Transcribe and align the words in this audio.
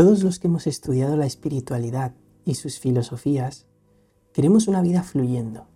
Todos 0.00 0.22
los 0.22 0.38
que 0.38 0.46
hemos 0.46 0.66
estudiado 0.66 1.16
la 1.16 1.26
espiritualidad 1.26 2.14
y 2.46 2.54
sus 2.54 2.78
filosofías 2.78 3.66
queremos 4.32 4.66
una 4.66 4.80
vida 4.80 5.02
fluyendo, 5.02 5.66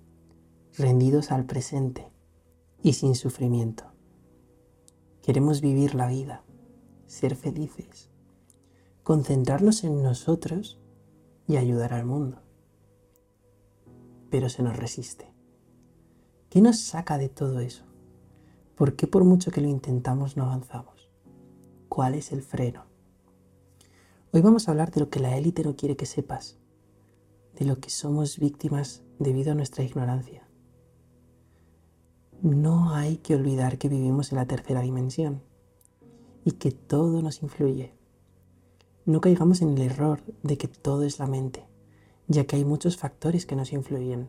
rendidos 0.78 1.30
al 1.30 1.44
presente 1.44 2.08
y 2.82 2.94
sin 2.94 3.16
sufrimiento. 3.16 3.84
Queremos 5.22 5.60
vivir 5.60 5.94
la 5.94 6.08
vida, 6.08 6.42
ser 7.06 7.36
felices, 7.36 8.08
concentrarnos 9.02 9.84
en 9.84 10.02
nosotros 10.02 10.80
y 11.46 11.56
ayudar 11.58 11.92
al 11.92 12.06
mundo. 12.06 12.43
Pero 14.34 14.48
se 14.48 14.64
nos 14.64 14.76
resiste. 14.76 15.32
¿Qué 16.50 16.60
nos 16.60 16.80
saca 16.80 17.18
de 17.18 17.28
todo 17.28 17.60
eso? 17.60 17.84
¿Por 18.74 18.96
qué 18.96 19.06
por 19.06 19.22
mucho 19.22 19.52
que 19.52 19.60
lo 19.60 19.68
intentamos 19.68 20.36
no 20.36 20.42
avanzamos? 20.42 21.08
¿Cuál 21.88 22.16
es 22.16 22.32
el 22.32 22.42
freno? 22.42 22.82
Hoy 24.32 24.40
vamos 24.40 24.66
a 24.66 24.72
hablar 24.72 24.90
de 24.90 24.98
lo 24.98 25.08
que 25.08 25.20
la 25.20 25.36
élite 25.36 25.62
no 25.62 25.76
quiere 25.76 25.96
que 25.96 26.06
sepas, 26.06 26.58
de 27.54 27.64
lo 27.64 27.78
que 27.78 27.90
somos 27.90 28.40
víctimas 28.40 29.04
debido 29.20 29.52
a 29.52 29.54
nuestra 29.54 29.84
ignorancia. 29.84 30.48
No 32.42 32.92
hay 32.92 33.18
que 33.18 33.36
olvidar 33.36 33.78
que 33.78 33.88
vivimos 33.88 34.32
en 34.32 34.38
la 34.38 34.46
tercera 34.46 34.80
dimensión 34.80 35.42
y 36.44 36.54
que 36.54 36.72
todo 36.72 37.22
nos 37.22 37.40
influye. 37.44 37.94
No 39.06 39.20
caigamos 39.20 39.62
en 39.62 39.78
el 39.78 39.82
error 39.82 40.24
de 40.42 40.58
que 40.58 40.66
todo 40.66 41.04
es 41.04 41.20
la 41.20 41.28
mente, 41.28 41.68
ya 42.26 42.44
que 42.44 42.56
hay 42.56 42.64
muchos 42.64 42.96
factores 42.96 43.46
que 43.46 43.56
nos 43.56 43.72
influyen. 43.72 44.28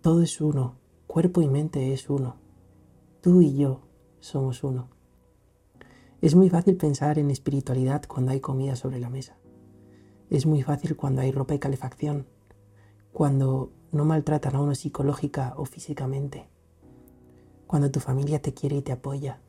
Todo 0.00 0.22
es 0.22 0.40
uno, 0.40 0.76
cuerpo 1.06 1.42
y 1.42 1.48
mente 1.48 1.92
es 1.92 2.08
uno. 2.08 2.36
Tú 3.20 3.42
y 3.42 3.56
yo 3.56 3.82
somos 4.20 4.64
uno. 4.64 4.88
Es 6.20 6.34
muy 6.34 6.50
fácil 6.50 6.76
pensar 6.76 7.18
en 7.18 7.30
espiritualidad 7.30 8.04
cuando 8.06 8.32
hay 8.32 8.40
comida 8.40 8.76
sobre 8.76 8.98
la 8.98 9.10
mesa. 9.10 9.38
Es 10.28 10.46
muy 10.46 10.62
fácil 10.62 10.96
cuando 10.96 11.22
hay 11.22 11.32
ropa 11.32 11.54
y 11.54 11.58
calefacción, 11.58 12.26
cuando 13.12 13.72
no 13.90 14.04
maltratan 14.04 14.54
a 14.54 14.60
uno 14.60 14.74
psicológica 14.74 15.54
o 15.56 15.64
físicamente, 15.64 16.48
cuando 17.66 17.90
tu 17.90 18.00
familia 18.00 18.40
te 18.40 18.54
quiere 18.54 18.76
y 18.76 18.82
te 18.82 18.92
apoya. 18.92 19.40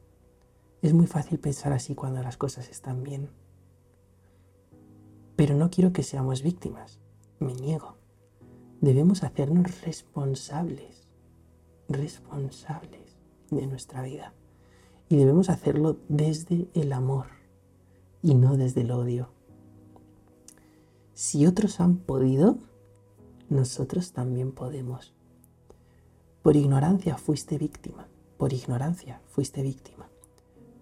Es 0.81 0.93
muy 0.93 1.07
fácil 1.07 1.39
pensar 1.39 1.73
así 1.73 1.93
cuando 1.93 2.23
las 2.23 2.37
cosas 2.37 2.69
están 2.69 3.03
bien. 3.03 3.29
Pero 5.35 5.55
no 5.55 5.69
quiero 5.69 5.93
que 5.93 6.03
seamos 6.03 6.41
víctimas, 6.41 6.99
me 7.41 7.53
niego. 7.53 7.95
Debemos 8.79 9.23
hacernos 9.23 9.81
responsables, 9.81 11.07
responsables 11.89 13.17
de 13.49 13.67
nuestra 13.67 14.01
vida. 14.01 14.33
Y 15.09 15.17
debemos 15.17 15.49
hacerlo 15.49 15.97
desde 16.07 16.69
el 16.73 16.93
amor 16.93 17.27
y 18.23 18.35
no 18.35 18.55
desde 18.55 18.81
el 18.81 18.91
odio. 18.91 19.29
Si 21.13 21.45
otros 21.45 21.79
han 21.79 21.97
podido, 21.97 22.57
nosotros 23.49 24.13
también 24.13 24.53
podemos. 24.53 25.13
Por 26.41 26.55
ignorancia 26.55 27.17
fuiste 27.17 27.57
víctima, 27.57 28.07
por 28.37 28.53
ignorancia 28.53 29.21
fuiste 29.27 29.61
víctima. 29.61 30.09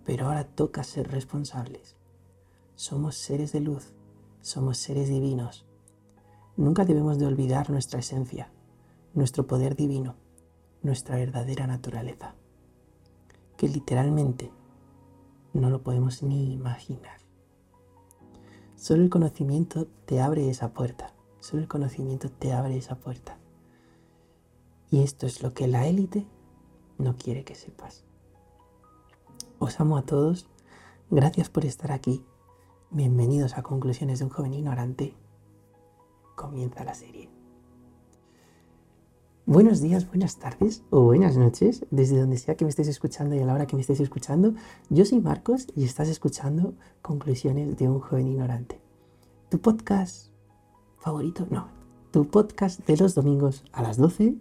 Pero 0.05 0.27
ahora 0.27 0.45
toca 0.45 0.83
ser 0.83 1.11
responsables. 1.11 1.95
Somos 2.75 3.15
seres 3.15 3.51
de 3.51 3.59
luz, 3.59 3.93
somos 4.41 4.77
seres 4.77 5.09
divinos. 5.09 5.65
Nunca 6.59 6.83
debemos 6.83 7.17
de 7.17 7.25
olvidar 7.25 7.69
nuestra 7.69 8.01
esencia, 8.01 8.51
nuestro 9.13 9.47
poder 9.47 9.77
divino, 9.77 10.15
nuestra 10.81 11.15
verdadera 11.15 11.67
naturaleza 11.67 12.35
que 13.55 13.69
literalmente 13.69 14.51
no 15.53 15.69
lo 15.69 15.81
podemos 15.83 16.21
ni 16.21 16.51
imaginar. 16.51 17.21
Solo 18.75 19.03
el 19.03 19.09
conocimiento 19.09 19.87
te 20.05 20.19
abre 20.19 20.49
esa 20.49 20.73
puerta. 20.73 21.13
Solo 21.39 21.61
el 21.61 21.69
conocimiento 21.69 22.29
te 22.29 22.51
abre 22.51 22.75
esa 22.75 22.95
puerta. 22.95 23.37
Y 24.91 25.01
esto 25.01 25.27
es 25.27 25.41
lo 25.41 25.53
que 25.53 25.69
la 25.69 25.87
élite 25.87 26.27
no 26.97 27.15
quiere 27.15 27.45
que 27.45 27.55
sepas. 27.55 28.03
Os 29.59 29.79
amo 29.79 29.95
a 29.95 30.01
todos. 30.01 30.49
Gracias 31.09 31.49
por 31.49 31.63
estar 31.63 31.93
aquí. 31.93 32.25
Bienvenidos 32.91 33.57
a 33.57 33.63
Conclusiones 33.63 34.19
de 34.19 34.25
un 34.25 34.31
joven 34.31 34.53
ignorante. 34.53 35.15
Comienza 36.39 36.85
la 36.85 36.93
serie. 36.93 37.29
Buenos 39.45 39.81
días, 39.81 40.07
buenas 40.07 40.37
tardes 40.37 40.83
o 40.89 41.01
buenas 41.01 41.35
noches, 41.35 41.85
desde 41.91 42.17
donde 42.17 42.37
sea 42.37 42.55
que 42.55 42.63
me 42.63 42.69
estés 42.69 42.87
escuchando 42.87 43.35
y 43.35 43.39
a 43.39 43.45
la 43.45 43.53
hora 43.53 43.67
que 43.67 43.75
me 43.75 43.81
estés 43.81 43.99
escuchando. 43.99 44.53
Yo 44.89 45.03
soy 45.03 45.19
Marcos 45.19 45.67
y 45.75 45.83
estás 45.83 46.07
escuchando 46.07 46.75
Conclusiones 47.01 47.75
de 47.75 47.89
un 47.89 47.99
joven 47.99 48.29
ignorante. 48.29 48.79
¿Tu 49.49 49.59
podcast 49.59 50.31
favorito? 50.97 51.45
No, 51.49 51.67
tu 52.11 52.25
podcast 52.29 52.87
de 52.87 52.95
los 52.95 53.15
domingos 53.15 53.65
a 53.73 53.81
las 53.81 53.97
12. 53.97 54.35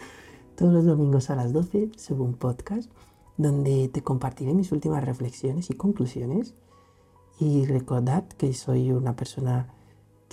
Todos 0.56 0.74
los 0.74 0.84
domingos 0.84 1.30
a 1.30 1.36
las 1.36 1.52
12 1.52 1.92
subo 1.96 2.24
un 2.24 2.34
podcast 2.34 2.90
donde 3.36 3.88
te 3.90 4.02
compartiré 4.02 4.54
mis 4.54 4.72
últimas 4.72 5.04
reflexiones 5.04 5.70
y 5.70 5.74
conclusiones. 5.74 6.56
Y 7.38 7.64
recordad 7.66 8.24
que 8.24 8.52
soy 8.54 8.90
una 8.90 9.14
persona 9.14 9.72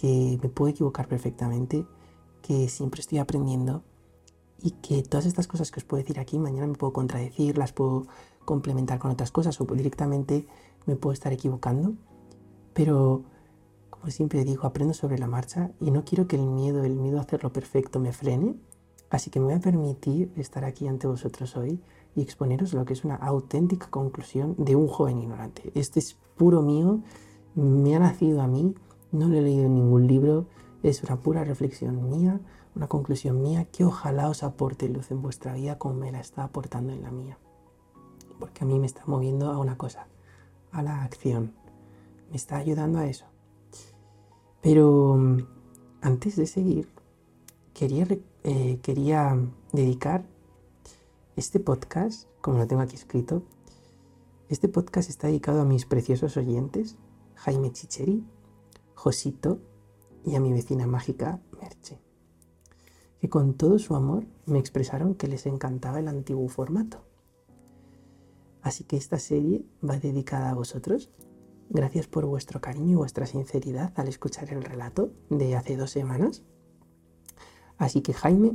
que 0.02 0.40
me 0.42 0.50
puedo 0.50 0.72
equivocar 0.72 1.08
perfectamente, 1.08 1.86
que 2.42 2.70
siempre 2.70 3.02
estoy 3.02 3.20
aprendiendo 3.20 3.84
y 4.60 4.72
que 4.72 5.04
todas 5.04 5.28
estas 5.28 5.46
cosas 5.46 5.70
que 5.70 5.80
os 5.80 5.84
puedo 5.84 6.02
decir 6.02 6.20
aquí, 6.20 6.40
mañana 6.40 6.66
me 6.66 6.74
puedo 6.74 6.92
contradecir, 6.92 7.56
las 7.60 7.72
puedo 7.72 8.08
complementar 8.44 8.98
con 8.98 9.12
otras 9.12 9.30
cosas 9.30 9.62
o 9.62 9.66
directamente 9.66 10.48
me 10.88 10.96
puedo 10.96 11.14
estar 11.14 11.32
equivocando. 11.34 11.94
Pero, 12.74 13.26
como 13.92 14.10
siempre 14.10 14.44
digo, 14.44 14.66
aprendo 14.66 14.96
sobre 14.96 15.20
la 15.20 15.28
marcha 15.28 15.70
y 15.80 15.92
no 15.92 16.04
quiero 16.04 16.28
que 16.28 16.36
el 16.36 16.48
miedo, 16.48 16.84
el 16.84 16.96
miedo 16.96 17.20
a 17.20 17.22
hacerlo 17.22 17.54
perfecto 17.54 18.00
me 18.00 18.12
frene. 18.12 18.56
Así 19.12 19.30
que 19.30 19.40
me 19.40 19.46
voy 19.46 19.56
a 19.56 19.60
permitir 19.60 20.32
estar 20.36 20.66
aquí 20.66 20.88
ante 20.88 21.06
vosotros 21.06 21.56
hoy 21.58 21.80
y 22.16 22.24
exponeros 22.24 22.74
lo 22.74 22.86
que 22.86 22.94
es 22.94 23.06
una 23.06 23.18
auténtica 23.18 23.88
conclusión 23.92 24.56
de 24.58 24.76
un 24.76 24.88
joven 24.88 25.20
ignorante. 25.20 25.72
Este 25.76 26.00
es 26.00 26.18
puro 26.38 26.64
mío, 26.64 27.02
me 27.54 27.96
ha 27.96 28.00
nacido 28.00 28.42
a 28.42 28.48
mí, 28.48 28.74
no 29.12 29.28
lo 29.28 29.38
he 29.38 29.42
leído 29.42 29.66
en 29.66 29.76
ningún 29.76 30.08
libro, 30.08 30.48
es 30.84 31.04
una 31.04 31.18
pura 31.18 31.44
reflexión 31.44 32.10
mía 32.10 32.40
una 32.76 32.88
conclusión 32.88 33.42
mía 33.42 33.66
que 33.66 33.84
ojalá 33.84 34.30
os 34.30 34.44
aporte 34.44 34.88
luz 34.88 35.12
en 35.12 35.22
vuestra 35.22 35.54
vida 35.54 35.78
como 35.78 35.96
me 35.96 36.12
la 36.12 36.20
está 36.20 36.44
aportando 36.44 36.94
en 36.94 37.02
la 37.02 37.12
mía. 37.12 37.38
Porque 38.40 38.64
a 38.64 38.68
mí 38.68 38.80
me 38.80 38.88
está 38.88 39.04
moviendo 39.06 39.52
a 39.52 39.58
una 39.58 39.78
cosa, 39.78 40.08
a 40.72 40.82
la 40.82 41.04
acción. 41.04 41.54
Me 42.30 42.38
está 42.38 42.58
ayudando 42.58 43.00
a 43.00 43.08
eso. 43.08 43.26
Pero 44.62 45.16
mm, 45.18 45.40
antes 46.02 46.36
de 46.36 46.48
seguir, 46.48 46.90
quería, 47.74 48.08
eh, 48.44 48.80
quería 48.82 49.38
dedicar 49.74 50.24
este 51.36 51.60
podcast, 51.60 52.28
como 52.42 52.58
lo 52.58 52.68
tengo 52.68 52.82
aquí 52.82 52.96
escrito, 52.96 53.44
este 54.50 54.68
podcast 54.68 55.10
está 55.10 55.28
dedicado 55.28 55.62
a 55.62 55.66
mis 55.66 55.86
preciosos 55.86 56.38
oyentes, 56.38 56.98
Jaime 57.36 57.72
Chicheri, 57.72 58.24
Josito 59.02 59.60
y 60.24 60.36
a 60.36 60.40
mi 60.40 60.54
vecina 60.54 60.86
mágica, 60.86 61.42
Merche 61.60 62.00
que 63.22 63.30
con 63.30 63.54
todo 63.54 63.78
su 63.78 63.96
amor 63.96 64.26
me 64.48 64.58
expresaron 64.58 65.14
que 65.14 65.28
les 65.28 65.46
encantaba 65.46 66.00
el 66.00 66.08
antiguo 66.08 66.48
formato. 66.50 67.06
Así 68.64 68.84
que 68.84 68.98
esta 68.98 69.20
serie 69.20 69.64
va 69.88 70.00
dedicada 70.00 70.50
a 70.50 70.56
vosotros. 70.56 71.12
Gracias 71.70 72.08
por 72.08 72.26
vuestro 72.26 72.62
cariño 72.62 72.94
y 72.94 72.96
vuestra 72.96 73.28
sinceridad 73.28 73.94
al 73.96 74.08
escuchar 74.08 74.52
el 74.52 74.64
relato 74.64 75.12
de 75.30 75.56
hace 75.56 75.78
dos 75.78 75.92
semanas. 75.92 76.42
Así 77.78 78.02
que 78.02 78.14
Jaime, 78.14 78.54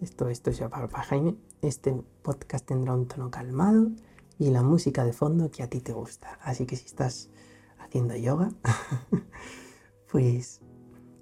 esto, 0.00 0.28
esto 0.28 0.50
es 0.50 0.58
ya 0.58 0.68
para 0.68 0.88
Jaime, 0.88 1.36
este 1.62 1.94
podcast 2.22 2.66
tendrá 2.66 2.94
un 2.94 3.06
tono 3.06 3.30
calmado 3.30 3.92
y 4.36 4.50
la 4.50 4.62
música 4.62 5.04
de 5.04 5.12
fondo 5.12 5.52
que 5.52 5.62
a 5.62 5.70
ti 5.70 5.80
te 5.80 5.92
gusta. 5.92 6.40
Así 6.42 6.66
que 6.66 6.74
si 6.74 6.86
estás 6.86 7.30
haciendo 7.78 8.16
yoga, 8.16 8.50
pues 10.10 10.60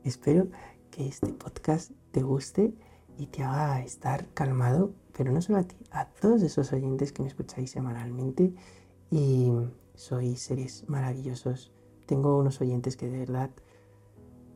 espero 0.05 0.49
que 0.91 1.07
este 1.09 1.33
podcast 1.33 1.91
te 2.13 2.23
guste 2.23 2.75
y 3.19 3.27
te 3.27 3.43
haga 3.43 3.83
estar 3.83 4.29
calmado, 4.35 4.93
pero 5.17 5.33
no 5.33 5.41
solo 5.41 5.59
a 5.59 5.65
ti, 5.65 5.77
a 5.91 6.07
todos 6.07 6.43
esos 6.43 6.73
oyentes 6.73 7.13
que 7.13 7.23
me 7.23 7.29
escucháis 7.29 7.71
semanalmente 7.71 8.55
y 9.11 9.53
sois 9.95 10.41
seres 10.41 10.85
maravillosos. 10.89 11.73
Tengo 12.07 12.39
unos 12.39 12.61
oyentes 12.61 12.97
que 12.97 13.09
de 13.09 13.19
verdad 13.19 13.51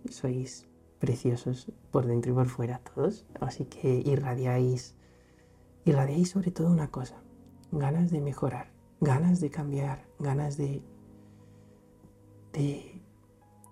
sois 0.08 0.68
preciosos 0.98 1.72
por 1.90 2.06
dentro 2.06 2.32
y 2.32 2.34
por 2.34 2.48
fuera 2.48 2.80
todos, 2.94 3.26
así 3.40 3.64
que 3.64 4.02
irradiáis, 4.04 4.94
irradiáis 5.84 6.30
sobre 6.30 6.50
todo 6.50 6.70
una 6.70 6.90
cosa, 6.90 7.22
ganas 7.72 8.10
de 8.10 8.20
mejorar, 8.20 8.70
ganas 9.00 9.40
de 9.40 9.50
cambiar, 9.50 10.06
ganas 10.18 10.56
de, 10.56 10.82
de, 12.52 12.89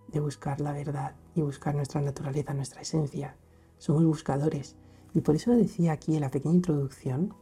de 0.09 0.21
buscar 0.21 0.61
la 0.61 0.73
verdad 0.73 1.15
y 1.35 1.43
buscar 1.43 1.75
nuestra 1.75 2.01
naturaleza, 2.01 2.55
nuestra 2.55 2.81
esencia 2.81 3.37
somos 3.79 4.05
buscadores 4.05 4.77
Y 5.15 5.21
por 5.21 5.37
eso 5.37 5.53
decía 5.53 5.93
aquí 5.93 6.15
en 6.15 6.21
la 6.21 6.31
pequeña 6.31 6.57
introducción 6.57 7.35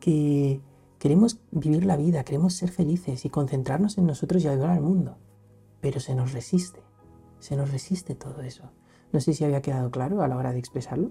que 0.00 0.60
queremos 0.98 1.40
vivir 1.50 1.86
la 1.86 1.96
vida, 1.96 2.24
queremos 2.24 2.54
ser 2.54 2.70
felices 2.70 3.24
y 3.24 3.30
concentrarnos 3.30 3.98
en 3.98 4.06
nosotros 4.06 4.44
y 4.44 4.48
ayudar 4.48 4.70
al 4.70 4.80
mundo. 4.80 5.16
Pero 5.80 5.98
se 5.98 6.14
nos 6.14 6.32
resiste, 6.32 6.82
se 7.40 7.56
nos 7.56 7.70
resiste 7.70 8.14
todo 8.14 8.42
eso. 8.42 8.70
No 9.12 9.20
sé 9.20 9.32
si 9.32 9.44
había 9.44 9.62
quedado 9.62 9.90
claro 9.90 10.22
a 10.22 10.28
la 10.28 10.36
hora 10.36 10.52
de 10.52 10.58
expresarlo 10.58 11.10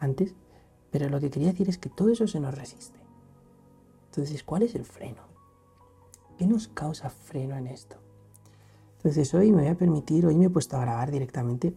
antes, 0.00 0.34
pero 0.90 1.08
lo 1.10 1.20
que 1.20 1.30
quería 1.30 1.50
decir 1.50 1.68
es 1.68 1.78
que 1.78 1.90
todo 1.90 2.10
eso 2.10 2.26
se 2.26 2.40
nos 2.40 2.56
resiste. 2.56 2.98
Entonces, 4.06 4.42
¿cuál 4.42 4.62
es 4.62 4.74
el 4.74 4.84
freno? 4.84 5.22
¿Qué 6.38 6.46
nos 6.46 6.68
causa 6.68 7.10
freno 7.10 7.56
en 7.56 7.66
esto? 7.66 7.98
Entonces 8.98 9.32
hoy 9.32 9.52
me 9.52 9.62
voy 9.62 9.70
a 9.70 9.76
permitir, 9.76 10.26
hoy 10.26 10.36
me 10.36 10.46
he 10.46 10.50
puesto 10.50 10.76
a 10.76 10.80
grabar 10.80 11.12
directamente. 11.12 11.72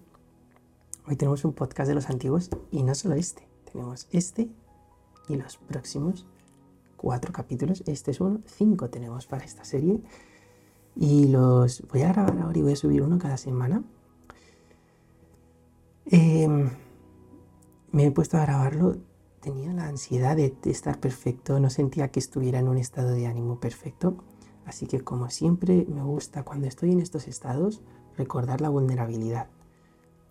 Hoy 1.08 1.16
tenemos 1.16 1.46
un 1.46 1.54
podcast 1.54 1.88
de 1.88 1.94
los 1.94 2.10
antiguos 2.10 2.50
y 2.72 2.82
no 2.82 2.96
solo 2.96 3.14
este, 3.14 3.48
tenemos 3.72 4.08
este 4.12 4.50
y 5.28 5.36
los 5.36 5.58
próximos 5.58 6.26
cuatro 6.98 7.32
capítulos. 7.32 7.84
Este 7.86 8.10
es 8.10 8.22
uno, 8.22 8.42
cinco 8.48 8.90
tenemos 8.90 9.28
para 9.28 9.46
esta 9.46 9.64
serie. 9.64 10.02
Y 10.96 11.28
los 11.28 11.84
voy 11.92 12.02
a 12.02 12.12
grabar 12.12 12.40
ahora 12.40 12.58
y 12.58 12.64
voy 12.64 12.74
a 12.74 12.76
subir 12.76 13.04
uno 13.04 13.20
cada 13.20 13.38
semana. 13.38 13.84
Em, 16.08 16.72
me 17.92 18.06
he 18.08 18.12
puesto 18.12 18.38
a 18.38 18.42
grabarlo. 18.42 18.98
Tenía 19.42 19.74
la 19.74 19.88
ansiedad 19.88 20.36
de 20.36 20.56
estar 20.66 21.00
perfecto, 21.00 21.60
no 21.60 21.70
sentía 21.70 22.10
que 22.10 22.20
estuviera 22.20 22.58
en 22.60 22.68
un 22.68 22.78
estado 22.80 23.12
de 23.12 23.28
ánimo 23.28 23.60
perfecto. 23.60 24.18
Así 24.66 24.88
que 24.88 25.02
como 25.02 25.30
siempre 25.30 25.86
me 25.90 26.04
gusta 26.04 26.44
cuando 26.44 26.68
estoy 26.68 26.92
en 26.92 27.00
estos 27.00 27.28
estados 27.28 27.81
recordar 28.18 28.62
la 28.62 28.69
vulnerabilidad. 28.69 29.50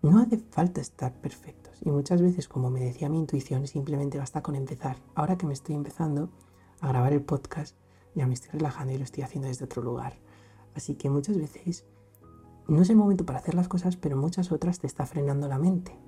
No 0.03 0.21
hace 0.21 0.38
falta 0.38 0.81
estar 0.81 1.12
perfectos 1.21 1.79
y 1.82 1.91
muchas 1.91 2.23
veces, 2.23 2.49
como 2.49 2.71
me 2.71 2.81
decía 2.81 3.09
mi 3.09 3.19
intuición, 3.19 3.67
simplemente 3.67 4.19
basta 4.19 4.43
con 4.43 4.55
empezar. 4.55 4.97
Ahora 5.15 5.37
que 5.37 5.47
me 5.47 5.53
estoy 5.53 5.75
empezando 5.75 6.31
a 6.81 6.88
grabar 6.88 7.12
el 7.12 7.23
podcast, 7.23 7.77
ya 8.15 8.27
me 8.27 8.35
estoy 8.35 8.50
relajando 8.53 8.93
y 8.93 8.99
lo 8.99 9.05
estoy 9.05 9.23
haciendo 9.23 9.49
desde 9.49 9.65
otro 9.65 9.82
lugar. 9.82 10.19
Así 10.75 10.94
que 10.94 11.11
muchas 11.11 11.37
veces 11.37 11.85
no 12.69 12.82
es 12.82 12.91
el 12.91 12.97
momento 12.97 13.27
para 13.27 13.41
hacer 13.41 13.55
las 13.55 13.69
cosas, 13.69 13.97
pero 13.97 14.17
muchas 14.17 14.53
otras 14.53 14.79
te 14.79 14.87
está 14.87 15.05
frenando 15.06 15.49
la 15.49 15.59
mente. 15.59 15.99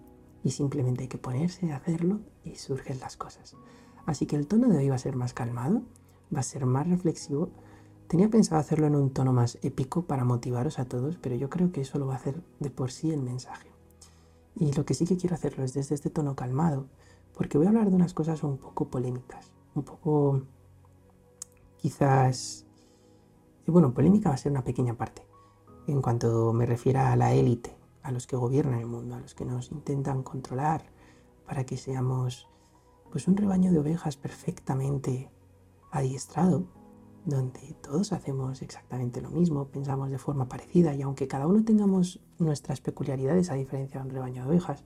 Y 0.44 0.52
simplemente 0.52 1.02
hay 1.02 1.08
que 1.08 1.18
ponerse 1.18 1.72
a 1.72 1.76
hacerlo 1.76 2.20
y 2.44 2.54
surgen 2.56 2.98
las 3.00 3.16
cosas. 3.16 3.56
Así 4.06 4.26
que 4.26 4.36
el 4.36 4.46
tono 4.46 4.68
de 4.68 4.78
hoy 4.78 4.88
va 4.88 4.96
a 4.96 4.98
ser 4.98 5.16
más 5.16 5.34
calmado, 5.34 5.82
va 6.34 6.40
a 6.40 6.44
ser 6.44 6.66
más 6.66 6.88
reflexivo 6.88 7.50
Tenía 8.12 8.28
pensado 8.28 8.60
hacerlo 8.60 8.88
en 8.88 8.94
un 8.94 9.08
tono 9.08 9.32
más 9.32 9.56
épico 9.62 10.02
para 10.02 10.26
motivaros 10.26 10.78
a 10.78 10.84
todos, 10.84 11.16
pero 11.16 11.34
yo 11.34 11.48
creo 11.48 11.72
que 11.72 11.80
eso 11.80 11.98
lo 11.98 12.08
va 12.08 12.12
a 12.12 12.16
hacer 12.18 12.42
de 12.60 12.68
por 12.68 12.90
sí 12.90 13.10
el 13.10 13.22
mensaje. 13.22 13.70
Y 14.54 14.70
lo 14.72 14.84
que 14.84 14.92
sí 14.92 15.06
que 15.06 15.16
quiero 15.16 15.34
hacerlo 15.34 15.64
es 15.64 15.72
desde 15.72 15.94
este 15.94 16.10
tono 16.10 16.36
calmado, 16.36 16.84
porque 17.34 17.56
voy 17.56 17.66
a 17.66 17.70
hablar 17.70 17.88
de 17.88 17.96
unas 17.96 18.12
cosas 18.12 18.42
un 18.42 18.58
poco 18.58 18.88
polémicas, 18.88 19.50
un 19.74 19.84
poco 19.84 20.42
quizás... 21.78 22.66
Bueno, 23.66 23.94
polémica 23.94 24.28
va 24.28 24.34
a 24.34 24.38
ser 24.38 24.52
una 24.52 24.62
pequeña 24.62 24.92
parte, 24.92 25.26
en 25.86 26.02
cuanto 26.02 26.52
me 26.52 26.66
refiera 26.66 27.12
a 27.12 27.16
la 27.16 27.32
élite, 27.32 27.74
a 28.02 28.12
los 28.12 28.26
que 28.26 28.36
gobiernan 28.36 28.80
el 28.80 28.86
mundo, 28.88 29.14
a 29.14 29.20
los 29.20 29.34
que 29.34 29.46
nos 29.46 29.72
intentan 29.72 30.22
controlar, 30.22 30.84
para 31.46 31.64
que 31.64 31.78
seamos 31.78 32.46
pues 33.10 33.26
un 33.26 33.38
rebaño 33.38 33.72
de 33.72 33.78
ovejas 33.78 34.18
perfectamente 34.18 35.30
adiestrado 35.90 36.66
donde 37.24 37.76
todos 37.82 38.12
hacemos 38.12 38.62
exactamente 38.62 39.20
lo 39.20 39.30
mismo, 39.30 39.68
pensamos 39.68 40.10
de 40.10 40.18
forma 40.18 40.48
parecida 40.48 40.94
y 40.94 41.02
aunque 41.02 41.28
cada 41.28 41.46
uno 41.46 41.64
tengamos 41.64 42.20
nuestras 42.38 42.80
peculiaridades 42.80 43.50
a 43.50 43.54
diferencia 43.54 44.00
de 44.00 44.06
un 44.06 44.12
rebaño 44.12 44.42
de 44.42 44.48
ovejas, 44.48 44.84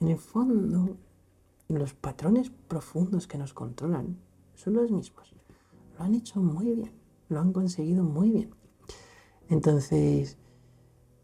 en 0.00 0.08
el 0.08 0.18
fondo 0.18 0.96
los 1.68 1.94
patrones 1.94 2.50
profundos 2.68 3.26
que 3.26 3.38
nos 3.38 3.54
controlan 3.54 4.18
son 4.54 4.74
los 4.74 4.90
mismos. 4.90 5.34
Lo 5.96 6.04
han 6.04 6.14
hecho 6.14 6.40
muy 6.40 6.72
bien, 6.72 6.92
lo 7.28 7.40
han 7.40 7.52
conseguido 7.52 8.04
muy 8.04 8.30
bien. 8.30 8.54
Entonces, 9.48 10.38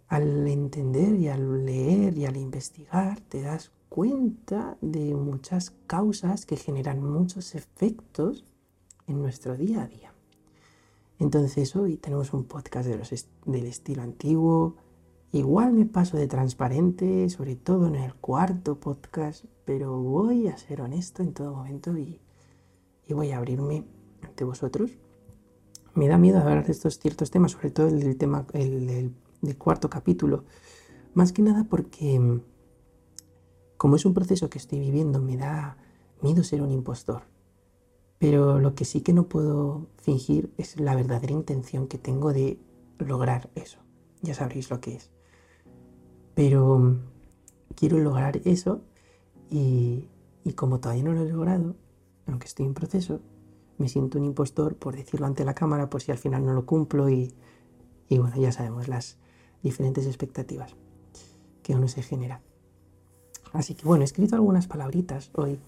al 0.08 0.46
entender 0.48 1.14
y 1.14 1.28
al 1.28 1.64
leer 1.64 2.16
y 2.18 2.26
al 2.26 2.36
investigar, 2.36 3.20
te 3.20 3.42
das 3.42 3.72
cuenta 3.88 4.76
de 4.80 5.14
muchas 5.14 5.70
causas 5.86 6.46
que 6.46 6.56
generan 6.56 7.02
muchos 7.02 7.54
efectos 7.54 8.44
en 9.06 9.20
nuestro 9.20 9.56
día 9.56 9.82
a 9.82 9.86
día. 9.86 10.07
Entonces 11.18 11.74
hoy 11.74 11.96
tenemos 11.96 12.32
un 12.32 12.44
podcast 12.44 12.88
del 12.88 13.66
estilo 13.66 14.02
antiguo. 14.02 14.76
Igual 15.32 15.72
me 15.72 15.84
paso 15.84 16.16
de 16.16 16.28
transparente, 16.28 17.28
sobre 17.28 17.56
todo 17.56 17.88
en 17.88 17.96
el 17.96 18.14
cuarto 18.14 18.78
podcast, 18.78 19.44
pero 19.64 20.00
voy 20.00 20.46
a 20.46 20.56
ser 20.56 20.80
honesto 20.80 21.22
en 21.22 21.34
todo 21.34 21.54
momento 21.54 21.96
y, 21.98 22.20
voy 23.10 23.32
a 23.32 23.38
abrirme 23.38 23.84
ante 24.22 24.44
vosotros. 24.44 24.92
Me 25.94 26.06
da 26.06 26.18
miedo 26.18 26.38
hablar 26.38 26.64
de 26.64 26.72
estos 26.72 27.00
ciertos 27.00 27.30
temas, 27.32 27.52
sobre 27.52 27.70
todo 27.70 27.88
el 27.88 28.16
tema 28.16 28.46
el 28.52 29.12
del 29.40 29.58
cuarto 29.58 29.90
capítulo, 29.90 30.44
más 31.14 31.32
que 31.32 31.42
nada 31.42 31.64
porque 31.64 32.40
como 33.76 33.96
es 33.96 34.04
un 34.04 34.14
proceso 34.14 34.48
que 34.50 34.58
estoy 34.58 34.78
viviendo, 34.78 35.20
me 35.20 35.36
da 35.36 35.78
miedo 36.22 36.44
ser 36.44 36.62
un 36.62 36.70
impostor. 36.70 37.22
Pero 38.18 38.58
lo 38.58 38.74
que 38.74 38.84
sí 38.84 39.00
que 39.00 39.12
no 39.12 39.28
puedo 39.28 39.86
fingir 39.98 40.52
es 40.58 40.80
la 40.80 40.94
verdadera 40.94 41.32
intención 41.32 41.86
que 41.86 41.98
tengo 41.98 42.32
de 42.32 42.58
lograr 42.98 43.50
eso. 43.54 43.78
Ya 44.22 44.34
sabréis 44.34 44.70
lo 44.70 44.80
que 44.80 44.96
es. 44.96 45.10
Pero 46.34 46.78
mm, 46.78 47.00
quiero 47.76 47.98
lograr 47.98 48.40
eso 48.44 48.82
y, 49.50 50.08
como 50.56 50.80
todavía 50.80 51.04
no 51.04 51.12
lo 51.12 51.22
he 51.22 51.28
logrado, 51.28 51.76
aunque 52.26 52.46
estoy 52.46 52.66
en 52.66 52.74
proceso, 52.74 53.20
me 53.76 53.88
siento 53.88 54.18
un 54.18 54.24
impostor 54.24 54.74
por 54.74 54.96
decirlo 54.96 55.26
ante 55.26 55.44
la 55.44 55.54
cámara 55.54 55.88
por 55.88 56.02
si 56.02 56.10
al 56.10 56.18
final 56.18 56.44
no 56.44 56.52
lo 56.52 56.66
cumplo 56.66 57.08
y, 57.08 57.32
y 58.08 58.18
bueno, 58.18 58.36
ya 58.36 58.50
sabemos 58.50 58.88
las 58.88 59.18
diferentes 59.62 60.06
expectativas 60.06 60.74
que 61.62 61.74
uno 61.74 61.86
se 61.86 62.02
genera. 62.02 62.40
Así 63.52 63.74
que 63.74 63.84
bueno, 63.84 64.02
he 64.02 64.04
escrito 64.04 64.34
algunas 64.34 64.66
palabritas 64.66 65.30
hoy 65.34 65.60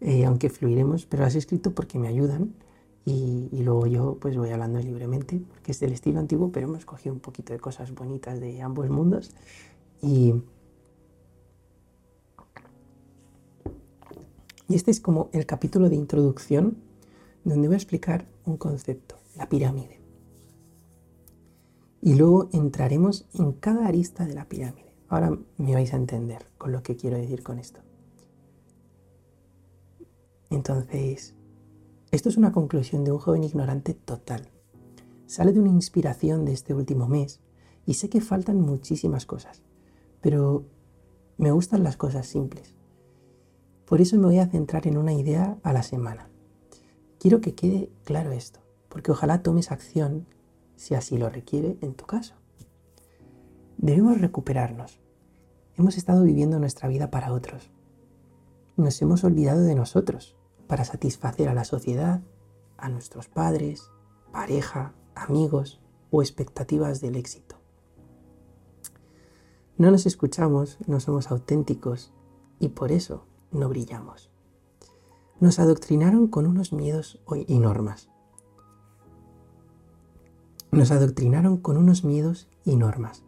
eh, 0.00 0.24
aunque 0.24 0.48
fluiremos, 0.50 1.06
pero 1.06 1.24
las 1.24 1.34
he 1.34 1.38
escrito 1.38 1.72
porque 1.72 1.98
me 1.98 2.08
ayudan 2.08 2.54
y, 3.04 3.48
luego 3.62 3.86
yo 3.86 4.18
pues 4.20 4.36
voy 4.36 4.50
hablando 4.50 4.78
libremente, 4.80 5.40
porque 5.48 5.72
es 5.72 5.80
del 5.80 5.92
estilo 5.92 6.20
antiguo, 6.20 6.52
pero 6.52 6.68
hemos 6.68 6.84
cogido 6.84 7.14
un 7.14 7.20
poquito 7.20 7.52
de 7.52 7.58
cosas 7.58 7.94
bonitas 7.94 8.38
de 8.38 8.60
ambos 8.60 8.90
mundos 8.90 9.30
y, 10.02 10.34
y 14.68 14.74
este 14.74 14.90
es 14.90 15.00
como 15.00 15.30
el 15.32 15.46
capítulo 15.46 15.88
de 15.88 15.96
introducción 15.96 16.76
donde 17.44 17.68
voy 17.68 17.74
a 17.74 17.78
explicar 17.78 18.26
un 18.44 18.58
concepto, 18.58 19.16
la 19.36 19.48
pirámide. 19.48 20.00
Y 22.02 22.14
luego 22.14 22.48
entraremos 22.52 23.26
en 23.34 23.52
cada 23.52 23.86
arista 23.86 24.26
de 24.26 24.34
la 24.34 24.44
pirámide. 24.44 24.92
Ahora 25.08 25.36
me 25.56 25.74
vais 25.74 25.92
a 25.94 25.96
entender 25.96 26.46
con 26.58 26.72
lo 26.72 26.82
que 26.82 26.96
quiero 26.96 27.16
decir 27.16 27.42
con 27.42 27.58
esto. 27.58 27.80
Entonces, 30.50 31.34
esto 32.10 32.30
es 32.30 32.38
una 32.38 32.52
conclusión 32.52 33.04
de 33.04 33.12
un 33.12 33.18
joven 33.18 33.44
ignorante 33.44 33.92
total. 33.92 34.48
Sale 35.26 35.52
de 35.52 35.60
una 35.60 35.68
inspiración 35.68 36.46
de 36.46 36.52
este 36.52 36.72
último 36.72 37.06
mes 37.06 37.40
y 37.84 37.94
sé 37.94 38.08
que 38.08 38.22
faltan 38.22 38.60
muchísimas 38.60 39.26
cosas, 39.26 39.62
pero 40.22 40.64
me 41.36 41.50
gustan 41.50 41.84
las 41.84 41.98
cosas 41.98 42.26
simples. 42.26 42.74
Por 43.84 44.00
eso 44.00 44.16
me 44.16 44.24
voy 44.24 44.38
a 44.38 44.46
centrar 44.46 44.86
en 44.86 44.96
una 44.96 45.12
idea 45.12 45.58
a 45.62 45.72
la 45.74 45.82
semana. 45.82 46.30
Quiero 47.18 47.42
que 47.42 47.54
quede 47.54 47.90
claro 48.04 48.32
esto, 48.32 48.60
porque 48.88 49.10
ojalá 49.10 49.42
tomes 49.42 49.70
acción 49.70 50.26
si 50.76 50.94
así 50.94 51.18
lo 51.18 51.28
requiere 51.28 51.76
en 51.82 51.92
tu 51.92 52.06
caso. 52.06 52.36
Debemos 53.76 54.18
recuperarnos. 54.18 54.98
Hemos 55.76 55.98
estado 55.98 56.24
viviendo 56.24 56.58
nuestra 56.58 56.88
vida 56.88 57.10
para 57.10 57.34
otros. 57.34 57.70
Nos 58.78 59.00
hemos 59.02 59.24
olvidado 59.24 59.60
de 59.62 59.74
nosotros 59.74 60.37
para 60.68 60.84
satisfacer 60.84 61.48
a 61.48 61.54
la 61.54 61.64
sociedad, 61.64 62.20
a 62.76 62.88
nuestros 62.88 63.26
padres, 63.26 63.90
pareja, 64.30 64.94
amigos 65.14 65.80
o 66.10 66.22
expectativas 66.22 67.00
del 67.00 67.16
éxito. 67.16 67.56
No 69.76 69.90
nos 69.90 70.06
escuchamos, 70.06 70.78
no 70.86 71.00
somos 71.00 71.30
auténticos 71.30 72.12
y 72.60 72.68
por 72.68 72.92
eso 72.92 73.24
no 73.50 73.68
brillamos. 73.68 74.30
Nos 75.40 75.58
adoctrinaron 75.58 76.28
con 76.28 76.46
unos 76.46 76.72
miedos 76.72 77.20
y 77.46 77.58
normas. 77.58 78.10
Nos 80.70 80.90
adoctrinaron 80.90 81.56
con 81.56 81.76
unos 81.76 82.04
miedos 82.04 82.48
y 82.64 82.76
normas. 82.76 83.22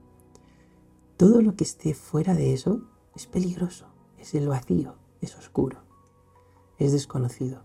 Todo 1.17 1.41
lo 1.41 1.55
que 1.55 1.65
esté 1.65 1.95
fuera 1.95 2.35
de 2.35 2.53
eso 2.53 2.83
es 3.15 3.27
peligroso, 3.27 3.87
es 4.19 4.35
el 4.35 4.49
vacío, 4.49 4.97
es 5.21 5.37
oscuro 5.37 5.90
es 6.81 6.93
desconocido 6.93 7.63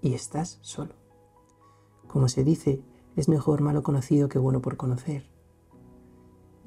y 0.00 0.14
estás 0.14 0.58
solo. 0.62 0.94
Como 2.06 2.28
se 2.28 2.44
dice, 2.44 2.82
es 3.16 3.28
mejor 3.28 3.60
malo 3.60 3.82
conocido 3.82 4.28
que 4.28 4.38
bueno 4.38 4.62
por 4.62 4.76
conocer. 4.76 5.28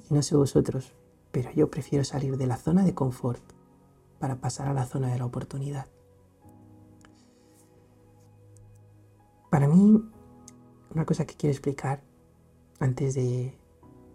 Y 0.09 0.13
no 0.13 0.21
sé 0.21 0.35
vosotros, 0.35 0.93
pero 1.31 1.51
yo 1.51 1.71
prefiero 1.71 2.03
salir 2.03 2.37
de 2.37 2.47
la 2.47 2.57
zona 2.57 2.83
de 2.83 2.93
confort 2.93 3.41
para 4.19 4.39
pasar 4.39 4.67
a 4.67 4.73
la 4.73 4.85
zona 4.85 5.11
de 5.11 5.17
la 5.17 5.25
oportunidad. 5.25 5.87
Para 9.49 9.67
mí, 9.67 10.03
una 10.93 11.05
cosa 11.05 11.25
que 11.25 11.35
quiero 11.35 11.51
explicar 11.51 12.03
antes 12.79 13.13
de 13.15 13.57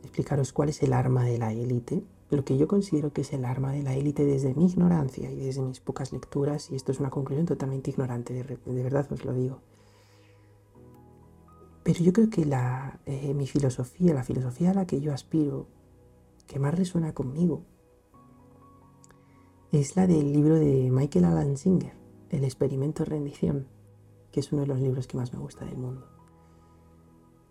explicaros 0.02 0.52
cuál 0.52 0.68
es 0.68 0.82
el 0.82 0.92
arma 0.92 1.24
de 1.24 1.38
la 1.38 1.52
élite, 1.52 2.04
lo 2.30 2.44
que 2.44 2.58
yo 2.58 2.68
considero 2.68 3.12
que 3.12 3.22
es 3.22 3.32
el 3.32 3.44
arma 3.44 3.72
de 3.72 3.82
la 3.82 3.94
élite 3.94 4.24
desde 4.24 4.54
mi 4.54 4.66
ignorancia 4.66 5.30
y 5.30 5.36
desde 5.36 5.62
mis 5.62 5.80
pocas 5.80 6.12
lecturas, 6.12 6.70
y 6.70 6.76
esto 6.76 6.92
es 6.92 7.00
una 7.00 7.10
conclusión 7.10 7.46
totalmente 7.46 7.90
ignorante, 7.90 8.34
de, 8.34 8.82
verdad 8.82 9.10
os 9.10 9.24
lo 9.24 9.32
digo. 9.32 9.60
Pero 11.82 12.00
yo 12.00 12.12
creo 12.12 12.28
que 12.28 12.44
la, 12.44 13.00
eh, 13.06 13.32
mi 13.32 13.46
filosofía, 13.46 14.12
la 14.12 14.24
filosofía 14.24 14.72
a 14.72 14.74
la 14.74 14.86
que 14.86 15.00
yo 15.00 15.12
aspiro, 15.12 15.66
que 16.46 16.58
más 16.58 16.74
resuena 16.74 17.14
conmigo, 17.14 17.62
es 19.72 19.96
la 19.96 20.06
del 20.06 20.32
libro 20.32 20.56
de 20.56 20.90
Michael 20.90 21.26
Alan 21.26 21.56
Singer, 21.56 21.92
El 22.30 22.44
experimento 22.44 23.04
de 23.04 23.10
rendición 23.10 23.78
que 24.32 24.40
es 24.40 24.52
uno 24.52 24.62
de 24.62 24.68
los 24.68 24.80
libros 24.80 25.06
que 25.06 25.16
más 25.16 25.32
me 25.32 25.38
gusta 25.38 25.64
del 25.64 25.76
mundo. 25.76 26.17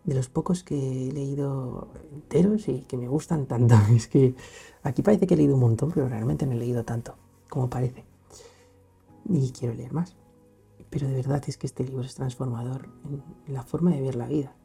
De 0.08 0.16
los 0.16 0.30
pocos 0.30 0.64
que 0.64 1.10
he 1.10 1.12
leído 1.12 1.90
enteros 2.12 2.68
y 2.70 2.82
que 2.82 2.98
me 2.98 3.08
gustan 3.08 3.46
tanto. 3.46 3.76
Es 3.96 4.08
que 4.08 4.34
aquí 4.82 5.04
parece 5.04 5.28
que 5.28 5.36
he 5.36 5.38
leído 5.38 5.54
un 5.54 5.60
montón, 5.60 5.92
pero 5.94 6.10
realmente 6.10 6.48
no 6.48 6.54
he 6.54 6.56
leído 6.56 6.84
tanto 6.84 7.16
como 7.50 7.70
parece. 7.70 8.06
Y 9.30 9.52
quiero 9.52 9.76
leer 9.76 9.94
más. 9.94 10.16
Pero 10.90 11.08
de 11.08 11.16
verdad 11.16 11.44
es 11.48 11.58
que 11.58 11.68
este 11.68 11.84
libro 11.84 12.04
es 12.04 12.16
transformador 12.16 12.90
en 13.46 13.54
la 13.54 13.62
forma 13.62 13.92
de 13.92 14.02
ver 14.02 14.16
la 14.16 14.28
vida. 14.28 14.56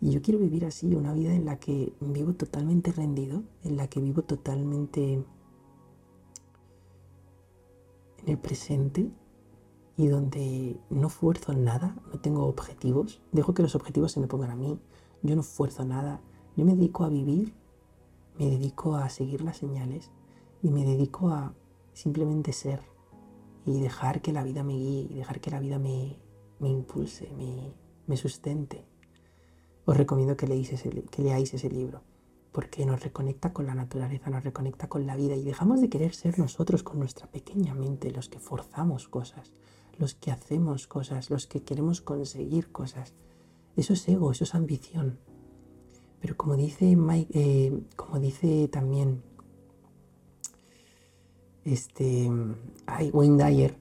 Y 0.00 0.10
yo 0.10 0.20
quiero 0.20 0.40
vivir 0.40 0.64
así, 0.64 0.94
una 0.94 1.14
vida 1.14 1.34
en 1.34 1.44
la 1.44 1.58
que 1.58 1.92
vivo 2.00 2.34
totalmente 2.34 2.92
rendido, 2.92 3.42
en 3.62 3.76
la 3.76 3.88
que 3.88 4.00
vivo 4.00 4.22
totalmente 4.22 5.14
en 5.14 5.26
el 8.26 8.38
presente, 8.38 9.10
y 9.96 10.08
donde 10.08 10.78
no 10.90 11.08
fuerzo 11.08 11.54
nada, 11.54 11.96
no 12.12 12.20
tengo 12.20 12.46
objetivos, 12.46 13.22
dejo 13.32 13.54
que 13.54 13.62
los 13.62 13.74
objetivos 13.74 14.12
se 14.12 14.20
me 14.20 14.26
pongan 14.26 14.50
a 14.50 14.56
mí, 14.56 14.78
yo 15.22 15.36
no 15.36 15.42
fuerzo 15.42 15.84
nada, 15.84 16.20
yo 16.56 16.64
me 16.64 16.76
dedico 16.76 17.04
a 17.04 17.08
vivir, 17.08 17.54
me 18.38 18.50
dedico 18.50 18.96
a 18.96 19.08
seguir 19.08 19.42
las 19.42 19.56
señales 19.56 20.10
y 20.62 20.70
me 20.70 20.84
dedico 20.84 21.30
a 21.30 21.54
simplemente 21.92 22.52
ser 22.52 22.80
y 23.64 23.80
dejar 23.80 24.20
que 24.20 24.32
la 24.32 24.44
vida 24.44 24.62
me 24.62 24.74
guíe 24.74 25.08
y 25.10 25.14
dejar 25.14 25.40
que 25.40 25.50
la 25.50 25.60
vida 25.60 25.78
me, 25.78 26.18
impulse, 26.60 27.30
me, 28.06 28.16
sustente. 28.16 28.84
Os 29.86 29.96
recomiendo 29.96 30.36
que 30.36 30.46
leáis, 30.46 30.72
ese, 30.72 30.90
que 30.90 31.22
leáis 31.22 31.54
ese 31.54 31.70
libro 31.70 32.02
porque 32.56 32.86
nos 32.86 33.02
reconecta 33.02 33.52
con 33.52 33.66
la 33.66 33.74
naturaleza, 33.74 34.30
nos 34.30 34.42
reconecta 34.42 34.88
con 34.88 35.06
la 35.06 35.14
vida 35.14 35.34
y 35.34 35.42
dejamos 35.42 35.82
de 35.82 35.90
querer 35.90 36.14
ser 36.14 36.38
nosotros 36.38 36.82
con 36.82 36.98
nuestra 36.98 37.26
pequeña 37.26 37.74
mente 37.74 38.10
los 38.10 38.30
que 38.30 38.38
forzamos 38.38 39.08
cosas, 39.08 39.52
los 39.98 40.14
que 40.14 40.30
hacemos 40.30 40.86
cosas, 40.86 41.30
los 41.30 41.46
que 41.46 41.62
queremos 41.62 42.00
conseguir 42.00 42.70
cosas. 42.70 43.14
Eso 43.76 43.92
es 43.92 44.08
ego, 44.08 44.32
eso 44.32 44.44
es 44.44 44.54
ambición. 44.54 45.18
Pero 46.20 46.36
como 46.36 46.56
dice, 46.56 46.96
Mike, 46.96 47.30
eh, 47.38 47.82
como 47.94 48.18
dice 48.18 48.68
también 48.68 49.22
este, 51.64 52.30
Wayne 53.12 53.44
Dyer 53.44 53.76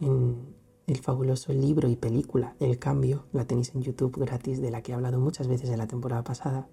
en 0.00 0.54
el 0.86 0.98
fabuloso 0.98 1.52
libro 1.52 1.88
y 1.88 1.96
película 1.96 2.54
El 2.60 2.78
Cambio, 2.78 3.24
la 3.32 3.46
tenéis 3.46 3.74
en 3.74 3.82
YouTube 3.82 4.16
gratis, 4.18 4.60
de 4.60 4.70
la 4.70 4.82
que 4.82 4.92
he 4.92 4.94
hablado 4.94 5.18
muchas 5.18 5.48
veces 5.48 5.70
en 5.70 5.78
la 5.78 5.88
temporada 5.88 6.22
pasada. 6.22 6.68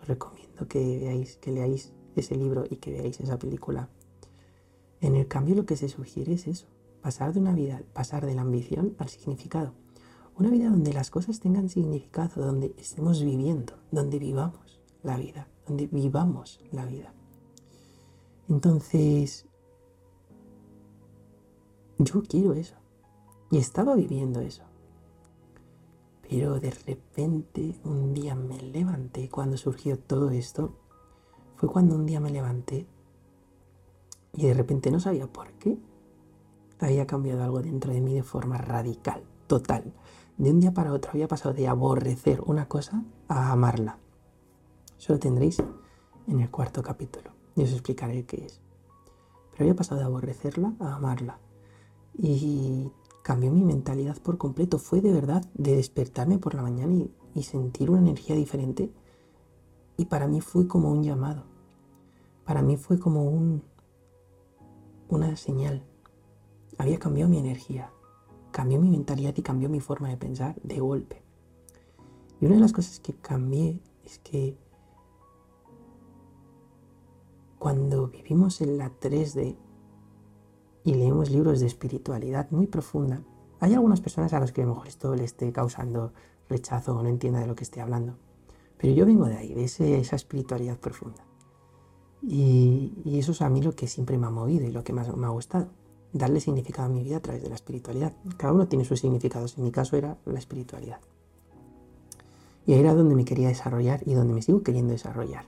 Os 0.00 0.08
recomiendo 0.08 0.66
que 0.66 0.98
veáis, 0.98 1.36
que 1.36 1.52
leáis 1.52 1.92
ese 2.16 2.34
libro 2.34 2.64
y 2.68 2.76
que 2.76 2.90
veáis 2.90 3.20
esa 3.20 3.38
película. 3.38 3.88
En 5.00 5.14
el 5.14 5.28
cambio 5.28 5.54
lo 5.54 5.66
que 5.66 5.76
se 5.76 5.88
sugiere 5.88 6.32
es 6.32 6.46
eso, 6.46 6.66
pasar 7.06 7.32
de 7.32 7.38
una 7.38 7.54
vida, 7.54 7.80
pasar 7.92 8.26
de 8.26 8.34
la 8.34 8.42
ambición 8.42 8.96
al 8.98 9.08
significado. 9.08 9.72
Una 10.36 10.50
vida 10.50 10.68
donde 10.68 10.92
las 10.92 11.08
cosas 11.08 11.38
tengan 11.38 11.68
significado, 11.68 12.44
donde 12.44 12.74
estemos 12.78 13.22
viviendo, 13.22 13.74
donde 13.92 14.18
vivamos 14.18 14.80
la 15.04 15.16
vida, 15.16 15.46
donde 15.68 15.86
vivamos 15.86 16.58
la 16.72 16.84
vida. 16.84 17.14
Entonces, 18.48 19.46
yo 21.98 22.24
quiero 22.24 22.54
eso. 22.54 22.74
Y 23.52 23.58
estaba 23.58 23.94
viviendo 23.94 24.40
eso. 24.40 24.64
Pero 26.28 26.58
de 26.58 26.72
repente 26.72 27.78
un 27.84 28.14
día 28.14 28.34
me 28.34 28.60
levanté 28.60 29.28
cuando 29.28 29.56
surgió 29.56 29.96
todo 29.96 30.30
esto. 30.30 30.74
Fue 31.54 31.68
cuando 31.68 31.94
un 31.94 32.04
día 32.04 32.18
me 32.18 32.30
levanté 32.30 32.84
y 34.32 34.46
de 34.46 34.54
repente 34.54 34.90
no 34.90 34.98
sabía 34.98 35.28
por 35.28 35.52
qué 35.52 35.78
había 36.80 37.06
cambiado 37.06 37.42
algo 37.42 37.60
dentro 37.60 37.92
de 37.92 38.00
mí 38.00 38.14
de 38.14 38.22
forma 38.22 38.58
radical, 38.58 39.22
total. 39.46 39.92
De 40.36 40.50
un 40.50 40.60
día 40.60 40.72
para 40.72 40.92
otro 40.92 41.12
había 41.12 41.28
pasado 41.28 41.54
de 41.54 41.66
aborrecer 41.66 42.42
una 42.44 42.68
cosa 42.68 43.02
a 43.28 43.52
amarla. 43.52 43.98
Eso 44.98 45.14
lo 45.14 45.18
tendréis 45.18 45.62
en 46.26 46.40
el 46.40 46.50
cuarto 46.50 46.82
capítulo 46.82 47.30
y 47.54 47.62
os 47.62 47.72
explicaré 47.72 48.24
qué 48.24 48.44
es. 48.44 48.60
Pero 49.52 49.64
había 49.64 49.76
pasado 49.76 50.00
de 50.00 50.06
aborrecerla 50.06 50.74
a 50.80 50.94
amarla. 50.94 51.38
Y 52.18 52.90
cambió 53.22 53.50
mi 53.50 53.64
mentalidad 53.64 54.18
por 54.18 54.36
completo. 54.36 54.78
Fue 54.78 55.00
de 55.00 55.12
verdad 55.12 55.44
de 55.54 55.76
despertarme 55.76 56.38
por 56.38 56.54
la 56.54 56.62
mañana 56.62 56.92
y, 56.94 57.10
y 57.34 57.42
sentir 57.44 57.90
una 57.90 58.00
energía 58.00 58.36
diferente. 58.36 58.92
Y 59.96 60.06
para 60.06 60.26
mí 60.26 60.42
fue 60.42 60.68
como 60.68 60.90
un 60.90 61.02
llamado. 61.02 61.44
Para 62.44 62.60
mí 62.60 62.76
fue 62.76 62.98
como 62.98 63.24
un, 63.24 63.62
una 65.08 65.36
señal 65.36 65.82
había 66.78 66.98
cambiado 66.98 67.30
mi 67.30 67.38
energía, 67.38 67.90
cambió 68.50 68.80
mi 68.80 68.88
mentalidad 68.88 69.34
y 69.36 69.42
cambió 69.42 69.68
mi 69.68 69.80
forma 69.80 70.08
de 70.08 70.16
pensar 70.16 70.56
de 70.62 70.80
golpe. 70.80 71.22
Y 72.40 72.46
una 72.46 72.56
de 72.56 72.60
las 72.60 72.72
cosas 72.72 73.00
que 73.00 73.14
cambié 73.14 73.80
es 74.04 74.18
que 74.18 74.58
cuando 77.58 78.08
vivimos 78.08 78.60
en 78.60 78.78
la 78.78 78.90
3D 78.90 79.56
y 80.84 80.94
leemos 80.94 81.30
libros 81.30 81.60
de 81.60 81.66
espiritualidad 81.66 82.50
muy 82.50 82.66
profunda, 82.66 83.22
hay 83.58 83.74
algunas 83.74 84.00
personas 84.00 84.32
a 84.34 84.40
las 84.40 84.52
que 84.52 84.62
a 84.62 84.66
lo 84.66 84.74
mejor 84.74 84.88
esto 84.88 85.14
le 85.16 85.24
esté 85.24 85.50
causando 85.52 86.12
rechazo 86.48 86.96
o 86.96 87.02
no 87.02 87.08
entienda 87.08 87.40
de 87.40 87.46
lo 87.46 87.54
que 87.54 87.64
esté 87.64 87.80
hablando. 87.80 88.16
Pero 88.76 88.92
yo 88.92 89.06
vengo 89.06 89.24
de 89.24 89.36
ahí, 89.36 89.54
de 89.54 89.64
esa 89.64 90.16
espiritualidad 90.16 90.78
profunda. 90.78 91.24
Y, 92.22 92.92
y, 93.04 93.18
eso 93.18 93.32
es 93.32 93.40
a 93.40 93.48
mí 93.48 93.62
lo 93.62 93.72
que 93.72 93.86
siempre 93.86 94.18
me 94.18 94.26
ha 94.26 94.30
movido 94.30 94.66
y 94.66 94.72
lo 94.72 94.84
que 94.84 94.92
más 94.92 95.14
me 95.16 95.26
ha 95.26 95.30
gustado 95.30 95.68
darle 96.18 96.40
significado 96.40 96.86
a 96.86 96.90
mi 96.90 97.02
vida 97.02 97.18
a 97.18 97.20
través 97.20 97.42
de 97.42 97.48
la 97.48 97.54
espiritualidad. 97.54 98.12
Cada 98.36 98.52
uno 98.52 98.68
tiene 98.68 98.84
sus 98.84 99.00
significados, 99.00 99.56
en 99.58 99.64
mi 99.64 99.70
caso 99.70 99.96
era 99.96 100.18
la 100.24 100.38
espiritualidad. 100.38 101.00
Y 102.66 102.72
ahí 102.72 102.80
era 102.80 102.94
donde 102.94 103.14
me 103.14 103.24
quería 103.24 103.48
desarrollar 103.48 104.00
y 104.06 104.14
donde 104.14 104.34
me 104.34 104.42
sigo 104.42 104.62
queriendo 104.62 104.92
desarrollar. 104.92 105.44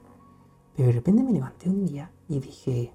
Pero 0.76 0.88
de 0.88 0.92
repente 0.92 1.22
me 1.22 1.32
levanté 1.32 1.68
un 1.68 1.84
día 1.86 2.10
y 2.28 2.38
dije, 2.38 2.92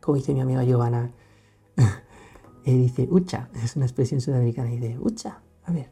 como 0.00 0.16
dice 0.16 0.34
mi 0.34 0.40
amiga 0.40 0.62
Giovanna, 0.64 1.12
y 2.64 2.72
dice, 2.76 3.08
ucha, 3.10 3.48
es 3.64 3.76
una 3.76 3.86
expresión 3.86 4.20
sudamericana, 4.20 4.72
y 4.72 4.78
dice, 4.78 4.98
ucha, 5.00 5.40
a 5.64 5.72
ver, 5.72 5.90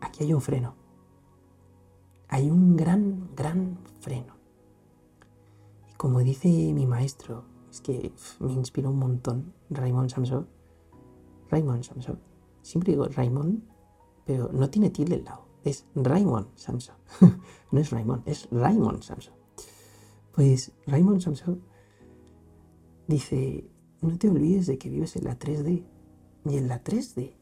aquí 0.00 0.24
hay 0.24 0.34
un 0.34 0.40
freno. 0.40 0.74
Hay 2.28 2.50
un 2.50 2.76
gran, 2.76 3.28
gran 3.36 3.78
freno 4.00 4.31
como 6.02 6.18
dice 6.18 6.48
mi 6.48 6.84
maestro, 6.84 7.44
es 7.70 7.80
que 7.80 8.12
me 8.40 8.52
inspiró 8.54 8.90
un 8.90 8.98
montón, 8.98 9.54
Raymond 9.70 10.10
Samson. 10.10 10.48
Raymond 11.48 11.84
Samson. 11.84 12.18
Siempre 12.60 12.90
digo 12.90 13.04
Raymond, 13.04 13.62
pero 14.26 14.50
no 14.52 14.68
tiene 14.68 14.90
tilde 14.90 15.14
al 15.14 15.24
lado. 15.24 15.46
Es 15.62 15.86
Raymond 15.94 16.48
Samson. 16.56 16.96
no 17.70 17.78
es 17.78 17.90
Raymond, 17.90 18.26
es 18.26 18.48
Raymond 18.50 19.00
Samson. 19.00 19.34
Pues 20.34 20.72
Raymond 20.88 21.20
Samson 21.20 21.62
dice, 23.06 23.70
no 24.00 24.18
te 24.18 24.28
olvides 24.28 24.66
de 24.66 24.78
que 24.78 24.90
vives 24.90 25.14
en 25.14 25.22
la 25.22 25.38
3D. 25.38 25.86
Y 26.46 26.56
en 26.56 26.66
la 26.66 26.82
3D 26.82 27.36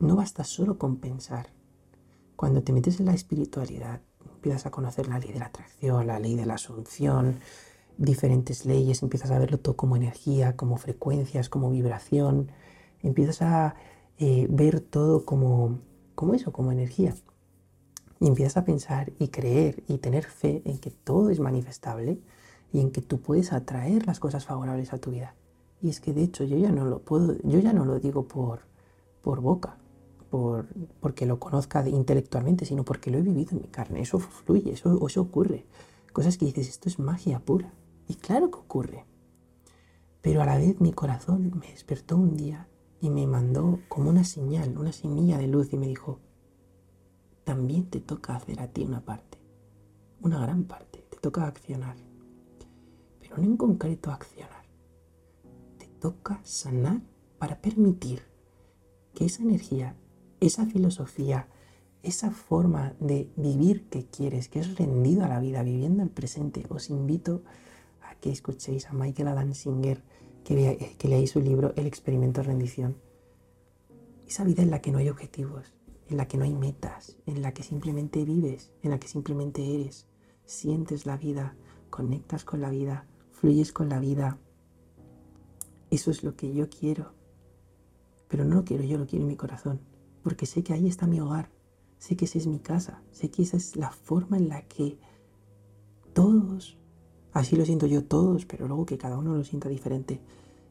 no 0.00 0.16
basta 0.16 0.42
solo 0.42 0.78
con 0.78 0.96
pensar. 0.96 1.52
Cuando 2.34 2.64
te 2.64 2.72
metes 2.72 2.98
en 2.98 3.06
la 3.06 3.14
espiritualidad, 3.14 4.02
empiezas 4.44 4.66
a 4.66 4.70
conocer 4.70 5.08
la 5.08 5.18
ley 5.18 5.32
de 5.32 5.38
la 5.38 5.46
atracción, 5.46 6.06
la 6.06 6.18
ley 6.18 6.34
de 6.34 6.44
la 6.44 6.54
asunción, 6.54 7.40
diferentes 7.96 8.66
leyes, 8.66 9.02
empiezas 9.02 9.30
a 9.30 9.38
verlo 9.38 9.58
todo 9.58 9.74
como 9.74 9.96
energía, 9.96 10.54
como 10.54 10.76
frecuencias, 10.76 11.48
como 11.48 11.70
vibración, 11.70 12.52
empiezas 13.02 13.40
a 13.40 13.74
eh, 14.18 14.46
ver 14.50 14.80
todo 14.80 15.24
como, 15.24 15.78
como 16.14 16.34
eso, 16.34 16.52
como 16.52 16.72
energía. 16.72 17.14
Y 18.20 18.26
empiezas 18.26 18.58
a 18.58 18.66
pensar 18.66 19.14
y 19.18 19.28
creer 19.28 19.82
y 19.88 19.96
tener 19.96 20.24
fe 20.24 20.60
en 20.66 20.76
que 20.76 20.90
todo 20.90 21.30
es 21.30 21.40
manifestable 21.40 22.18
y 22.70 22.80
en 22.80 22.90
que 22.90 23.00
tú 23.00 23.22
puedes 23.22 23.54
atraer 23.54 24.06
las 24.06 24.20
cosas 24.20 24.44
favorables 24.44 24.92
a 24.92 24.98
tu 24.98 25.10
vida. 25.10 25.34
Y 25.80 25.88
es 25.88 26.00
que 26.00 26.12
de 26.12 26.22
hecho 26.22 26.44
yo 26.44 26.58
ya 26.58 26.70
no 26.70 26.84
lo 26.84 26.98
puedo, 26.98 27.38
yo 27.44 27.60
ya 27.60 27.72
no 27.72 27.86
lo 27.86 27.98
digo 27.98 28.28
por, 28.28 28.60
por 29.22 29.40
boca, 29.40 29.78
porque 31.00 31.26
lo 31.26 31.38
conozca 31.38 31.86
intelectualmente, 31.88 32.64
sino 32.64 32.84
porque 32.84 33.10
lo 33.10 33.18
he 33.18 33.22
vivido 33.22 33.52
en 33.52 33.62
mi 33.62 33.68
carne. 33.68 34.00
Eso 34.00 34.18
fluye, 34.18 34.72
eso, 34.72 35.06
eso 35.06 35.20
ocurre. 35.20 35.66
Cosas 36.12 36.38
que 36.38 36.46
dices, 36.46 36.68
esto 36.68 36.88
es 36.88 36.98
magia 36.98 37.40
pura. 37.40 37.72
Y 38.08 38.14
claro 38.14 38.50
que 38.50 38.58
ocurre. 38.58 39.04
Pero 40.20 40.42
a 40.42 40.46
la 40.46 40.56
vez 40.56 40.80
mi 40.80 40.92
corazón 40.92 41.52
me 41.58 41.68
despertó 41.68 42.16
un 42.16 42.36
día 42.36 42.68
y 43.00 43.10
me 43.10 43.26
mandó 43.26 43.80
como 43.88 44.08
una 44.10 44.24
señal, 44.24 44.78
una 44.78 44.92
semilla 44.92 45.38
de 45.38 45.46
luz 45.46 45.72
y 45.72 45.76
me 45.76 45.86
dijo, 45.86 46.20
también 47.44 47.90
te 47.90 48.00
toca 48.00 48.34
hacer 48.34 48.60
a 48.60 48.68
ti 48.68 48.84
una 48.84 49.04
parte, 49.04 49.38
una 50.22 50.40
gran 50.40 50.64
parte, 50.64 51.04
te 51.10 51.18
toca 51.18 51.46
accionar. 51.46 51.96
Pero 53.20 53.36
no 53.36 53.42
en 53.42 53.56
concreto 53.58 54.10
accionar, 54.10 54.64
te 55.76 55.86
toca 56.00 56.40
sanar 56.42 57.02
para 57.38 57.60
permitir 57.60 58.22
que 59.14 59.26
esa 59.26 59.42
energía, 59.42 59.96
esa 60.46 60.66
filosofía, 60.66 61.48
esa 62.02 62.30
forma 62.30 62.94
de 63.00 63.30
vivir 63.36 63.88
que 63.88 64.06
quieres, 64.06 64.48
que 64.48 64.60
es 64.60 64.76
rendido 64.76 65.24
a 65.24 65.28
la 65.28 65.40
vida, 65.40 65.62
viviendo 65.62 66.02
el 66.02 66.10
presente, 66.10 66.64
os 66.68 66.90
invito 66.90 67.42
a 68.02 68.14
que 68.16 68.30
escuchéis 68.30 68.86
a 68.86 68.92
Michael 68.92 69.28
Adam 69.28 69.54
Singer, 69.54 70.02
que, 70.44 70.94
que 70.98 71.08
leáis 71.08 71.30
su 71.30 71.40
libro 71.40 71.72
El 71.76 71.86
experimento 71.86 72.42
de 72.42 72.48
rendición. 72.48 72.96
Esa 74.26 74.44
vida 74.44 74.62
en 74.62 74.70
la 74.70 74.80
que 74.80 74.92
no 74.92 74.98
hay 74.98 75.08
objetivos, 75.08 75.72
en 76.08 76.18
la 76.18 76.28
que 76.28 76.36
no 76.36 76.44
hay 76.44 76.52
metas, 76.52 77.16
en 77.26 77.40
la 77.40 77.52
que 77.52 77.62
simplemente 77.62 78.24
vives, 78.24 78.72
en 78.82 78.90
la 78.90 78.98
que 78.98 79.08
simplemente 79.08 79.74
eres, 79.74 80.06
sientes 80.44 81.06
la 81.06 81.16
vida, 81.16 81.56
conectas 81.88 82.44
con 82.44 82.60
la 82.60 82.70
vida, 82.70 83.06
fluyes 83.32 83.72
con 83.72 83.88
la 83.88 83.98
vida. 83.98 84.38
Eso 85.90 86.10
es 86.10 86.22
lo 86.22 86.36
que 86.36 86.52
yo 86.52 86.68
quiero. 86.68 87.12
Pero 88.28 88.44
no 88.44 88.56
lo 88.56 88.64
quiero 88.64 88.84
yo, 88.84 88.98
lo 88.98 89.06
quiero 89.06 89.24
en 89.24 89.28
mi 89.28 89.36
corazón, 89.36 89.80
porque 90.24 90.46
sé 90.46 90.64
que 90.64 90.72
ahí 90.72 90.88
está 90.88 91.06
mi 91.06 91.20
hogar, 91.20 91.50
sé 91.98 92.16
que 92.16 92.24
esa 92.24 92.38
es 92.38 92.48
mi 92.48 92.58
casa, 92.58 93.00
sé 93.12 93.30
que 93.30 93.42
esa 93.42 93.56
es 93.56 93.76
la 93.76 93.90
forma 93.90 94.36
en 94.36 94.48
la 94.48 94.62
que 94.62 94.98
todos, 96.12 96.76
así 97.32 97.54
lo 97.54 97.64
siento 97.64 97.86
yo 97.86 98.02
todos, 98.02 98.44
pero 98.44 98.66
luego 98.66 98.86
que 98.86 98.98
cada 98.98 99.16
uno 99.16 99.36
lo 99.36 99.44
sienta 99.44 99.68
diferente, 99.68 100.20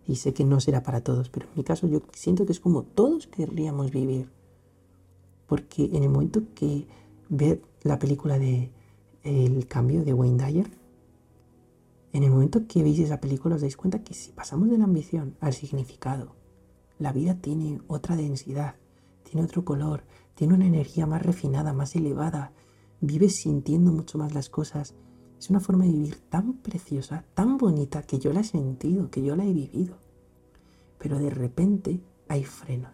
y 0.05 0.17
sé 0.17 0.33
que 0.33 0.43
no 0.43 0.59
será 0.59 0.83
para 0.83 1.01
todos, 1.01 1.29
pero 1.29 1.47
en 1.47 1.53
mi 1.55 1.63
caso 1.63 1.87
yo 1.87 2.01
siento 2.11 2.45
que 2.45 2.51
es 2.51 2.59
como 2.59 2.83
todos 2.83 3.27
querríamos 3.27 3.91
vivir 3.91 4.27
porque 5.53 5.85
en 5.93 6.01
el 6.01 6.09
momento 6.09 6.41
que 6.55 6.87
ve 7.29 7.61
la 7.83 7.99
película 7.99 8.39
de 8.39 8.71
El 9.23 9.67
cambio 9.67 10.03
de 10.03 10.11
Wayne 10.11 10.43
Dyer, 10.43 10.67
en 12.11 12.23
el 12.23 12.31
momento 12.31 12.67
que 12.67 12.81
veis 12.81 12.97
esa 12.97 13.21
película 13.21 13.55
os 13.55 13.61
dais 13.61 13.77
cuenta 13.77 14.03
que 14.03 14.15
si 14.15 14.31
pasamos 14.31 14.69
de 14.69 14.79
la 14.79 14.85
ambición 14.85 15.35
al 15.39 15.53
significado, 15.53 16.35
la 16.97 17.13
vida 17.13 17.35
tiene 17.35 17.81
otra 17.87 18.15
densidad, 18.15 18.75
tiene 19.33 19.47
otro 19.47 19.65
color, 19.65 20.03
tiene 20.35 20.53
una 20.53 20.67
energía 20.67 21.07
más 21.07 21.23
refinada, 21.23 21.73
más 21.73 21.95
elevada, 21.95 22.53
vives 23.01 23.37
sintiendo 23.37 23.91
mucho 23.91 24.19
más 24.19 24.35
las 24.35 24.47
cosas. 24.47 24.93
Es 25.39 25.49
una 25.49 25.59
forma 25.59 25.85
de 25.85 25.91
vivir 25.91 26.17
tan 26.29 26.53
preciosa, 26.53 27.25
tan 27.33 27.57
bonita, 27.57 28.03
que 28.03 28.19
yo 28.19 28.31
la 28.31 28.41
he 28.41 28.43
sentido, 28.43 29.09
que 29.09 29.23
yo 29.23 29.35
la 29.35 29.43
he 29.43 29.51
vivido. 29.51 29.97
Pero 30.99 31.17
de 31.17 31.31
repente 31.31 31.99
hay 32.29 32.43
frenos. 32.43 32.91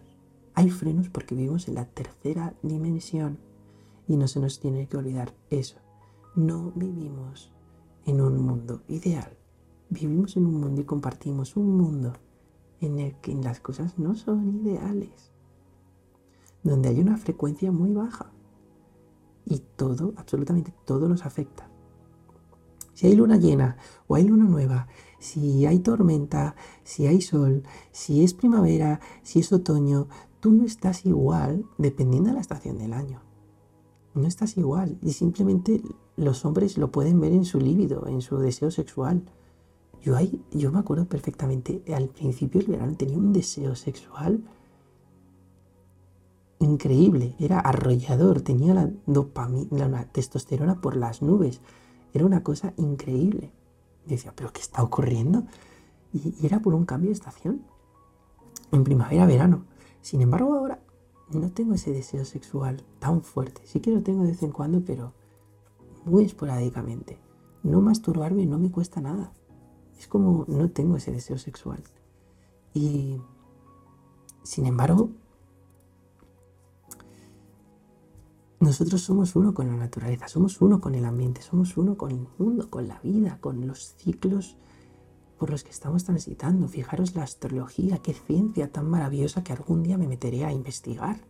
Hay 0.54 0.70
frenos 0.70 1.10
porque 1.10 1.34
vivimos 1.34 1.68
en 1.68 1.74
la 1.74 1.84
tercera 1.84 2.54
dimensión 2.62 3.38
y 4.08 4.16
no 4.16 4.26
se 4.26 4.40
nos 4.40 4.60
tiene 4.60 4.88
que 4.88 4.96
olvidar 4.96 5.34
eso. 5.50 5.76
No 6.34 6.72
vivimos 6.74 7.52
en 8.06 8.22
un 8.22 8.40
mundo 8.40 8.80
ideal. 8.88 9.36
Vivimos 9.90 10.38
en 10.38 10.46
un 10.46 10.58
mundo 10.58 10.80
y 10.80 10.84
compartimos 10.84 11.54
un 11.56 11.76
mundo 11.76 12.14
en 12.80 12.98
el 12.98 13.14
que 13.16 13.34
las 13.34 13.60
cosas 13.60 13.98
no 13.98 14.14
son 14.14 14.64
ideales. 14.64 15.29
Donde 16.62 16.88
hay 16.88 17.00
una 17.00 17.16
frecuencia 17.16 17.72
muy 17.72 17.92
baja. 17.92 18.30
Y 19.44 19.60
todo, 19.76 20.12
absolutamente 20.16 20.72
todo 20.84 21.08
nos 21.08 21.24
afecta. 21.24 21.70
Si 22.94 23.06
hay 23.06 23.16
luna 23.16 23.38
llena 23.38 23.78
o 24.08 24.14
hay 24.14 24.24
luna 24.24 24.44
nueva, 24.44 24.86
si 25.18 25.64
hay 25.64 25.78
tormenta, 25.78 26.54
si 26.84 27.06
hay 27.06 27.22
sol, 27.22 27.62
si 27.92 28.22
es 28.22 28.34
primavera, 28.34 29.00
si 29.22 29.40
es 29.40 29.52
otoño, 29.52 30.08
tú 30.40 30.52
no 30.52 30.64
estás 30.64 31.06
igual 31.06 31.64
dependiendo 31.78 32.28
de 32.28 32.34
la 32.34 32.40
estación 32.42 32.78
del 32.78 32.92
año. 32.92 33.22
No 34.14 34.26
estás 34.26 34.56
igual. 34.58 34.98
Y 35.02 35.12
simplemente 35.12 35.80
los 36.16 36.44
hombres 36.44 36.76
lo 36.76 36.92
pueden 36.92 37.20
ver 37.20 37.32
en 37.32 37.44
su 37.44 37.58
líbido, 37.58 38.06
en 38.06 38.20
su 38.20 38.38
deseo 38.38 38.70
sexual. 38.70 39.22
Yo, 40.02 40.16
ahí, 40.16 40.42
yo 40.50 40.72
me 40.72 40.78
acuerdo 40.78 41.06
perfectamente, 41.06 41.82
al 41.94 42.08
principio 42.08 42.60
del 42.60 42.70
verano 42.70 42.96
tenía 42.96 43.16
un 43.16 43.32
deseo 43.32 43.74
sexual 43.76 44.42
increíble, 46.60 47.34
era 47.38 47.58
arrollador, 47.58 48.42
tenía 48.42 48.74
la 48.74 48.90
dopamina, 49.06 49.88
la 49.88 50.04
testosterona 50.04 50.80
por 50.80 50.96
las 50.96 51.22
nubes. 51.22 51.60
Era 52.12 52.24
una 52.24 52.42
cosa 52.44 52.72
increíble. 52.76 53.52
Y 54.06 54.10
decía, 54.10 54.32
¿pero 54.36 54.52
qué 54.52 54.60
está 54.60 54.82
ocurriendo? 54.82 55.44
Y, 56.12 56.34
y 56.40 56.46
era 56.46 56.60
por 56.60 56.74
un 56.74 56.84
cambio 56.84 57.08
de 57.08 57.14
estación. 57.14 57.62
En 58.72 58.84
primavera-verano. 58.84 59.64
Sin 60.00 60.20
embargo, 60.20 60.54
ahora 60.54 60.80
no 61.32 61.50
tengo 61.50 61.74
ese 61.74 61.92
deseo 61.92 62.24
sexual 62.24 62.84
tan 62.98 63.22
fuerte. 63.22 63.62
Sí 63.64 63.80
que 63.80 63.90
lo 63.90 64.02
tengo 64.02 64.22
de 64.22 64.32
vez 64.32 64.42
en 64.42 64.52
cuando, 64.52 64.84
pero 64.84 65.14
muy 66.04 66.24
esporádicamente. 66.24 67.18
No 67.62 67.80
masturbarme 67.80 68.46
no 68.46 68.58
me 68.58 68.70
cuesta 68.70 69.00
nada. 69.00 69.32
Es 69.98 70.08
como 70.08 70.44
no 70.48 70.70
tengo 70.70 70.96
ese 70.96 71.12
deseo 71.12 71.38
sexual. 71.38 71.82
Y 72.74 73.20
sin 74.42 74.66
embargo, 74.66 75.10
nosotros 78.60 79.00
somos 79.00 79.36
uno 79.36 79.54
con 79.54 79.68
la 79.68 79.76
naturaleza, 79.76 80.28
somos 80.28 80.60
uno 80.60 80.82
con 80.82 80.94
el 80.94 81.06
ambiente, 81.06 81.40
somos 81.40 81.78
uno 81.78 81.96
con 81.96 82.10
el 82.10 82.28
mundo, 82.38 82.68
con 82.68 82.88
la 82.88 83.00
vida, 83.00 83.38
con 83.40 83.66
los 83.66 83.94
ciclos 83.96 84.58
por 85.38 85.48
los 85.48 85.64
que 85.64 85.70
estamos 85.70 86.04
transitando. 86.04 86.68
Fijaros 86.68 87.14
la 87.14 87.22
astrología, 87.22 88.02
qué 88.02 88.12
ciencia 88.12 88.70
tan 88.70 88.90
maravillosa 88.90 89.42
que 89.42 89.54
algún 89.54 89.82
día 89.82 89.96
me 89.96 90.06
meteré 90.06 90.44
a 90.44 90.52
investigar. 90.52 91.26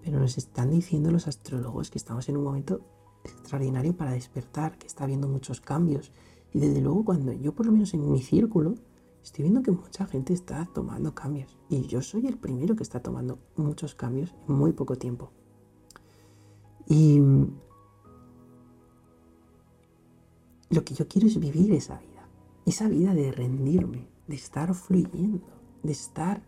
Pero 0.00 0.20
nos 0.20 0.38
están 0.38 0.70
diciendo 0.70 1.10
los 1.10 1.26
astrólogos 1.26 1.90
que 1.90 1.98
estamos 1.98 2.28
en 2.28 2.36
un 2.36 2.44
momento 2.44 2.82
extraordinario 3.24 3.96
para 3.96 4.12
despertar, 4.12 4.78
que 4.78 4.86
está 4.86 5.02
habiendo 5.02 5.26
muchos 5.26 5.60
cambios. 5.60 6.12
Y 6.52 6.60
desde 6.60 6.80
luego 6.80 7.04
cuando 7.04 7.32
yo 7.32 7.52
por 7.52 7.66
lo 7.66 7.72
menos 7.72 7.94
en 7.94 8.08
mi 8.12 8.22
círculo 8.22 8.76
estoy 9.24 9.42
viendo 9.42 9.62
que 9.62 9.72
mucha 9.72 10.06
gente 10.06 10.32
está 10.32 10.68
tomando 10.72 11.16
cambios. 11.16 11.58
Y 11.68 11.88
yo 11.88 12.00
soy 12.00 12.28
el 12.28 12.38
primero 12.38 12.76
que 12.76 12.84
está 12.84 13.00
tomando 13.00 13.40
muchos 13.56 13.96
cambios 13.96 14.32
en 14.48 14.54
muy 14.54 14.72
poco 14.72 14.94
tiempo. 14.94 15.32
Y 16.86 17.20
lo 20.70 20.84
que 20.84 20.94
yo 20.94 21.06
quiero 21.08 21.26
es 21.26 21.38
vivir 21.38 21.72
esa 21.72 21.98
vida 21.98 22.14
esa 22.66 22.88
vida 22.88 23.14
de 23.14 23.30
rendirme, 23.30 24.06
de 24.26 24.36
estar 24.36 24.74
fluyendo, 24.74 25.46
de 25.82 25.92
estar 25.92 26.42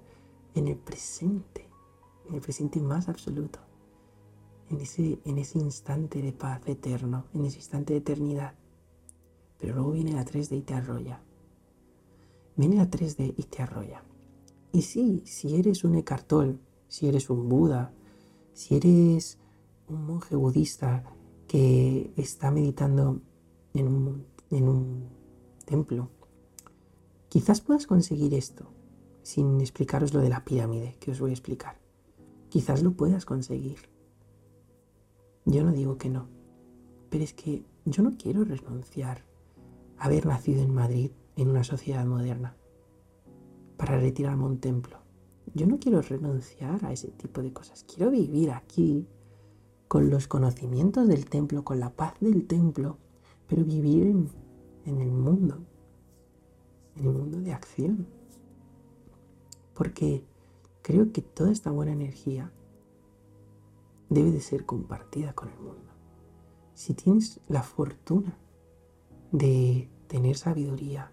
en 0.54 0.68
el 0.68 0.76
presente, 0.76 1.68
en 2.28 2.36
el 2.36 2.40
presente 2.40 2.80
más 2.80 3.08
absoluto, 3.08 3.58
en 4.70 4.80
ese, 4.80 5.18
en 5.24 5.38
ese 5.38 5.58
instante 5.58 6.22
de 6.22 6.32
paz 6.32 6.62
eterno, 6.66 7.26
en 7.34 7.44
ese 7.44 7.58
instante 7.58 7.92
de 7.92 7.98
eternidad. 7.98 8.54
Pero 9.58 9.74
luego 9.74 9.92
viene 9.92 10.12
la 10.12 10.24
3D 10.24 10.58
y 10.58 10.62
te 10.62 10.74
arrolla. 10.74 11.22
Viene 12.56 12.76
la 12.76 12.90
3D 12.90 13.34
y 13.36 13.42
te 13.44 13.62
arrolla. 13.62 14.02
Y 14.72 14.82
sí, 14.82 15.22
si 15.26 15.56
eres 15.56 15.84
un 15.84 15.94
Eckhart 15.96 16.32
si 16.88 17.08
eres 17.08 17.28
un 17.30 17.48
Buda, 17.48 17.92
si 18.54 18.76
eres 18.76 19.38
un 19.88 20.06
monje 20.06 20.36
budista 20.36 21.04
que 21.46 22.12
está 22.16 22.50
meditando 22.50 23.20
en 23.74 23.88
un, 23.88 24.26
en 24.50 24.68
un 24.68 25.08
templo. 25.64 26.10
Quizás 27.28 27.60
puedas 27.60 27.86
conseguir 27.86 28.34
esto 28.34 28.72
sin 29.22 29.60
explicaros 29.60 30.14
lo 30.14 30.20
de 30.20 30.28
la 30.28 30.44
pirámide 30.44 30.96
que 31.00 31.10
os 31.10 31.20
voy 31.20 31.30
a 31.30 31.34
explicar. 31.34 31.78
Quizás 32.48 32.82
lo 32.82 32.92
puedas 32.92 33.24
conseguir. 33.24 33.78
Yo 35.44 35.64
no 35.64 35.72
digo 35.72 35.98
que 35.98 36.08
no, 36.08 36.28
pero 37.10 37.24
es 37.24 37.34
que 37.34 37.64
yo 37.84 38.02
no 38.02 38.16
quiero 38.16 38.44
renunciar 38.44 39.24
a 39.98 40.06
haber 40.06 40.26
nacido 40.26 40.62
en 40.62 40.72
Madrid 40.72 41.10
en 41.36 41.48
una 41.48 41.64
sociedad 41.64 42.04
moderna 42.04 42.56
para 43.76 43.98
retirarme 43.98 44.44
a 44.44 44.46
un 44.46 44.58
templo. 44.58 44.98
Yo 45.54 45.66
no 45.66 45.78
quiero 45.78 46.02
renunciar 46.02 46.84
a 46.84 46.92
ese 46.92 47.08
tipo 47.08 47.42
de 47.42 47.52
cosas. 47.52 47.84
Quiero 47.84 48.10
vivir 48.10 48.50
aquí 48.50 49.06
con 49.88 50.10
los 50.10 50.26
conocimientos 50.28 51.08
del 51.08 51.26
templo, 51.26 51.64
con 51.64 51.80
la 51.80 51.90
paz 51.90 52.14
del 52.20 52.46
templo, 52.46 52.98
pero 53.46 53.64
vivir 53.64 54.06
en 54.84 55.00
el 55.00 55.10
mundo, 55.10 55.58
en 56.96 57.06
el 57.06 57.12
mundo 57.12 57.40
de 57.40 57.52
acción. 57.52 58.06
Porque 59.74 60.24
creo 60.82 61.12
que 61.12 61.22
toda 61.22 61.52
esta 61.52 61.70
buena 61.70 61.92
energía 61.92 62.52
debe 64.08 64.32
de 64.32 64.40
ser 64.40 64.64
compartida 64.64 65.34
con 65.34 65.50
el 65.50 65.58
mundo. 65.58 65.92
Si 66.74 66.94
tienes 66.94 67.40
la 67.48 67.62
fortuna 67.62 68.38
de 69.32 69.88
tener 70.08 70.36
sabiduría, 70.36 71.12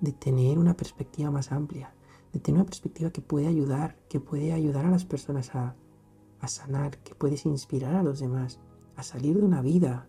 de 0.00 0.12
tener 0.12 0.58
una 0.58 0.76
perspectiva 0.76 1.30
más 1.30 1.52
amplia, 1.52 1.94
de 2.32 2.40
tener 2.40 2.60
una 2.60 2.66
perspectiva 2.66 3.10
que 3.10 3.20
puede 3.20 3.46
ayudar, 3.46 3.96
que 4.08 4.20
puede 4.20 4.52
ayudar 4.52 4.86
a 4.86 4.90
las 4.90 5.04
personas 5.04 5.54
a, 5.54 5.76
a 6.42 6.48
sanar, 6.48 6.98
que 6.98 7.14
puedes 7.14 7.46
inspirar 7.46 7.94
a 7.94 8.02
los 8.02 8.18
demás, 8.18 8.60
a 8.96 9.02
salir 9.02 9.38
de 9.38 9.44
una 9.44 9.62
vida 9.62 10.08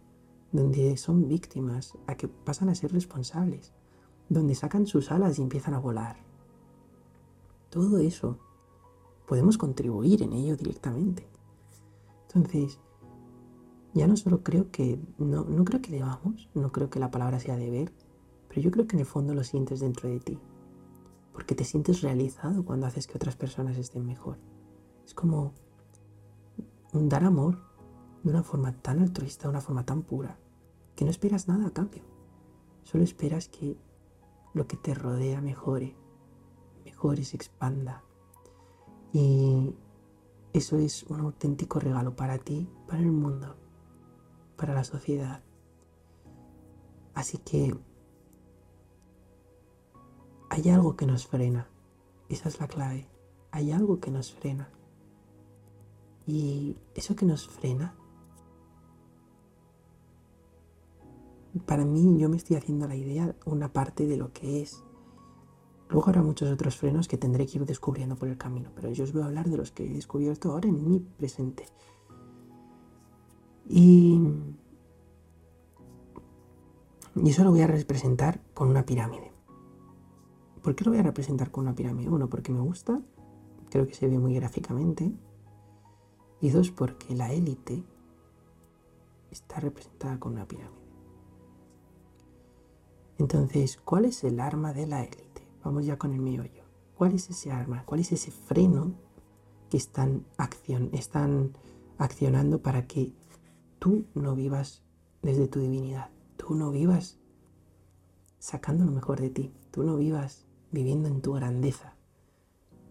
donde 0.51 0.97
son 0.97 1.27
víctimas, 1.27 1.97
a 2.07 2.15
que 2.15 2.27
pasan 2.27 2.69
a 2.69 2.75
ser 2.75 2.91
responsables, 2.91 3.71
donde 4.29 4.55
sacan 4.55 4.87
sus 4.87 5.11
alas 5.11 5.37
y 5.37 5.43
empiezan 5.43 5.75
a 5.75 5.79
volar. 5.79 6.17
Todo 7.69 7.99
eso 7.99 8.39
podemos 9.27 9.57
contribuir 9.57 10.23
en 10.23 10.33
ello 10.33 10.57
directamente. 10.57 11.27
Entonces, 12.27 12.79
ya 13.93 14.07
no 14.07 14.17
solo 14.17 14.41
creo 14.43 14.71
que, 14.71 14.99
no, 15.19 15.43
no 15.43 15.63
creo 15.63 15.81
que 15.81 15.91
debamos, 15.91 16.49
no 16.55 16.71
creo 16.71 16.89
que 16.89 16.99
la 16.99 17.11
palabra 17.11 17.39
sea 17.39 17.57
deber, 17.57 17.93
pero 18.49 18.61
yo 18.61 18.71
creo 18.71 18.87
que 18.87 18.95
en 18.95 19.01
el 19.01 19.05
fondo 19.05 19.35
lo 19.35 19.43
sientes 19.43 19.81
dentro 19.81 20.09
de 20.09 20.19
ti, 20.19 20.39
porque 21.31 21.53
te 21.53 21.63
sientes 21.63 22.01
realizado 22.01 22.65
cuando 22.65 22.87
haces 22.87 23.05
que 23.05 23.17
otras 23.17 23.35
personas 23.35 23.77
estén 23.77 24.03
mejor. 24.03 24.39
Es 25.05 25.13
como 25.13 25.53
dar 26.93 27.23
amor 27.23 27.59
de 28.23 28.29
una 28.29 28.43
forma 28.43 28.71
tan 28.81 28.99
altruista, 28.99 29.43
de 29.43 29.49
una 29.49 29.61
forma 29.61 29.85
tan 29.85 30.03
pura, 30.03 30.37
que 30.95 31.05
no 31.05 31.11
esperas 31.11 31.47
nada 31.47 31.67
a 31.67 31.73
cambio. 31.73 32.03
Solo 32.83 33.03
esperas 33.03 33.47
que 33.47 33.77
lo 34.53 34.67
que 34.67 34.77
te 34.77 34.93
rodea 34.93 35.41
mejore, 35.41 35.95
mejore, 36.85 37.23
se 37.23 37.35
expanda. 37.35 38.03
Y 39.11 39.75
eso 40.53 40.77
es 40.77 41.03
un 41.03 41.21
auténtico 41.21 41.79
regalo 41.79 42.15
para 42.15 42.37
ti, 42.37 42.69
para 42.87 42.99
el 42.99 43.11
mundo, 43.11 43.55
para 44.55 44.73
la 44.73 44.83
sociedad. 44.83 45.43
Así 47.13 47.37
que 47.39 47.75
hay 50.49 50.69
algo 50.69 50.95
que 50.95 51.05
nos 51.05 51.27
frena. 51.27 51.67
Esa 52.29 52.49
es 52.49 52.59
la 52.59 52.67
clave. 52.67 53.07
Hay 53.51 53.71
algo 53.71 53.99
que 53.99 54.11
nos 54.11 54.31
frena. 54.31 54.69
Y 56.25 56.77
eso 56.95 57.15
que 57.15 57.25
nos 57.25 57.47
frena, 57.47 57.95
para 61.65 61.85
mí 61.85 62.17
yo 62.17 62.29
me 62.29 62.37
estoy 62.37 62.55
haciendo 62.55 62.87
la 62.87 62.95
idea 62.95 63.35
una 63.45 63.71
parte 63.71 64.07
de 64.07 64.17
lo 64.17 64.31
que 64.31 64.61
es. 64.61 64.83
Luego 65.89 66.07
habrá 66.07 66.23
muchos 66.23 66.51
otros 66.51 66.77
frenos 66.77 67.07
que 67.07 67.17
tendré 67.17 67.45
que 67.45 67.59
ir 67.59 67.65
descubriendo 67.65 68.15
por 68.15 68.27
el 68.27 68.37
camino, 68.37 68.71
pero 68.75 68.91
yo 68.91 69.03
os 69.03 69.13
voy 69.13 69.21
a 69.21 69.25
hablar 69.25 69.49
de 69.49 69.57
los 69.57 69.71
que 69.71 69.85
he 69.85 69.93
descubierto 69.93 70.51
ahora 70.51 70.69
en 70.69 70.89
mi 70.89 70.99
presente. 70.99 71.65
Y, 73.69 74.19
y 77.15 77.29
eso 77.29 77.43
lo 77.43 77.51
voy 77.51 77.61
a 77.61 77.67
representar 77.67 78.41
con 78.53 78.69
una 78.69 78.85
pirámide. 78.85 79.31
¿Por 80.63 80.75
qué 80.75 80.85
lo 80.85 80.91
voy 80.91 80.99
a 81.01 81.03
representar 81.03 81.51
con 81.51 81.65
una 81.65 81.75
pirámide? 81.75 82.09
Uno, 82.09 82.29
porque 82.29 82.51
me 82.51 82.61
gusta, 82.61 83.01
creo 83.69 83.85
que 83.85 83.93
se 83.93 84.07
ve 84.07 84.17
muy 84.17 84.33
gráficamente. 84.33 85.11
Y 86.43 86.49
dos, 86.49 86.71
porque 86.71 87.15
la 87.15 87.31
élite 87.31 87.85
está 89.31 89.61
representada 89.61 90.19
con 90.19 90.33
una 90.33 90.45
pirámide. 90.45 90.83
Entonces, 93.17 93.77
¿cuál 93.77 94.03
es 94.03 94.25
el 94.25 94.41
arma 94.41 94.73
de 94.73 94.85
la 94.85 95.05
élite? 95.05 95.47
Vamos 95.63 95.85
ya 95.85 95.97
con 95.97 96.11
el 96.11 96.19
meollo. 96.19 96.65
¿Cuál 96.97 97.13
es 97.13 97.29
ese 97.29 97.49
arma? 97.53 97.85
¿Cuál 97.85 98.01
es 98.01 98.11
ese 98.11 98.29
freno 98.29 98.93
que 99.69 99.77
están, 99.77 100.25
acción, 100.35 100.89
están 100.91 101.57
accionando 101.97 102.61
para 102.61 102.87
que 102.87 103.13
tú 103.79 104.03
no 104.13 104.35
vivas 104.35 104.83
desde 105.21 105.47
tu 105.47 105.61
divinidad? 105.61 106.09
Tú 106.35 106.55
no 106.55 106.71
vivas 106.71 107.19
sacando 108.39 108.83
lo 108.83 108.91
mejor 108.91 109.21
de 109.21 109.29
ti. 109.29 109.53
Tú 109.71 109.83
no 109.83 109.95
vivas 109.95 110.45
viviendo 110.71 111.07
en 111.07 111.21
tu 111.21 111.31
grandeza, 111.31 111.95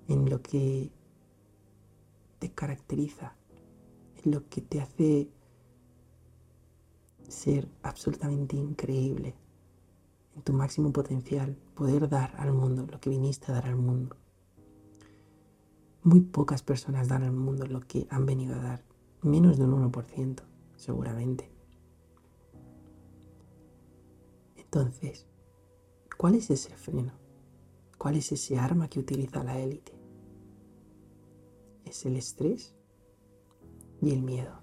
en 0.08 0.30
lo 0.30 0.40
que 0.40 0.90
te 2.38 2.50
caracteriza, 2.50 3.36
lo 4.24 4.48
que 4.48 4.60
te 4.60 4.80
hace 4.80 5.28
ser 7.28 7.68
absolutamente 7.82 8.56
increíble, 8.56 9.34
en 10.34 10.42
tu 10.42 10.52
máximo 10.52 10.92
potencial, 10.92 11.56
poder 11.74 12.08
dar 12.08 12.34
al 12.38 12.52
mundo 12.52 12.86
lo 12.90 13.00
que 13.00 13.10
viniste 13.10 13.50
a 13.50 13.54
dar 13.54 13.66
al 13.66 13.76
mundo. 13.76 14.16
Muy 16.02 16.20
pocas 16.20 16.62
personas 16.62 17.08
dan 17.08 17.22
al 17.22 17.32
mundo 17.32 17.66
lo 17.66 17.80
que 17.80 18.06
han 18.10 18.26
venido 18.26 18.54
a 18.56 18.58
dar, 18.58 18.84
menos 19.22 19.58
de 19.58 19.64
un 19.64 19.92
1%, 19.92 20.42
seguramente. 20.76 21.50
Entonces, 24.56 25.26
¿cuál 26.16 26.34
es 26.34 26.50
ese 26.50 26.74
freno? 26.76 27.12
¿Cuál 27.98 28.16
es 28.16 28.32
ese 28.32 28.58
arma 28.58 28.88
que 28.88 28.98
utiliza 28.98 29.44
la 29.44 29.58
élite? 29.58 29.92
Es 31.84 32.04
el 32.06 32.16
estrés 32.16 32.74
y 34.02 34.10
el 34.10 34.22
miedo. 34.22 34.60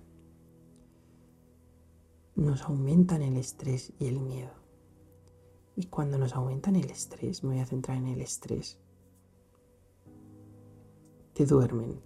Nos 2.36 2.62
aumentan 2.64 3.22
el 3.22 3.38
estrés 3.38 3.94
y 3.98 4.06
el 4.06 4.20
miedo. 4.20 4.52
Y 5.76 5.86
cuando 5.86 6.18
nos 6.18 6.36
aumentan 6.36 6.76
el 6.76 6.90
estrés, 6.92 7.44
me 7.44 7.52
voy 7.52 7.60
a 7.60 7.66
centrar 7.66 7.98
en 7.98 8.08
el 8.08 8.22
estrés, 8.22 8.78
te 11.34 11.46
duermen. 11.46 12.02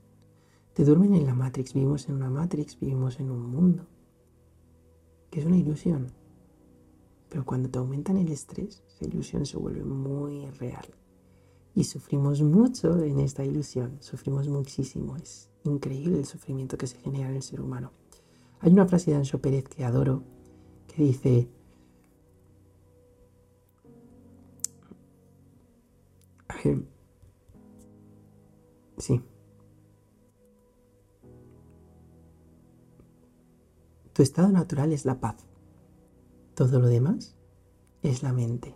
Te 0.73 0.85
duermen 0.85 1.15
en 1.15 1.25
la 1.25 1.33
Matrix. 1.33 1.73
Vivimos 1.73 2.07
en 2.07 2.15
una 2.15 2.29
Matrix, 2.29 2.79
vivimos 2.79 3.19
en 3.19 3.31
un 3.31 3.47
mundo, 3.47 3.87
que 5.31 5.39
es 5.39 5.45
una 5.45 5.57
ilusión. 5.57 6.11
Pero 7.29 7.43
cuando 7.45 7.67
te 7.67 7.79
aumentan 7.79 8.17
el 8.17 8.31
estrés, 8.31 8.83
esa 8.87 9.05
ilusión 9.05 9.47
se 9.47 9.57
vuelve 9.57 9.83
muy 9.83 10.51
real. 10.51 10.85
Y 11.73 11.85
sufrimos 11.85 12.43
mucho 12.43 12.99
en 13.03 13.19
esta 13.19 13.43
ilusión, 13.43 13.97
sufrimos 14.01 14.47
muchísimo. 14.47 15.17
Es 15.17 15.49
increíble 15.63 16.17
el 16.17 16.25
sufrimiento 16.25 16.77
que 16.77 16.87
se 16.87 16.97
genera 16.97 17.29
en 17.29 17.35
el 17.35 17.43
ser 17.43 17.61
humano. 17.61 17.91
Hay 18.59 18.71
una 18.71 18.85
frase 18.85 19.11
de 19.11 19.17
Ancho 19.17 19.41
Pérez 19.41 19.67
que 19.67 19.83
adoro, 19.83 20.23
que 20.87 21.03
dice, 21.03 21.49
sí. 28.97 29.21
Tu 34.13 34.21
estado 34.21 34.49
natural 34.49 34.93
es 34.93 35.05
la 35.05 35.19
paz. 35.19 35.35
Todo 36.55 36.79
lo 36.79 36.87
demás 36.87 37.35
es 38.03 38.21
la 38.21 38.31
mente. 38.31 38.75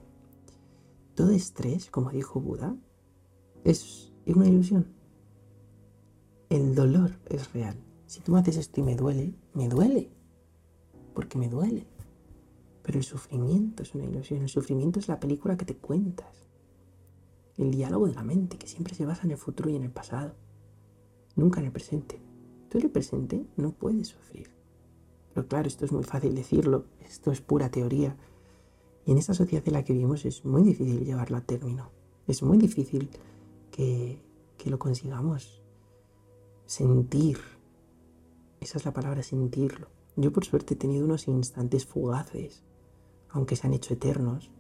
Todo 1.16 1.32
estrés, 1.32 1.90
como 1.90 2.10
dijo 2.10 2.42
Buda, 2.42 2.76
es 3.64 4.12
una 4.26 4.48
ilusión. 4.48 4.97
El 6.50 6.76
dolor 6.76 7.12
es 7.30 7.52
real. 7.54 7.76
Si 8.06 8.22
tú 8.22 8.32
me 8.32 8.40
haces 8.40 8.58
esto 8.58 8.80
y 8.80 8.84
me 8.84 8.96
duele, 8.96 9.34
me 9.54 9.68
duele. 9.68 10.10
Porque 11.14 11.38
me 11.38 11.50
duele. 11.50 11.86
Pero 12.84 12.98
el 12.98 13.04
sufrimiento 13.04 13.84
es 13.84 13.94
una 13.94 14.06
ilusión. 14.06 14.42
El 14.42 14.50
sufrimiento 14.50 15.00
es 15.00 15.10
la 15.10 15.20
película 15.20 15.58
que 15.58 15.66
te 15.66 15.76
cuentas. 15.76 16.46
El 17.58 17.72
diálogo 17.72 18.08
de 18.08 18.14
la 18.14 18.24
mente, 18.24 18.58
que 18.58 18.68
siempre 18.68 18.96
se 18.96 19.06
basa 19.06 19.24
en 19.24 19.32
el 19.32 19.38
futuro 19.38 19.70
y 19.70 19.76
en 19.76 19.84
el 19.84 19.92
pasado. 19.92 20.36
Nunca 21.36 21.60
en 21.60 21.66
el 21.66 21.72
presente. 21.74 22.22
Tú 22.70 22.78
en 22.78 22.86
el 22.86 22.92
presente 22.92 23.46
no 23.58 23.72
puedes 23.72 24.08
sufrir. 24.08 24.50
Pero 25.34 25.48
claro, 25.48 25.68
esto 25.68 25.86
es 25.86 25.92
muy 25.92 26.04
fácil 26.04 26.34
decirlo. 26.34 26.86
Esto 27.02 27.32
es 27.32 27.42
pura 27.42 27.70
teoría. 27.70 28.16
Y 29.06 29.12
en 29.12 29.18
esta 29.18 29.34
sociedad 29.34 29.68
en 29.68 29.74
la 29.74 29.84
que 29.84 29.94
vivimos 29.94 30.26
es 30.26 30.46
muy 30.46 30.64
difícil 30.64 31.04
llevarlo 31.04 31.38
a 31.38 31.42
término. 31.42 31.92
Es 32.26 32.42
muy 32.44 32.58
difícil 32.58 33.10
que, 33.72 34.22
lo 34.66 34.80
consigamos 34.80 35.62
sentir. 36.68 37.40
Esa 38.62 38.78
es 38.78 38.86
la 38.86 38.94
palabra, 38.94 39.24
sentirlo. 39.24 39.88
Yo 40.16 40.32
por 40.32 40.46
suerte 40.46 40.76
he 40.76 40.78
tenido 40.78 41.04
unos 41.06 41.28
instantes 41.28 41.86
fugaces, 41.86 42.64
aunque 43.30 43.56
se 43.56 43.66
han 43.66 43.74
hecho 43.74 43.96
eternos. 43.96 44.52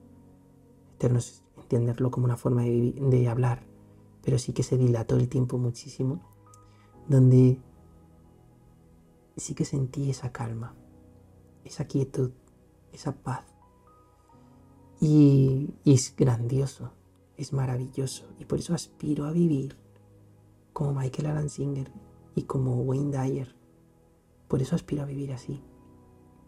Eternos, 0.96 1.44
entenderlo 1.58 2.10
como 2.10 2.26
una 2.26 2.38
forma 2.38 2.64
de, 2.64 2.94
de 2.94 3.30
hablar, 3.30 3.64
pero 4.24 4.40
sí 4.40 4.54
que 4.54 4.64
se 4.64 4.78
dilató 4.78 5.16
el 5.18 5.30
tiempo 5.30 5.60
muchísimo, 5.60 6.22
donde 7.08 7.60
sí 9.36 9.54
que 9.54 9.66
sentí 9.66 10.10
esa 10.10 10.32
calma, 10.32 10.74
esa 11.64 11.86
quietud, 11.86 12.32
esa 12.92 13.16
paz. 13.16 13.46
y 15.00 15.70
es 15.86 16.16
grandioso 16.18 16.92
es 17.38 17.54
maravilloso 17.54 18.26
y 18.40 18.46
por 18.46 18.60
eso 18.60 18.74
aspiro 18.74 19.26
a 19.26 19.32
vivir 19.32 19.78
como 20.78 20.94
Michael 20.94 21.26
Alan 21.30 21.50
Singer 21.50 21.92
y 22.36 22.44
como 22.44 22.84
Wayne 22.84 23.10
Dyer. 23.10 23.56
Por 24.48 24.62
eso 24.62 24.76
aspiro 24.76 25.02
a 25.02 25.08
vivir 25.08 25.34
así, 25.34 25.60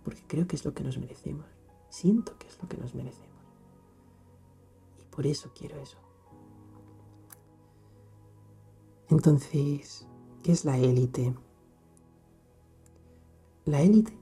porque 0.04 0.22
creo 0.28 0.46
que 0.46 0.56
es 0.56 0.64
lo 0.66 0.76
que 0.76 0.84
nos 0.84 1.00
merecemos. 1.00 1.48
Siento 1.90 2.38
que 2.38 2.46
es 2.46 2.62
lo 2.62 2.70
que 2.70 2.78
nos 2.78 2.94
merecemos. 2.94 3.44
Y 5.00 5.06
por 5.06 5.26
eso 5.26 5.50
quiero 5.56 5.80
eso. 5.80 5.98
Entonces, 9.08 10.06
¿qué 10.44 10.52
es 10.52 10.64
la 10.64 10.78
élite? 10.78 11.36
La 13.66 13.82
élite 13.82 14.16